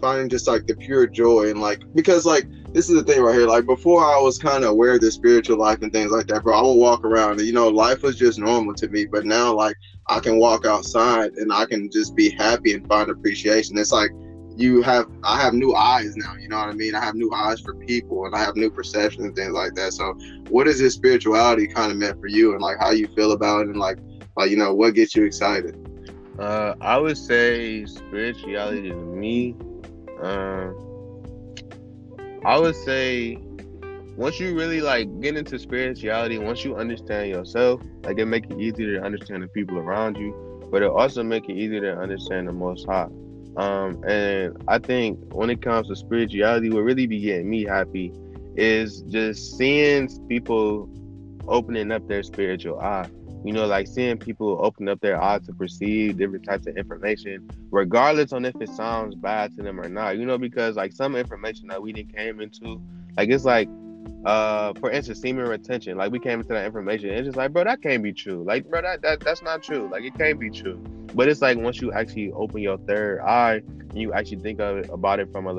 finding 0.00 0.28
just 0.28 0.46
like 0.46 0.66
the 0.66 0.76
pure 0.76 1.06
joy 1.06 1.50
and 1.50 1.60
like 1.60 1.82
because 1.94 2.24
like 2.24 2.46
this 2.76 2.90
is 2.90 2.94
the 2.94 3.02
thing 3.02 3.22
right 3.22 3.34
here. 3.34 3.46
Like 3.46 3.64
before, 3.64 4.04
I 4.04 4.20
was 4.20 4.36
kind 4.36 4.62
of 4.62 4.68
aware 4.68 4.96
of 4.96 5.00
the 5.00 5.10
spiritual 5.10 5.56
life 5.56 5.80
and 5.80 5.90
things 5.90 6.10
like 6.12 6.26
that, 6.26 6.42
bro. 6.42 6.58
I 6.58 6.60
would 6.60 6.74
walk 6.74 7.06
around, 7.06 7.38
and 7.38 7.46
you 7.46 7.54
know, 7.54 7.68
life 7.68 8.02
was 8.02 8.16
just 8.16 8.38
normal 8.38 8.74
to 8.74 8.88
me. 8.88 9.06
But 9.06 9.24
now, 9.24 9.54
like, 9.54 9.76
I 10.08 10.20
can 10.20 10.38
walk 10.38 10.66
outside 10.66 11.32
and 11.38 11.50
I 11.50 11.64
can 11.64 11.90
just 11.90 12.14
be 12.14 12.28
happy 12.28 12.74
and 12.74 12.86
find 12.86 13.08
appreciation. 13.08 13.78
It's 13.78 13.92
like 13.92 14.10
you 14.56 14.82
have, 14.82 15.06
I 15.24 15.40
have 15.40 15.54
new 15.54 15.74
eyes 15.74 16.16
now. 16.16 16.34
You 16.38 16.50
know 16.50 16.58
what 16.58 16.68
I 16.68 16.72
mean? 16.72 16.94
I 16.94 17.02
have 17.02 17.14
new 17.14 17.32
eyes 17.32 17.60
for 17.60 17.74
people, 17.76 18.26
and 18.26 18.34
I 18.34 18.40
have 18.40 18.56
new 18.56 18.70
perceptions 18.70 19.24
and 19.24 19.34
things 19.34 19.52
like 19.52 19.72
that. 19.76 19.94
So, 19.94 20.12
what 20.50 20.68
is 20.68 20.78
this 20.78 20.92
spirituality 20.92 21.68
kind 21.68 21.90
of 21.90 21.96
meant 21.96 22.20
for 22.20 22.26
you, 22.26 22.52
and 22.52 22.60
like 22.60 22.76
how 22.78 22.90
you 22.90 23.08
feel 23.16 23.32
about 23.32 23.62
it, 23.62 23.68
and 23.68 23.78
like, 23.78 23.96
like 24.36 24.50
you 24.50 24.58
know, 24.58 24.74
what 24.74 24.94
gets 24.94 25.16
you 25.16 25.24
excited? 25.24 25.78
Uh, 26.38 26.74
I 26.82 26.98
would 26.98 27.16
say 27.16 27.86
spirituality 27.86 28.90
to 28.90 28.96
me. 28.96 29.56
Um, 30.20 30.85
I 32.46 32.60
would 32.60 32.76
say 32.76 33.38
once 34.16 34.38
you 34.38 34.56
really 34.56 34.80
like 34.80 35.20
get 35.20 35.36
into 35.36 35.58
spirituality, 35.58 36.38
once 36.38 36.64
you 36.64 36.76
understand 36.76 37.28
yourself, 37.28 37.82
like 38.04 38.20
it 38.20 38.26
make 38.26 38.48
it 38.48 38.60
easier 38.60 39.00
to 39.00 39.04
understand 39.04 39.42
the 39.42 39.48
people 39.48 39.78
around 39.78 40.16
you, 40.16 40.68
but 40.70 40.80
it 40.80 40.88
also 40.88 41.24
make 41.24 41.48
it 41.48 41.56
easier 41.56 41.80
to 41.80 41.98
understand 41.98 42.46
the 42.46 42.52
Most 42.52 42.86
High. 42.86 43.08
Um, 43.56 44.00
and 44.06 44.56
I 44.68 44.78
think 44.78 45.18
when 45.34 45.50
it 45.50 45.60
comes 45.60 45.88
to 45.88 45.96
spirituality, 45.96 46.70
what 46.70 46.84
really 46.84 47.08
be 47.08 47.18
getting 47.18 47.50
me 47.50 47.64
happy 47.64 48.12
is 48.54 49.00
just 49.02 49.58
seeing 49.58 50.08
people 50.28 50.88
opening 51.48 51.90
up 51.90 52.06
their 52.06 52.22
spiritual 52.22 52.78
eye. 52.78 53.10
You 53.44 53.52
know, 53.52 53.66
like 53.66 53.86
seeing 53.86 54.18
people 54.18 54.58
open 54.60 54.88
up 54.88 55.00
their 55.00 55.20
eyes 55.22 55.46
to 55.46 55.52
perceive 55.52 56.18
different 56.18 56.44
types 56.44 56.66
of 56.66 56.76
information, 56.76 57.48
regardless 57.70 58.32
on 58.32 58.44
if 58.44 58.54
it 58.60 58.68
sounds 58.70 59.14
bad 59.14 59.56
to 59.56 59.62
them 59.62 59.80
or 59.80 59.88
not. 59.88 60.18
You 60.18 60.26
know, 60.26 60.38
because 60.38 60.76
like 60.76 60.92
some 60.92 61.14
information 61.14 61.68
that 61.68 61.80
we 61.80 61.92
didn't 61.92 62.14
came 62.16 62.40
into, 62.40 62.80
like 63.16 63.28
it's 63.28 63.44
like, 63.44 63.68
uh, 64.24 64.72
for 64.80 64.90
instance, 64.90 65.20
semen 65.20 65.46
retention. 65.46 65.96
Like 65.96 66.10
we 66.10 66.18
came 66.18 66.40
into 66.40 66.52
that 66.54 66.66
information, 66.66 67.10
it's 67.10 67.26
just 67.26 67.36
like, 67.36 67.52
bro, 67.52 67.64
that 67.64 67.82
can't 67.82 68.02
be 68.02 68.12
true. 68.12 68.42
Like, 68.44 68.68
bro, 68.68 68.82
that, 68.82 69.02
that 69.02 69.20
that's 69.20 69.42
not 69.42 69.62
true. 69.62 69.88
Like 69.90 70.02
it 70.02 70.16
can't 70.18 70.40
be 70.40 70.50
true. 70.50 70.82
But 71.14 71.28
it's 71.28 71.40
like 71.40 71.56
once 71.56 71.80
you 71.80 71.92
actually 71.92 72.32
open 72.32 72.60
your 72.60 72.78
third 72.78 73.20
eye 73.20 73.62
and 73.66 73.96
you 73.96 74.12
actually 74.12 74.38
think 74.38 74.60
of 74.60 74.78
it, 74.78 74.90
about 74.90 75.20
it 75.20 75.30
from 75.30 75.46
a, 75.46 75.52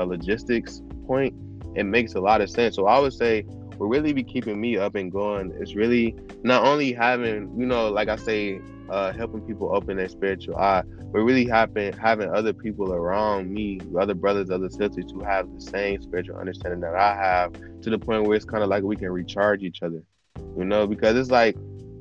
a 0.00 0.06
logistics 0.06 0.80
point, 1.06 1.34
it 1.74 1.84
makes 1.84 2.14
a 2.14 2.20
lot 2.20 2.40
of 2.40 2.48
sense. 2.48 2.76
So 2.76 2.86
I 2.86 2.98
would 2.98 3.12
say 3.12 3.44
what 3.78 3.86
really 3.86 4.12
be 4.12 4.22
keeping 4.22 4.60
me 4.60 4.76
up 4.76 4.94
and 4.94 5.10
going 5.10 5.52
is 5.52 5.74
really 5.74 6.14
not 6.42 6.64
only 6.64 6.92
having, 6.92 7.52
you 7.58 7.66
know, 7.66 7.88
like 7.88 8.08
I 8.08 8.16
say, 8.16 8.60
uh, 8.88 9.12
helping 9.12 9.40
people 9.42 9.74
open 9.74 9.96
their 9.96 10.08
spiritual 10.08 10.56
eye, 10.56 10.82
but 11.12 11.20
really 11.20 11.46
having 11.46 11.92
having 11.94 12.30
other 12.30 12.52
people 12.52 12.92
around 12.92 13.50
me, 13.50 13.80
other 13.98 14.14
brothers, 14.14 14.50
other 14.50 14.68
sisters 14.68 15.10
who 15.12 15.22
have 15.22 15.52
the 15.54 15.60
same 15.60 16.00
spiritual 16.02 16.36
understanding 16.36 16.80
that 16.80 16.94
I 16.94 17.14
have, 17.14 17.52
to 17.82 17.90
the 17.90 17.98
point 17.98 18.24
where 18.24 18.36
it's 18.36 18.44
kind 18.44 18.62
of 18.62 18.68
like 18.68 18.82
we 18.82 18.96
can 18.96 19.10
recharge 19.10 19.62
each 19.62 19.82
other, 19.82 20.02
you 20.56 20.64
know, 20.64 20.86
because 20.86 21.16
it's 21.16 21.30
like 21.30 21.56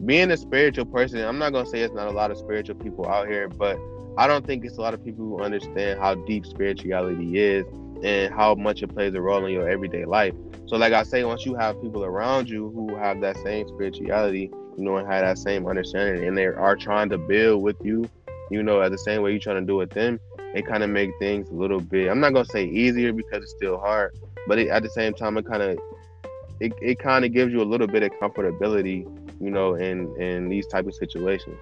being 0.05 0.31
a 0.31 0.37
spiritual 0.37 0.85
person. 0.85 1.23
I'm 1.23 1.37
not 1.37 1.53
gonna 1.53 1.69
say 1.69 1.81
it's 1.81 1.93
not 1.93 2.07
a 2.07 2.11
lot 2.11 2.31
of 2.31 2.37
spiritual 2.37 2.75
people 2.75 3.07
out 3.07 3.27
here, 3.27 3.47
but 3.47 3.77
I 4.17 4.27
don't 4.27 4.45
think 4.45 4.65
it's 4.65 4.77
a 4.77 4.81
lot 4.81 4.93
of 4.93 5.03
people 5.03 5.25
who 5.25 5.41
understand 5.41 5.99
how 5.99 6.15
deep 6.15 6.45
spirituality 6.45 7.39
is 7.39 7.65
and 8.03 8.33
how 8.33 8.55
much 8.55 8.81
it 8.81 8.87
plays 8.87 9.13
a 9.13 9.21
role 9.21 9.45
in 9.45 9.53
your 9.53 9.69
everyday 9.69 10.05
life. 10.05 10.33
So, 10.67 10.77
like 10.77 10.93
I 10.93 11.03
say, 11.03 11.23
once 11.23 11.45
you 11.45 11.55
have 11.55 11.81
people 11.81 12.03
around 12.03 12.49
you 12.49 12.71
who 12.71 12.95
have 12.95 13.21
that 13.21 13.37
same 13.37 13.67
spirituality, 13.67 14.51
you 14.77 14.83
know, 14.83 14.97
and 14.97 15.07
have 15.07 15.21
that 15.21 15.37
same 15.37 15.67
understanding, 15.67 16.27
and 16.27 16.37
they 16.37 16.45
are 16.45 16.75
trying 16.75 17.09
to 17.09 17.17
build 17.17 17.61
with 17.61 17.77
you, 17.83 18.09
you 18.49 18.63
know, 18.63 18.81
at 18.81 18.91
the 18.91 18.97
same 18.97 19.21
way 19.21 19.31
you're 19.31 19.39
trying 19.39 19.61
to 19.61 19.65
do 19.65 19.75
with 19.75 19.91
them, 19.91 20.19
it 20.53 20.65
kind 20.65 20.83
of 20.83 20.89
make 20.89 21.09
things 21.19 21.49
a 21.49 21.53
little 21.53 21.79
bit. 21.79 22.09
I'm 22.09 22.19
not 22.19 22.33
gonna 22.33 22.45
say 22.45 22.65
easier 22.65 23.13
because 23.13 23.43
it's 23.43 23.51
still 23.51 23.79
hard, 23.79 24.17
but 24.47 24.59
it, 24.59 24.69
at 24.69 24.83
the 24.83 24.89
same 24.89 25.13
time, 25.13 25.37
it 25.37 25.45
kind 25.45 25.61
of 25.61 25.79
it, 26.59 26.73
it 26.81 26.99
kind 26.99 27.25
of 27.25 27.33
gives 27.33 27.51
you 27.51 27.61
a 27.61 27.65
little 27.65 27.87
bit 27.87 28.03
of 28.03 28.11
comfortability, 28.21 29.03
you 29.41 29.49
know, 29.51 29.75
in 29.75 30.15
in 30.21 30.49
these 30.49 30.67
type 30.67 30.87
of 30.87 30.95
situations. 30.95 31.57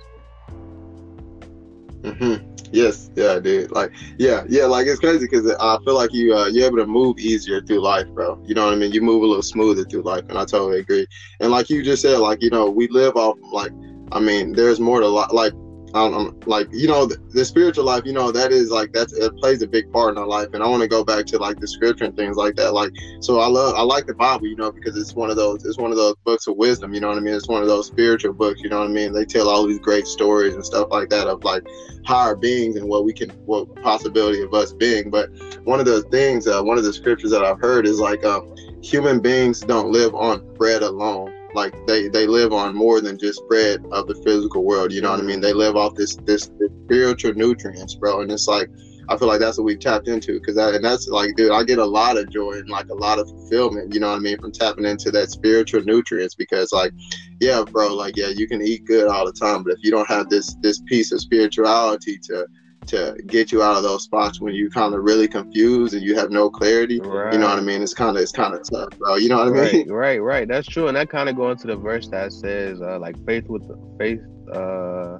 Mm-hmm. 2.03 2.45
Yes, 2.71 3.09
yeah, 3.15 3.39
did. 3.39 3.71
Like, 3.71 3.91
yeah, 4.17 4.43
yeah, 4.47 4.65
like 4.65 4.87
it's 4.87 4.99
crazy 4.99 5.25
because 5.29 5.51
I 5.59 5.77
feel 5.83 5.95
like 5.95 6.13
you 6.13 6.35
uh, 6.35 6.47
you're 6.47 6.67
able 6.67 6.77
to 6.77 6.85
move 6.85 7.17
easier 7.19 7.61
through 7.61 7.81
life, 7.81 8.07
bro. 8.09 8.41
You 8.45 8.53
know 8.55 8.65
what 8.65 8.73
I 8.73 8.77
mean? 8.77 8.91
You 8.91 9.01
move 9.01 9.23
a 9.23 9.25
little 9.25 9.41
smoother 9.41 9.83
through 9.83 10.03
life, 10.03 10.23
and 10.29 10.37
I 10.37 10.45
totally 10.45 10.79
agree. 10.79 11.07
And 11.39 11.51
like 11.51 11.69
you 11.69 11.83
just 11.83 12.01
said, 12.01 12.19
like 12.19 12.41
you 12.41 12.51
know, 12.51 12.69
we 12.69 12.87
live 12.89 13.15
off 13.15 13.37
like, 13.51 13.71
I 14.11 14.19
mean, 14.19 14.53
there's 14.53 14.79
more 14.79 14.99
to 15.01 15.07
life. 15.07 15.31
Like 15.33 15.53
um, 15.93 16.39
like 16.45 16.67
you 16.71 16.87
know 16.87 17.05
the, 17.05 17.17
the, 17.33 17.43
spiritual 17.43 17.83
life 17.83 18.03
you 18.05 18.13
know 18.13 18.31
that 18.31 18.51
is 18.51 18.69
like 18.69 18.91
that's 18.93 19.13
it 19.13 19.35
plays 19.37 19.61
a 19.61 19.67
big 19.67 19.91
part 19.91 20.13
in 20.13 20.17
our 20.17 20.27
life 20.27 20.49
and 20.53 20.61
i 20.61 20.67
want 20.67 20.81
to 20.81 20.87
go 20.87 21.03
back 21.03 21.25
to 21.25 21.37
like 21.37 21.59
the 21.59 21.67
scripture 21.67 22.05
and 22.05 22.15
things 22.15 22.37
like 22.37 22.55
that 22.55 22.73
like 22.73 22.91
so 23.21 23.39
i 23.39 23.47
love 23.47 23.73
i 23.75 23.81
like 23.81 24.05
the 24.05 24.13
bible 24.13 24.45
you 24.45 24.55
know 24.55 24.71
because 24.71 24.95
it's 24.97 25.15
one 25.15 25.29
of 25.29 25.35
those 25.35 25.65
it's 25.65 25.77
one 25.77 25.89
of 25.89 25.97
those 25.97 26.15
books 26.25 26.47
of 26.47 26.55
wisdom 26.57 26.93
you 26.93 26.99
know 26.99 27.07
what 27.07 27.17
i 27.17 27.21
mean? 27.21 27.33
It's 27.33 27.47
one 27.47 27.61
of 27.61 27.67
those 27.67 27.87
spiritual 27.87 28.33
books 28.33 28.61
you 28.61 28.69
know 28.69 28.79
what 28.79 28.89
i 28.89 28.91
mean? 28.91 29.13
They 29.13 29.25
tell 29.25 29.49
all 29.49 29.65
these 29.65 29.79
great 29.79 30.05
stories 30.05 30.53
and 30.53 30.65
stuff 30.65 30.89
like 30.91 31.09
that 31.09 31.27
of 31.27 31.43
like 31.43 31.63
higher 32.05 32.35
beings 32.35 32.75
and 32.75 32.87
what 32.87 33.03
we 33.03 33.13
can 33.13 33.29
what 33.45 33.73
possibility 33.81 34.41
of 34.41 34.53
us 34.53 34.73
being 34.73 35.09
but 35.09 35.29
one 35.63 35.79
of 35.79 35.85
the 35.85 36.01
things 36.03 36.47
uh, 36.47 36.61
one 36.61 36.77
of 36.77 36.83
the 36.83 36.93
scriptures 36.93 37.31
that 37.31 37.43
i've 37.43 37.59
heard 37.59 37.85
is 37.85 37.99
like 37.99 38.23
um, 38.25 38.55
human 38.81 39.19
beings 39.19 39.59
don't 39.59 39.91
live 39.91 40.13
on 40.15 40.41
bread 40.55 40.81
alone 40.81 41.33
like 41.53 41.73
they 41.87 42.07
they 42.07 42.27
live 42.27 42.53
on 42.53 42.75
more 42.75 43.01
than 43.01 43.17
just 43.17 43.41
bread 43.47 43.83
of 43.91 44.07
the 44.07 44.15
physical 44.23 44.63
world 44.63 44.91
you 44.91 45.01
know 45.01 45.11
what 45.11 45.19
i 45.19 45.23
mean? 45.23 45.41
They 45.41 45.53
live 45.53 45.75
off 45.75 45.95
this 45.95 46.15
this, 46.17 46.47
this 46.59 46.69
spiritual 46.85 47.33
nutrients 47.33 47.95
bro 47.95 48.21
and 48.21 48.31
it's 48.31 48.47
like 48.47 48.69
i 49.09 49.17
feel 49.17 49.27
like 49.27 49.39
that's 49.39 49.57
what 49.57 49.63
we've 49.63 49.79
tapped 49.79 50.07
into 50.07 50.39
because 50.39 50.57
and 50.57 50.83
that's 50.83 51.07
like 51.07 51.35
dude 51.35 51.51
i 51.51 51.63
get 51.63 51.79
a 51.79 51.85
lot 51.85 52.17
of 52.17 52.29
joy 52.29 52.53
and 52.53 52.69
like 52.69 52.89
a 52.89 52.93
lot 52.93 53.19
of 53.19 53.29
fulfillment 53.29 53.93
you 53.93 53.99
know 53.99 54.09
what 54.09 54.17
i 54.17 54.19
mean 54.19 54.37
from 54.39 54.51
tapping 54.51 54.85
into 54.85 55.11
that 55.11 55.29
spiritual 55.29 55.81
nutrients 55.83 56.35
because 56.35 56.71
like 56.71 56.91
yeah 57.39 57.63
bro 57.71 57.93
like 57.93 58.15
yeah 58.17 58.27
you 58.27 58.47
can 58.47 58.61
eat 58.61 58.85
good 58.85 59.07
all 59.07 59.25
the 59.25 59.33
time 59.33 59.63
but 59.63 59.73
if 59.73 59.79
you 59.81 59.91
don't 59.91 60.07
have 60.07 60.29
this 60.29 60.55
this 60.61 60.81
piece 60.81 61.11
of 61.11 61.19
spirituality 61.21 62.17
to 62.17 62.47
to 62.87 63.15
get 63.27 63.51
you 63.51 63.61
out 63.61 63.77
of 63.77 63.83
those 63.83 64.03
spots 64.03 64.39
when 64.39 64.53
you 64.53 64.69
kind 64.69 64.93
of 64.93 65.03
really 65.03 65.27
confused 65.27 65.93
and 65.93 66.03
you 66.03 66.15
have 66.15 66.31
no 66.31 66.49
clarity. 66.49 66.99
Right. 66.99 67.33
You 67.33 67.39
know 67.39 67.47
what 67.47 67.59
I 67.59 67.61
mean? 67.61 67.81
It's 67.81 67.93
kind 67.93 68.15
of 68.15 68.23
it's 68.23 68.31
kind 68.31 68.53
of 68.53 68.67
tough, 68.69 68.97
bro. 68.97 69.15
You 69.15 69.29
know 69.29 69.37
what 69.37 69.47
I 69.47 69.71
mean? 69.71 69.89
Right, 69.89 70.17
right, 70.17 70.19
right. 70.19 70.47
That's 70.47 70.67
true, 70.67 70.87
and 70.87 70.97
that 70.97 71.09
kind 71.09 71.29
of 71.29 71.35
go 71.35 71.51
into 71.51 71.67
the 71.67 71.75
verse 71.75 72.07
that 72.09 72.31
says 72.33 72.81
uh, 72.81 72.99
like 72.99 73.23
faith 73.25 73.47
with 73.47 73.69
faith. 73.97 74.21
Uh, 74.51 75.19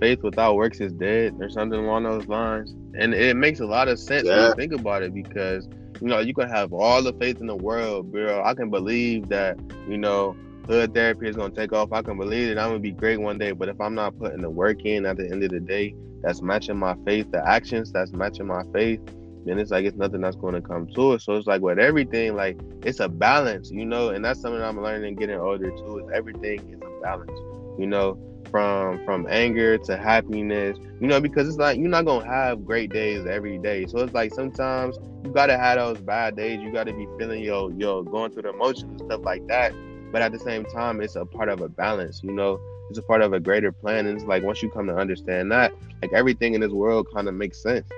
faith 0.00 0.22
without 0.22 0.56
works 0.56 0.80
is 0.80 0.92
dead 0.92 1.36
or 1.40 1.50
something 1.50 1.78
along 1.78 2.04
those 2.04 2.26
lines 2.26 2.74
and 2.94 3.14
it 3.14 3.36
makes 3.36 3.60
a 3.60 3.66
lot 3.66 3.86
of 3.86 3.98
sense 3.98 4.26
yeah. 4.26 4.36
when 4.36 4.46
you 4.48 4.54
think 4.54 4.72
about 4.72 5.02
it 5.02 5.14
because 5.14 5.68
you 6.00 6.08
know 6.08 6.18
you 6.18 6.34
can 6.34 6.48
have 6.48 6.72
all 6.72 7.02
the 7.02 7.12
faith 7.14 7.40
in 7.40 7.46
the 7.46 7.54
world 7.54 8.10
bro 8.10 8.42
i 8.42 8.54
can 8.54 8.70
believe 8.70 9.28
that 9.28 9.58
you 9.86 9.98
know 9.98 10.34
hood 10.66 10.94
therapy 10.94 11.28
is 11.28 11.36
going 11.36 11.50
to 11.50 11.56
take 11.56 11.72
off 11.72 11.92
i 11.92 12.00
can 12.00 12.16
believe 12.16 12.48
it. 12.48 12.58
i'm 12.58 12.70
going 12.70 12.74
to 12.74 12.80
be 12.80 12.90
great 12.90 13.20
one 13.20 13.38
day 13.38 13.52
but 13.52 13.68
if 13.68 13.80
i'm 13.80 13.94
not 13.94 14.18
putting 14.18 14.40
the 14.40 14.50
work 14.50 14.84
in 14.84 15.04
at 15.04 15.16
the 15.16 15.30
end 15.30 15.44
of 15.44 15.50
the 15.50 15.60
day 15.60 15.94
that's 16.22 16.42
matching 16.42 16.76
my 16.76 16.94
faith, 17.06 17.30
the 17.30 17.46
actions 17.46 17.92
that's 17.92 18.12
matching 18.12 18.46
my 18.46 18.62
faith, 18.72 19.00
then 19.44 19.58
it's 19.58 19.70
like 19.70 19.84
it's 19.84 19.96
nothing 19.96 20.20
that's 20.20 20.36
going 20.36 20.54
to 20.54 20.60
come 20.60 20.86
to 20.94 21.14
it. 21.14 21.22
So 21.22 21.34
it's 21.36 21.46
like 21.46 21.62
with 21.62 21.78
everything, 21.78 22.34
like 22.36 22.58
it's 22.84 23.00
a 23.00 23.08
balance, 23.08 23.70
you 23.70 23.86
know, 23.86 24.10
and 24.10 24.24
that's 24.24 24.40
something 24.40 24.62
I'm 24.62 24.82
learning 24.82 25.16
getting 25.16 25.38
older 25.38 25.70
too. 25.70 25.98
Is 25.98 26.10
everything 26.14 26.58
is 26.70 26.80
a 26.80 27.02
balance, 27.02 27.38
you 27.78 27.86
know, 27.86 28.18
from 28.50 29.02
from 29.04 29.26
anger 29.30 29.78
to 29.78 29.96
happiness, 29.96 30.76
you 31.00 31.06
know, 31.06 31.20
because 31.20 31.48
it's 31.48 31.56
like 31.56 31.78
you're 31.78 31.88
not 31.88 32.04
gonna 32.04 32.26
have 32.26 32.64
great 32.64 32.92
days 32.92 33.24
every 33.26 33.58
day. 33.58 33.86
So 33.86 33.98
it's 34.00 34.12
like 34.14 34.34
sometimes 34.34 34.98
you 35.24 35.32
gotta 35.32 35.56
have 35.56 35.78
those 35.78 35.98
bad 35.98 36.36
days. 36.36 36.60
You 36.60 36.70
gotta 36.70 36.92
be 36.92 37.06
feeling 37.18 37.42
your 37.42 37.72
your 37.72 38.04
going 38.04 38.32
through 38.32 38.42
the 38.42 38.50
emotions 38.50 39.00
and 39.00 39.00
stuff 39.00 39.22
like 39.22 39.46
that. 39.48 39.72
But 40.12 40.22
at 40.22 40.32
the 40.32 40.38
same 40.38 40.64
time, 40.64 41.00
it's 41.00 41.16
a 41.16 41.24
part 41.24 41.48
of 41.48 41.60
a 41.60 41.68
balance, 41.68 42.20
you 42.22 42.32
know 42.32 42.60
it's 42.90 42.98
a 42.98 43.02
part 43.02 43.22
of 43.22 43.32
a 43.32 43.40
greater 43.40 43.72
plan. 43.72 44.06
And 44.06 44.18
it's 44.18 44.26
like 44.26 44.42
once 44.42 44.62
you 44.62 44.70
come 44.70 44.86
to 44.88 44.96
understand 44.96 45.50
that, 45.52 45.72
like 46.02 46.12
everything 46.12 46.54
in 46.54 46.60
this 46.60 46.72
world 46.72 47.06
kind 47.14 47.28
of 47.28 47.34
makes 47.34 47.62
sense. 47.62 47.88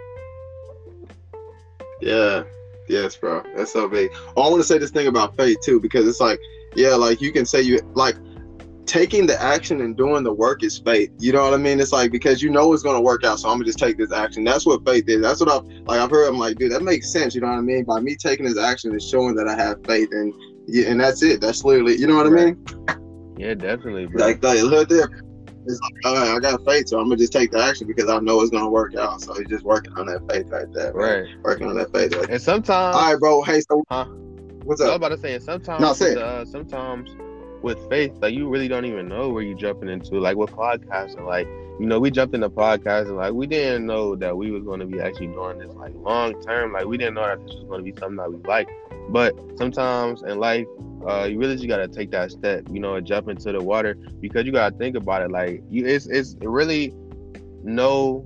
Yeah. 2.01 2.45
Yes, 2.89 3.17
bro. 3.17 3.43
That's 3.57 3.73
so 3.73 3.89
big. 3.89 4.11
Oh, 4.37 4.43
I 4.43 4.51
want 4.51 4.61
to 4.61 4.67
say 4.67 4.79
this 4.79 4.91
thing 4.91 5.07
about 5.07 5.37
faith 5.37 5.59
too, 5.63 5.81
because 5.81 6.07
it's 6.07 6.21
like, 6.21 6.39
yeah, 6.75 6.95
like 6.95 7.21
you 7.21 7.33
can 7.33 7.47
say 7.47 7.63
you 7.63 7.81
like 7.95 8.17
taking 8.87 9.27
the 9.27 9.41
action 9.41 9.81
and 9.81 9.97
doing 9.97 10.25
the 10.25 10.33
work 10.33 10.63
is 10.63 10.79
faith. 10.79 11.11
You 11.19 11.33
know 11.33 11.43
what 11.43 11.55
I 11.55 11.59
mean? 11.59 11.81
It's 11.81 11.93
like 11.93 12.11
because 12.11 12.43
you 12.43 12.51
know 12.51 12.73
it's 12.73 12.83
gonna 12.83 13.01
work 13.01 13.25
out, 13.25 13.39
so 13.39 13.49
I'm 13.49 13.55
gonna 13.57 13.67
just 13.67 13.79
take 13.79 13.97
this 13.97 14.13
action. 14.13 14.45
That's 14.45 14.67
what 14.67 14.85
faith 14.85 15.05
is. 15.09 15.23
That's 15.23 15.41
what 15.41 15.49
I've 15.49 15.65
like. 15.87 16.01
I've 16.01 16.11
heard. 16.11 16.29
I'm 16.29 16.39
like, 16.39 16.59
dude, 16.59 16.73
that 16.73 16.83
makes 16.83 17.13
sense. 17.13 17.35
You 17.35 17.41
know 17.41 17.49
what 17.49 17.59
I 17.59 17.61
mean? 17.61 17.85
By 17.85 18.01
me 18.01 18.17
taking 18.17 18.45
this 18.45 18.59
action 18.59 18.95
is 18.95 19.09
showing 19.09 19.35
that 19.37 19.49
I 19.49 19.55
have 19.55 19.79
faith, 19.87 20.09
and 20.13 20.35
yeah, 20.67 20.91
and 20.91 21.01
that's 21.01 21.23
it. 21.23 21.41
That's 21.41 21.65
literally, 21.65 21.97
you 21.97 22.07
know 22.07 22.17
what 22.17 22.31
right. 22.31 22.43
I 22.43 22.45
mean? 22.47 23.02
Yeah, 23.43 23.55
definitely. 23.55 24.07
Bro. 24.07 24.25
Like 24.25 24.41
that 24.43 24.57
hood 24.59 24.89
there. 24.89 25.11
It's 25.67 25.81
like, 25.81 25.93
all 26.05 26.15
right, 26.15 26.37
I 26.37 26.39
got 26.39 26.65
faith, 26.65 26.89
so 26.89 26.99
I'm 26.99 27.07
gonna 27.07 27.17
just 27.17 27.33
take 27.33 27.51
the 27.51 27.59
action 27.59 27.89
because 27.89 28.09
I 28.09 28.21
know 28.21 28.41
it's 28.41 28.51
gonna 28.51 28.71
work 28.71 28.95
out. 28.95 29.21
So 29.21 29.35
he's 29.35 29.49
just 29.49 29.65
working 29.65 29.93
on 29.97 30.07
that 30.07 30.21
faith 30.31 30.47
right 30.51 30.67
there, 30.73 30.93
right? 30.93 31.25
Working 31.43 31.69
on 31.69 31.77
that 31.77 31.93
faith. 31.93 32.15
Right 32.15 32.31
and 32.31 32.41
sometimes, 32.41 32.97
all 32.97 33.13
right, 33.13 33.19
bro. 33.19 33.43
Hey, 33.43 33.61
so 33.61 33.83
huh? 33.91 34.05
What's 34.65 34.81
up? 34.81 34.87
I 34.87 34.91
was 34.91 34.97
about 34.97 35.09
to 35.09 35.19
say, 35.19 35.39
sometimes, 35.41 35.81
no, 35.81 35.93
say 35.93 36.15
uh, 36.15 36.45
sometimes 36.45 37.11
with 37.63 37.79
faith, 37.89 38.13
like 38.21 38.33
you 38.33 38.49
really 38.49 38.69
don't 38.69 38.85
even 38.85 39.09
know 39.09 39.29
where 39.29 39.43
you're 39.43 39.59
jumping 39.59 39.89
into. 39.89 40.21
Like 40.21 40.37
with 40.37 40.51
podcasting, 40.51 41.27
like 41.27 41.49
you 41.83 41.89
know, 41.89 41.99
we 41.99 42.13
jumped 42.13 42.33
into 42.33 42.49
podcasting, 42.49 43.17
like 43.17 43.33
we 43.33 43.45
didn't 43.45 43.87
know 43.87 44.15
that 44.15 44.37
we 44.37 44.53
was 44.53 44.63
going 44.63 44.79
to 44.79 44.87
be 44.87 45.01
actually 45.01 45.27
doing 45.27 45.59
this 45.59 45.75
like 45.75 45.93
long 45.97 46.41
term. 46.41 46.73
Like 46.73 46.85
we 46.85 46.97
didn't 46.97 47.15
know 47.15 47.27
that 47.27 47.45
this 47.45 47.57
was 47.57 47.65
going 47.65 47.85
to 47.85 47.93
be 47.93 47.99
something 47.99 48.19
that 48.19 48.33
we 48.33 48.41
like. 48.45 48.69
But 49.09 49.35
sometimes 49.59 50.23
in 50.23 50.39
life, 50.39 50.69
uh, 51.05 51.25
you 51.25 51.41
really 51.41 51.57
just 51.57 51.67
gotta 51.67 51.89
take 51.89 52.13
that 52.13 52.31
step, 52.31 52.69
you 52.71 52.79
know, 52.79 52.95
and 52.95 53.05
jump 53.05 53.29
into 53.29 53.51
the 53.51 53.61
water 53.61 53.97
because 54.21 54.47
you 54.47 54.53
gotta 54.53 54.77
think 54.77 54.97
about 54.97 55.23
it. 55.23 55.33
Like 55.33 55.65
you, 55.71 55.85
it's 55.85 56.07
it's 56.07 56.37
really 56.41 56.95
no 57.65 58.25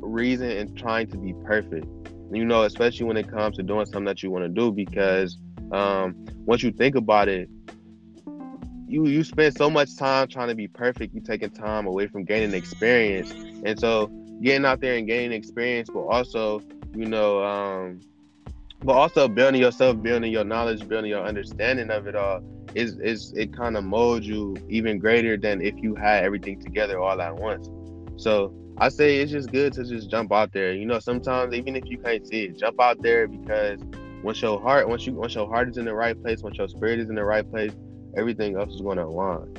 reason 0.00 0.48
in 0.48 0.72
trying 0.76 1.08
to 1.08 1.18
be 1.18 1.34
perfect. 1.44 1.88
You 2.30 2.44
know, 2.44 2.62
especially 2.62 3.06
when 3.06 3.16
it 3.16 3.28
comes 3.28 3.56
to 3.56 3.64
doing 3.64 3.86
something 3.86 4.04
that 4.04 4.22
you 4.22 4.30
want 4.30 4.44
to 4.44 4.48
do, 4.48 4.70
because 4.70 5.36
um, 5.72 6.14
once 6.46 6.62
you 6.62 6.70
think 6.70 6.94
about 6.94 7.26
it, 7.26 7.50
you 8.88 9.06
you 9.06 9.22
spend 9.22 9.56
so 9.56 9.70
much 9.70 9.96
time 9.96 10.28
trying 10.28 10.48
to 10.48 10.54
be 10.54 10.68
perfect. 10.68 11.14
You 11.14 11.20
taking 11.20 11.50
time 11.50 11.86
away 11.86 12.06
from 12.06 12.24
gaining 12.24 12.54
experience, 12.54 13.30
and 13.64 13.78
so 13.78 14.06
getting 14.42 14.64
out 14.64 14.80
there 14.80 14.96
and 14.96 15.06
gaining 15.06 15.32
experience, 15.32 15.88
but 15.92 16.00
also 16.00 16.60
you 16.94 17.06
know, 17.06 17.44
um, 17.44 18.00
but 18.82 18.94
also 18.94 19.28
building 19.28 19.60
yourself, 19.60 20.02
building 20.02 20.32
your 20.32 20.44
knowledge, 20.44 20.86
building 20.88 21.10
your 21.10 21.24
understanding 21.24 21.90
of 21.90 22.06
it 22.06 22.16
all 22.16 22.40
is 22.74 22.98
is 22.98 23.32
it 23.36 23.54
kind 23.56 23.76
of 23.76 23.84
molds 23.84 24.26
you 24.26 24.56
even 24.68 24.98
greater 24.98 25.36
than 25.36 25.60
if 25.62 25.74
you 25.78 25.94
had 25.94 26.24
everything 26.24 26.60
together 26.60 26.98
all 26.98 27.20
at 27.20 27.34
once. 27.34 27.68
So 28.16 28.52
I 28.78 28.88
say 28.88 29.18
it's 29.18 29.32
just 29.32 29.50
good 29.50 29.72
to 29.74 29.84
just 29.84 30.10
jump 30.10 30.32
out 30.32 30.52
there. 30.52 30.72
You 30.72 30.86
know, 30.86 30.98
sometimes 30.98 31.54
even 31.54 31.76
if 31.76 31.84
you 31.86 31.98
can't 31.98 32.26
see 32.26 32.44
it, 32.44 32.58
jump 32.58 32.80
out 32.80 33.02
there 33.02 33.26
because 33.26 33.80
once 34.22 34.40
your 34.42 34.60
heart, 34.60 34.88
once 34.88 35.06
you 35.06 35.14
once 35.14 35.34
your 35.34 35.48
heart 35.48 35.68
is 35.68 35.78
in 35.78 35.84
the 35.84 35.94
right 35.94 36.20
place, 36.22 36.42
once 36.42 36.58
your 36.58 36.68
spirit 36.68 37.00
is 37.00 37.08
in 37.08 37.14
the 37.14 37.24
right 37.24 37.48
place, 37.50 37.72
everything 38.16 38.56
else 38.56 38.74
is 38.74 38.80
going 38.80 38.98
to 38.98 39.04
align. 39.04 39.54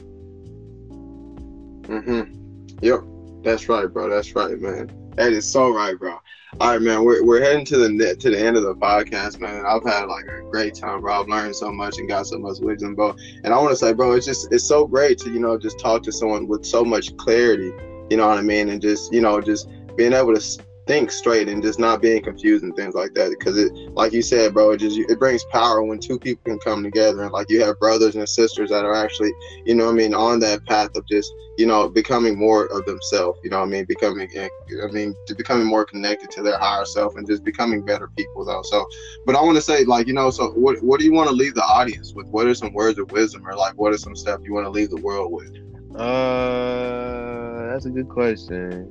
Mhm. 1.83 2.81
Yep. 2.81 3.01
That's 3.43 3.69
right, 3.69 3.91
bro. 3.91 4.09
That's 4.09 4.35
right, 4.35 4.59
man. 4.59 4.91
That 5.15 5.33
is 5.33 5.45
so 5.45 5.73
right, 5.73 5.97
bro. 5.97 6.17
All 6.59 6.71
right, 6.71 6.81
man. 6.81 7.03
We're, 7.03 7.23
we're 7.23 7.41
heading 7.41 7.65
to 7.65 7.77
the 7.77 7.89
net 7.89 8.19
to 8.21 8.29
the 8.29 8.39
end 8.39 8.57
of 8.57 8.63
the 8.63 8.75
podcast, 8.75 9.39
man. 9.39 9.65
I've 9.65 9.83
had 9.83 10.05
like 10.05 10.25
a 10.25 10.41
great 10.49 10.75
time, 10.75 11.01
bro. 11.01 11.21
I've 11.21 11.27
learned 11.27 11.55
so 11.55 11.71
much 11.71 11.97
and 11.97 12.07
got 12.07 12.27
so 12.27 12.37
much 12.39 12.57
wisdom, 12.59 12.95
bro. 12.95 13.15
And 13.43 13.53
I 13.53 13.57
want 13.57 13.69
to 13.71 13.75
say, 13.75 13.93
bro, 13.93 14.13
it's 14.13 14.25
just 14.25 14.51
it's 14.51 14.63
so 14.63 14.87
great 14.87 15.17
to 15.19 15.31
you 15.31 15.39
know 15.39 15.57
just 15.57 15.79
talk 15.79 16.03
to 16.03 16.11
someone 16.11 16.47
with 16.47 16.65
so 16.65 16.83
much 16.83 17.15
clarity. 17.17 17.71
You 18.09 18.17
know 18.17 18.27
what 18.27 18.37
I 18.37 18.41
mean? 18.41 18.69
And 18.69 18.81
just 18.81 19.13
you 19.13 19.21
know 19.21 19.39
just 19.41 19.69
being 19.95 20.13
able 20.13 20.33
to 20.33 20.41
think 20.89 21.11
straight 21.11 21.47
and 21.47 21.61
just 21.61 21.77
not 21.77 22.01
being 22.01 22.19
confused 22.23 22.63
and 22.63 22.75
things 22.75 22.95
like 22.95 23.13
that. 23.13 23.29
Because 23.29 23.59
it, 23.59 23.71
like 23.93 24.11
you 24.11 24.23
said, 24.23 24.55
bro, 24.55 24.71
it 24.71 24.77
just 24.77 24.97
it 24.97 25.19
brings 25.19 25.45
power 25.51 25.83
when 25.83 25.99
two 25.99 26.17
people 26.17 26.41
can 26.43 26.59
come 26.59 26.81
together 26.81 27.21
and 27.21 27.31
like 27.31 27.47
you 27.47 27.63
have 27.63 27.77
brothers 27.77 28.15
and 28.15 28.27
sisters 28.27 28.71
that 28.71 28.83
are 28.83 28.95
actually, 28.95 29.31
you 29.65 29.75
know, 29.75 29.87
I 29.87 29.91
mean, 29.91 30.15
on 30.15 30.39
that 30.39 30.65
path 30.65 30.89
of 30.95 31.07
just 31.07 31.31
you 31.59 31.67
know 31.67 31.87
becoming 31.89 32.39
more 32.39 32.65
of 32.65 32.83
themselves. 32.85 33.39
You 33.43 33.51
know, 33.51 33.61
I 33.61 33.65
mean, 33.65 33.85
becoming, 33.85 34.27
I 34.35 34.49
mean, 34.91 35.13
to 35.27 35.35
becoming 35.35 35.67
more 35.67 35.85
connected 35.85 36.31
to 36.31 36.41
their 36.41 36.57
higher 36.57 36.85
self 36.85 37.15
and 37.17 37.27
just 37.27 37.43
becoming 37.43 37.85
better 37.85 38.09
people, 38.17 38.43
though. 38.43 38.63
So, 38.63 38.83
but 39.27 39.35
I 39.35 39.43
want 39.43 39.57
to 39.57 39.61
say, 39.61 39.85
like, 39.85 40.07
you 40.07 40.13
know, 40.13 40.31
so 40.31 40.49
what 40.53 40.81
what 40.81 40.99
do 40.99 41.05
you 41.05 41.13
want 41.13 41.29
to 41.29 41.35
leave 41.35 41.53
the 41.53 41.63
audience 41.63 42.13
with? 42.15 42.25
What 42.29 42.47
are 42.47 42.55
some 42.55 42.73
words 42.73 42.97
of 42.97 43.11
wisdom, 43.11 43.47
or 43.47 43.55
like, 43.55 43.75
what 43.75 43.93
are 43.93 43.99
some 43.99 44.15
stuff 44.15 44.41
you 44.43 44.55
want 44.55 44.65
to 44.65 44.71
leave 44.71 44.89
the 44.89 45.01
world 45.01 45.31
with? 45.31 45.55
Uh, 45.95 47.67
that's 47.67 47.85
a 47.85 47.91
good 47.91 48.09
question. 48.09 48.89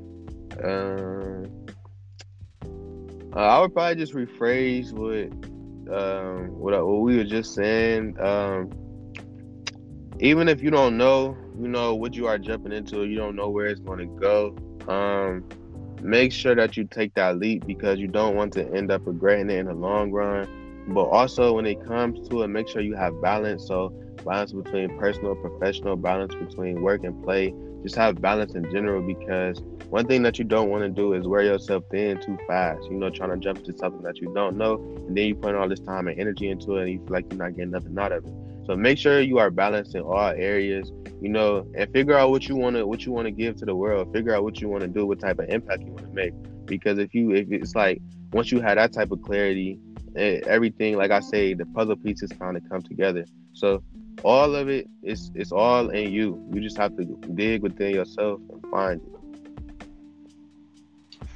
Um. 0.63 1.58
Uh, 3.35 3.41
I 3.41 3.61
would 3.61 3.73
probably 3.73 3.97
just 3.97 4.15
rephrase 4.15 4.93
what 4.93 5.33
um, 5.95 6.49
what, 6.59 6.75
what 6.87 7.01
we 7.01 7.17
were 7.17 7.25
just 7.25 7.55
saying. 7.55 8.19
Um, 8.21 8.71
even 10.21 10.49
if 10.49 10.63
you 10.63 10.71
don't 10.71 10.97
know, 10.97 11.37
you 11.59 11.69
know 11.69 11.95
what 11.95 12.15
you 12.15 12.27
are 12.27 12.39
jumping 12.39 12.73
into, 12.73 13.05
you 13.05 13.17
don't 13.17 13.37
know 13.37 13.49
where 13.49 13.67
it's 13.67 13.81
going 13.81 13.99
to 13.99 14.07
go. 14.21 14.57
Um, 14.93 15.45
make 16.03 16.33
sure 16.33 16.55
that 16.55 16.77
you 16.77 16.85
take 16.85 17.15
that 17.15 17.39
leap 17.39 17.67
because 17.67 17.99
you 17.99 18.09
don't 18.09 18.35
want 18.35 18.53
to 18.55 18.67
end 18.75 18.91
up 18.91 19.03
regretting 19.07 19.51
it 19.51 19.59
in 19.59 19.67
the 19.67 19.75
long 19.75 20.11
run. 20.11 20.49
But 20.89 21.05
also, 21.05 21.53
when 21.55 21.67
it 21.67 21.85
comes 21.85 22.29
to 22.29 22.43
it, 22.43 22.49
make 22.49 22.69
sure 22.69 22.81
you 22.81 22.95
have 22.97 23.21
balance. 23.21 23.67
So, 23.67 23.91
balance 24.25 24.53
between 24.53 24.99
personal, 24.99 25.37
professional, 25.37 25.97
balance 25.97 26.35
between 26.35 26.81
work 26.81 27.05
and 27.05 27.23
play. 27.23 27.55
Just 27.83 27.95
have 27.97 28.21
balance 28.21 28.55
in 28.55 28.65
general 28.73 29.03
because 29.03 29.63
one 29.91 30.07
thing 30.07 30.23
that 30.23 30.39
you 30.39 30.45
don't 30.45 30.69
want 30.69 30.83
to 30.83 30.89
do 30.89 31.15
is 31.15 31.27
wear 31.27 31.43
yourself 31.43 31.85
thin 31.91 32.21
too 32.21 32.39
fast. 32.47 32.83
You 32.85 32.99
know, 32.99 33.09
trying 33.11 33.31
to 33.31 33.39
jump 33.39 33.59
into 33.59 33.77
something 33.79 34.03
that 34.03 34.19
you 34.19 34.33
don't 34.35 34.57
know, 34.57 34.75
and 34.75 35.17
then 35.17 35.25
you 35.25 35.35
put 35.35 35.55
all 35.55 35.69
this 35.69 35.81
time 35.81 36.09
and 36.09 36.21
energy 36.21 36.51
into 36.51 36.77
it, 36.77 36.83
and 36.83 36.91
you 36.91 36.99
feel 36.99 37.13
like 37.13 37.27
you're 37.31 37.39
not 37.39 37.57
getting 37.57 37.71
nothing 37.71 37.99
out 37.99 38.13
of 38.13 38.25
it. 38.25 38.33
So 38.67 38.77
make 38.77 38.99
sure 38.99 39.21
you 39.21 39.39
are 39.39 39.51
balanced 39.51 39.95
in 39.95 40.03
all 40.03 40.29
areas, 40.29 40.93
you 41.23 41.31
know, 41.31 41.67
and 41.75 41.91
figure 41.91 42.15
out 42.19 42.31
what 42.31 42.47
you 42.49 42.55
want 42.55 42.77
to 42.77 42.87
what 42.87 43.07
you 43.07 43.13
want 43.13 43.25
to 43.25 43.31
give 43.31 43.57
to 43.57 43.65
the 43.65 43.75
world. 43.75 44.13
Figure 44.13 44.35
out 44.35 44.45
what 44.45 44.61
you 44.61 44.69
want 44.69 44.83
to 44.83 44.89
do, 44.89 45.07
what 45.07 45.21
type 45.21 45.39
of 45.39 45.49
impact 45.49 45.81
you 45.81 45.93
want 45.93 46.07
to 46.07 46.13
make. 46.13 46.35
Because 46.67 46.99
if 46.99 47.15
you 47.15 47.33
if 47.33 47.51
it's 47.51 47.75
like 47.75 47.99
once 48.33 48.53
you 48.53 48.61
have 48.61 48.77
that 48.77 48.93
type 48.93 49.11
of 49.11 49.23
clarity, 49.23 49.81
everything 50.17 50.99
like 50.99 51.11
I 51.11 51.21
say, 51.21 51.55
the 51.55 51.65
puzzle 51.65 51.97
pieces 51.97 52.31
kind 52.39 52.59
of 52.59 52.69
come 52.69 52.83
together. 52.83 53.25
So 53.55 53.83
all 54.23 54.55
of 54.55 54.69
it 54.69 54.87
is 55.03 55.31
it's 55.35 55.51
all 55.51 55.89
in 55.89 56.13
you. 56.13 56.47
You 56.53 56.61
just 56.61 56.77
have 56.77 56.95
to 56.99 57.05
dig 57.35 57.63
within 57.63 57.95
yourself 57.95 58.39
and 58.51 58.63
find 58.71 59.01
it. 59.01 59.18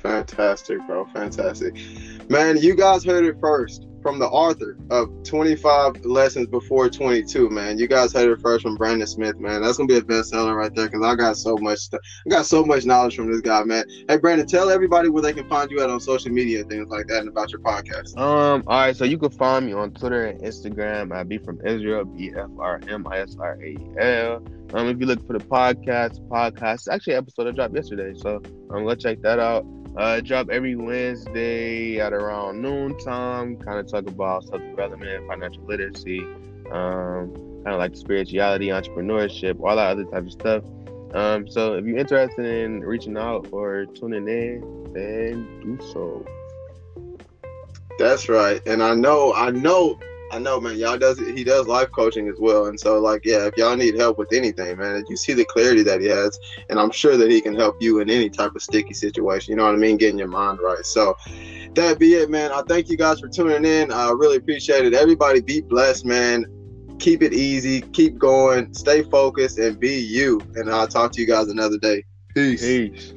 Fantastic, 0.03 0.85
bro. 0.87 1.07
Fantastic. 1.07 1.77
Man, 2.29 2.57
you 2.57 2.75
guys 2.75 3.05
heard 3.05 3.25
it 3.25 3.39
first 3.41 3.87
from 4.03 4.19
the 4.19 4.27
author 4.27 4.77
of 4.91 5.09
25 5.23 6.05
Lessons 6.05 6.49
Before 6.49 6.91
22, 6.91 7.49
man. 7.49 7.79
You 7.79 7.87
guys 7.87 8.13
heard 8.13 8.31
it 8.31 8.41
first 8.41 8.63
from 8.63 8.75
Brandon 8.75 9.07
Smith, 9.07 9.39
man. 9.39 9.63
That's 9.63 9.77
gonna 9.79 9.87
be 9.87 9.97
a 9.97 10.03
bestseller 10.03 10.57
right 10.57 10.75
there 10.75 10.87
because 10.89 11.05
I 11.05 11.15
got 11.15 11.37
so 11.37 11.57
much 11.57 11.79
stuff. 11.79 12.01
I 12.27 12.31
got 12.31 12.47
so 12.47 12.65
much 12.65 12.85
knowledge 12.85 13.17
from 13.17 13.31
this 13.31 13.41
guy, 13.41 13.63
man. 13.63 13.85
Hey, 14.09 14.19
Brandon, 14.19 14.47
tell 14.47 14.71
everybody 14.71 15.09
where 15.09 15.23
they 15.23 15.33
can 15.33 15.49
find 15.49 15.71
you 15.71 15.81
at 15.81 15.89
on 15.89 16.01
social 16.01 16.33
media 16.33 16.65
things 16.65 16.89
like 16.89 17.07
that, 17.07 17.21
and 17.21 17.29
about 17.29 17.53
your 17.53 17.61
podcast. 17.61 18.19
Um, 18.19 18.65
all 18.67 18.81
right, 18.81 18.97
so 18.97 19.05
you 19.05 19.19
can 19.19 19.31
find 19.31 19.67
me 19.67 19.73
on 19.73 19.93
Twitter 19.93 20.27
and 20.27 20.41
Instagram. 20.41 21.15
I 21.15 21.23
be 21.23 21.39
from 21.39 21.65
Israel, 21.65 22.05
B 22.05 22.33
F 22.37 22.51
R 22.59 22.81
M 22.89 23.07
I 23.07 23.19
S 23.21 23.37
R 23.39 23.59
A 23.63 23.77
L. 23.99 24.45
Um, 24.75 24.89
if 24.89 24.99
you 24.99 25.07
look 25.07 25.25
for 25.27 25.35
the 25.35 25.45
podcast, 25.45 26.27
podcast, 26.29 26.89
actually, 26.91 27.15
episode 27.15 27.47
I 27.47 27.53
dropped 27.53 27.75
yesterday, 27.75 28.15
so 28.19 28.41
I'm 28.71 28.79
um, 28.79 28.85
go 28.87 28.95
check 28.95 29.21
that 29.23 29.39
out. 29.39 29.65
Uh, 29.97 30.21
drop 30.21 30.49
every 30.49 30.75
Wednesday 30.75 32.01
at 32.01 32.13
around 32.13 32.63
noon 32.63 32.99
time. 32.99 33.57
Kind 33.57 33.79
of 33.79 33.87
talk 33.87 34.07
about 34.07 34.45
self 34.45 34.63
development, 34.63 35.27
financial 35.29 35.63
literacy, 35.65 36.21
um, 36.71 37.33
kind 37.65 37.69
of 37.69 37.79
like 37.79 37.95
spirituality, 37.95 38.69
entrepreneurship, 38.69 39.61
all 39.61 39.77
that 39.77 39.91
other 39.91 40.05
type 40.05 40.25
of 40.25 40.33
stuff. 40.33 40.65
Um, 41.15 41.47
so 41.47 41.75
if 41.75 41.85
you're 41.85 41.99
interested 41.99 42.47
in 42.47 42.81
reaching 42.81 43.19
out 43.19 43.49
or 43.53 43.85
tuning 43.85 44.27
in, 44.29 44.93
then 44.95 45.61
do 45.61 45.79
so. 45.93 46.25
That's 47.99 48.31
right, 48.31 48.67
and 48.67 48.83
I 48.83 48.95
know, 48.95 49.35
I 49.35 49.51
know 49.51 49.99
I 50.33 50.39
know, 50.39 50.59
man. 50.59 50.79
Y'all 50.79 50.97
does 50.97 51.19
he 51.19 51.45
does 51.45 51.67
life 51.67 51.91
coaching 51.93 52.27
as 52.27 52.37
well, 52.41 52.65
and 52.67 52.81
so 52.81 52.99
like, 52.99 53.21
yeah, 53.23 53.47
if 53.47 53.57
y'all 53.59 53.77
need 53.77 53.95
help 53.97 54.17
with 54.17 54.33
anything, 54.33 54.79
man, 54.79 55.05
you 55.11 55.17
see 55.17 55.35
the 55.35 55.45
clarity 55.45 55.83
that 55.83 56.01
he 56.01 56.07
has, 56.07 56.41
and 56.71 56.81
I'm 56.81 56.91
sure 56.91 57.19
that 57.19 57.31
he 57.31 57.43
can 57.43 57.55
help 57.55 57.77
you 57.81 58.01
in 58.01 58.09
any 58.09 58.31
type 58.31 58.55
of 58.57 58.63
sticky 58.63 58.95
situation. 58.95 59.53
You 59.53 59.59
know 59.59 59.67
what 59.67 59.75
I 59.75 59.79
mean? 59.79 59.99
Getting 59.99 60.19
your 60.19 60.29
mind 60.29 60.59
right. 60.63 60.87
So 60.87 61.19
that 61.75 61.99
be 61.99 62.15
it, 62.15 62.31
man. 62.31 62.51
I 62.51 62.63
thank 62.67 62.89
you 62.89 62.97
guys 62.97 63.21
for 63.21 63.29
tuning 63.29 63.67
in. 63.67 63.93
I 63.93 64.09
really 64.11 64.39
appreciate 64.39 64.87
it. 64.87 64.95
Everybody, 64.95 65.43
be 65.43 65.61
blessed, 65.61 66.07
man. 66.07 66.47
Keep 66.99 67.23
it 67.23 67.35
easy. 67.35 67.83
Keep 67.83 68.17
going. 68.17 68.73
Stay 68.73 69.03
focused 69.03 69.59
and 69.59 69.79
be 69.79 69.99
you. 69.99 70.41
And 70.55 70.71
I'll 70.71 70.89
talk 70.89 71.13
to 71.13 71.21
you 71.21 71.27
guys 71.27 71.49
another 71.49 71.77
day. 71.77 72.05
Peace. 72.35 72.63
Peace. 72.63 73.13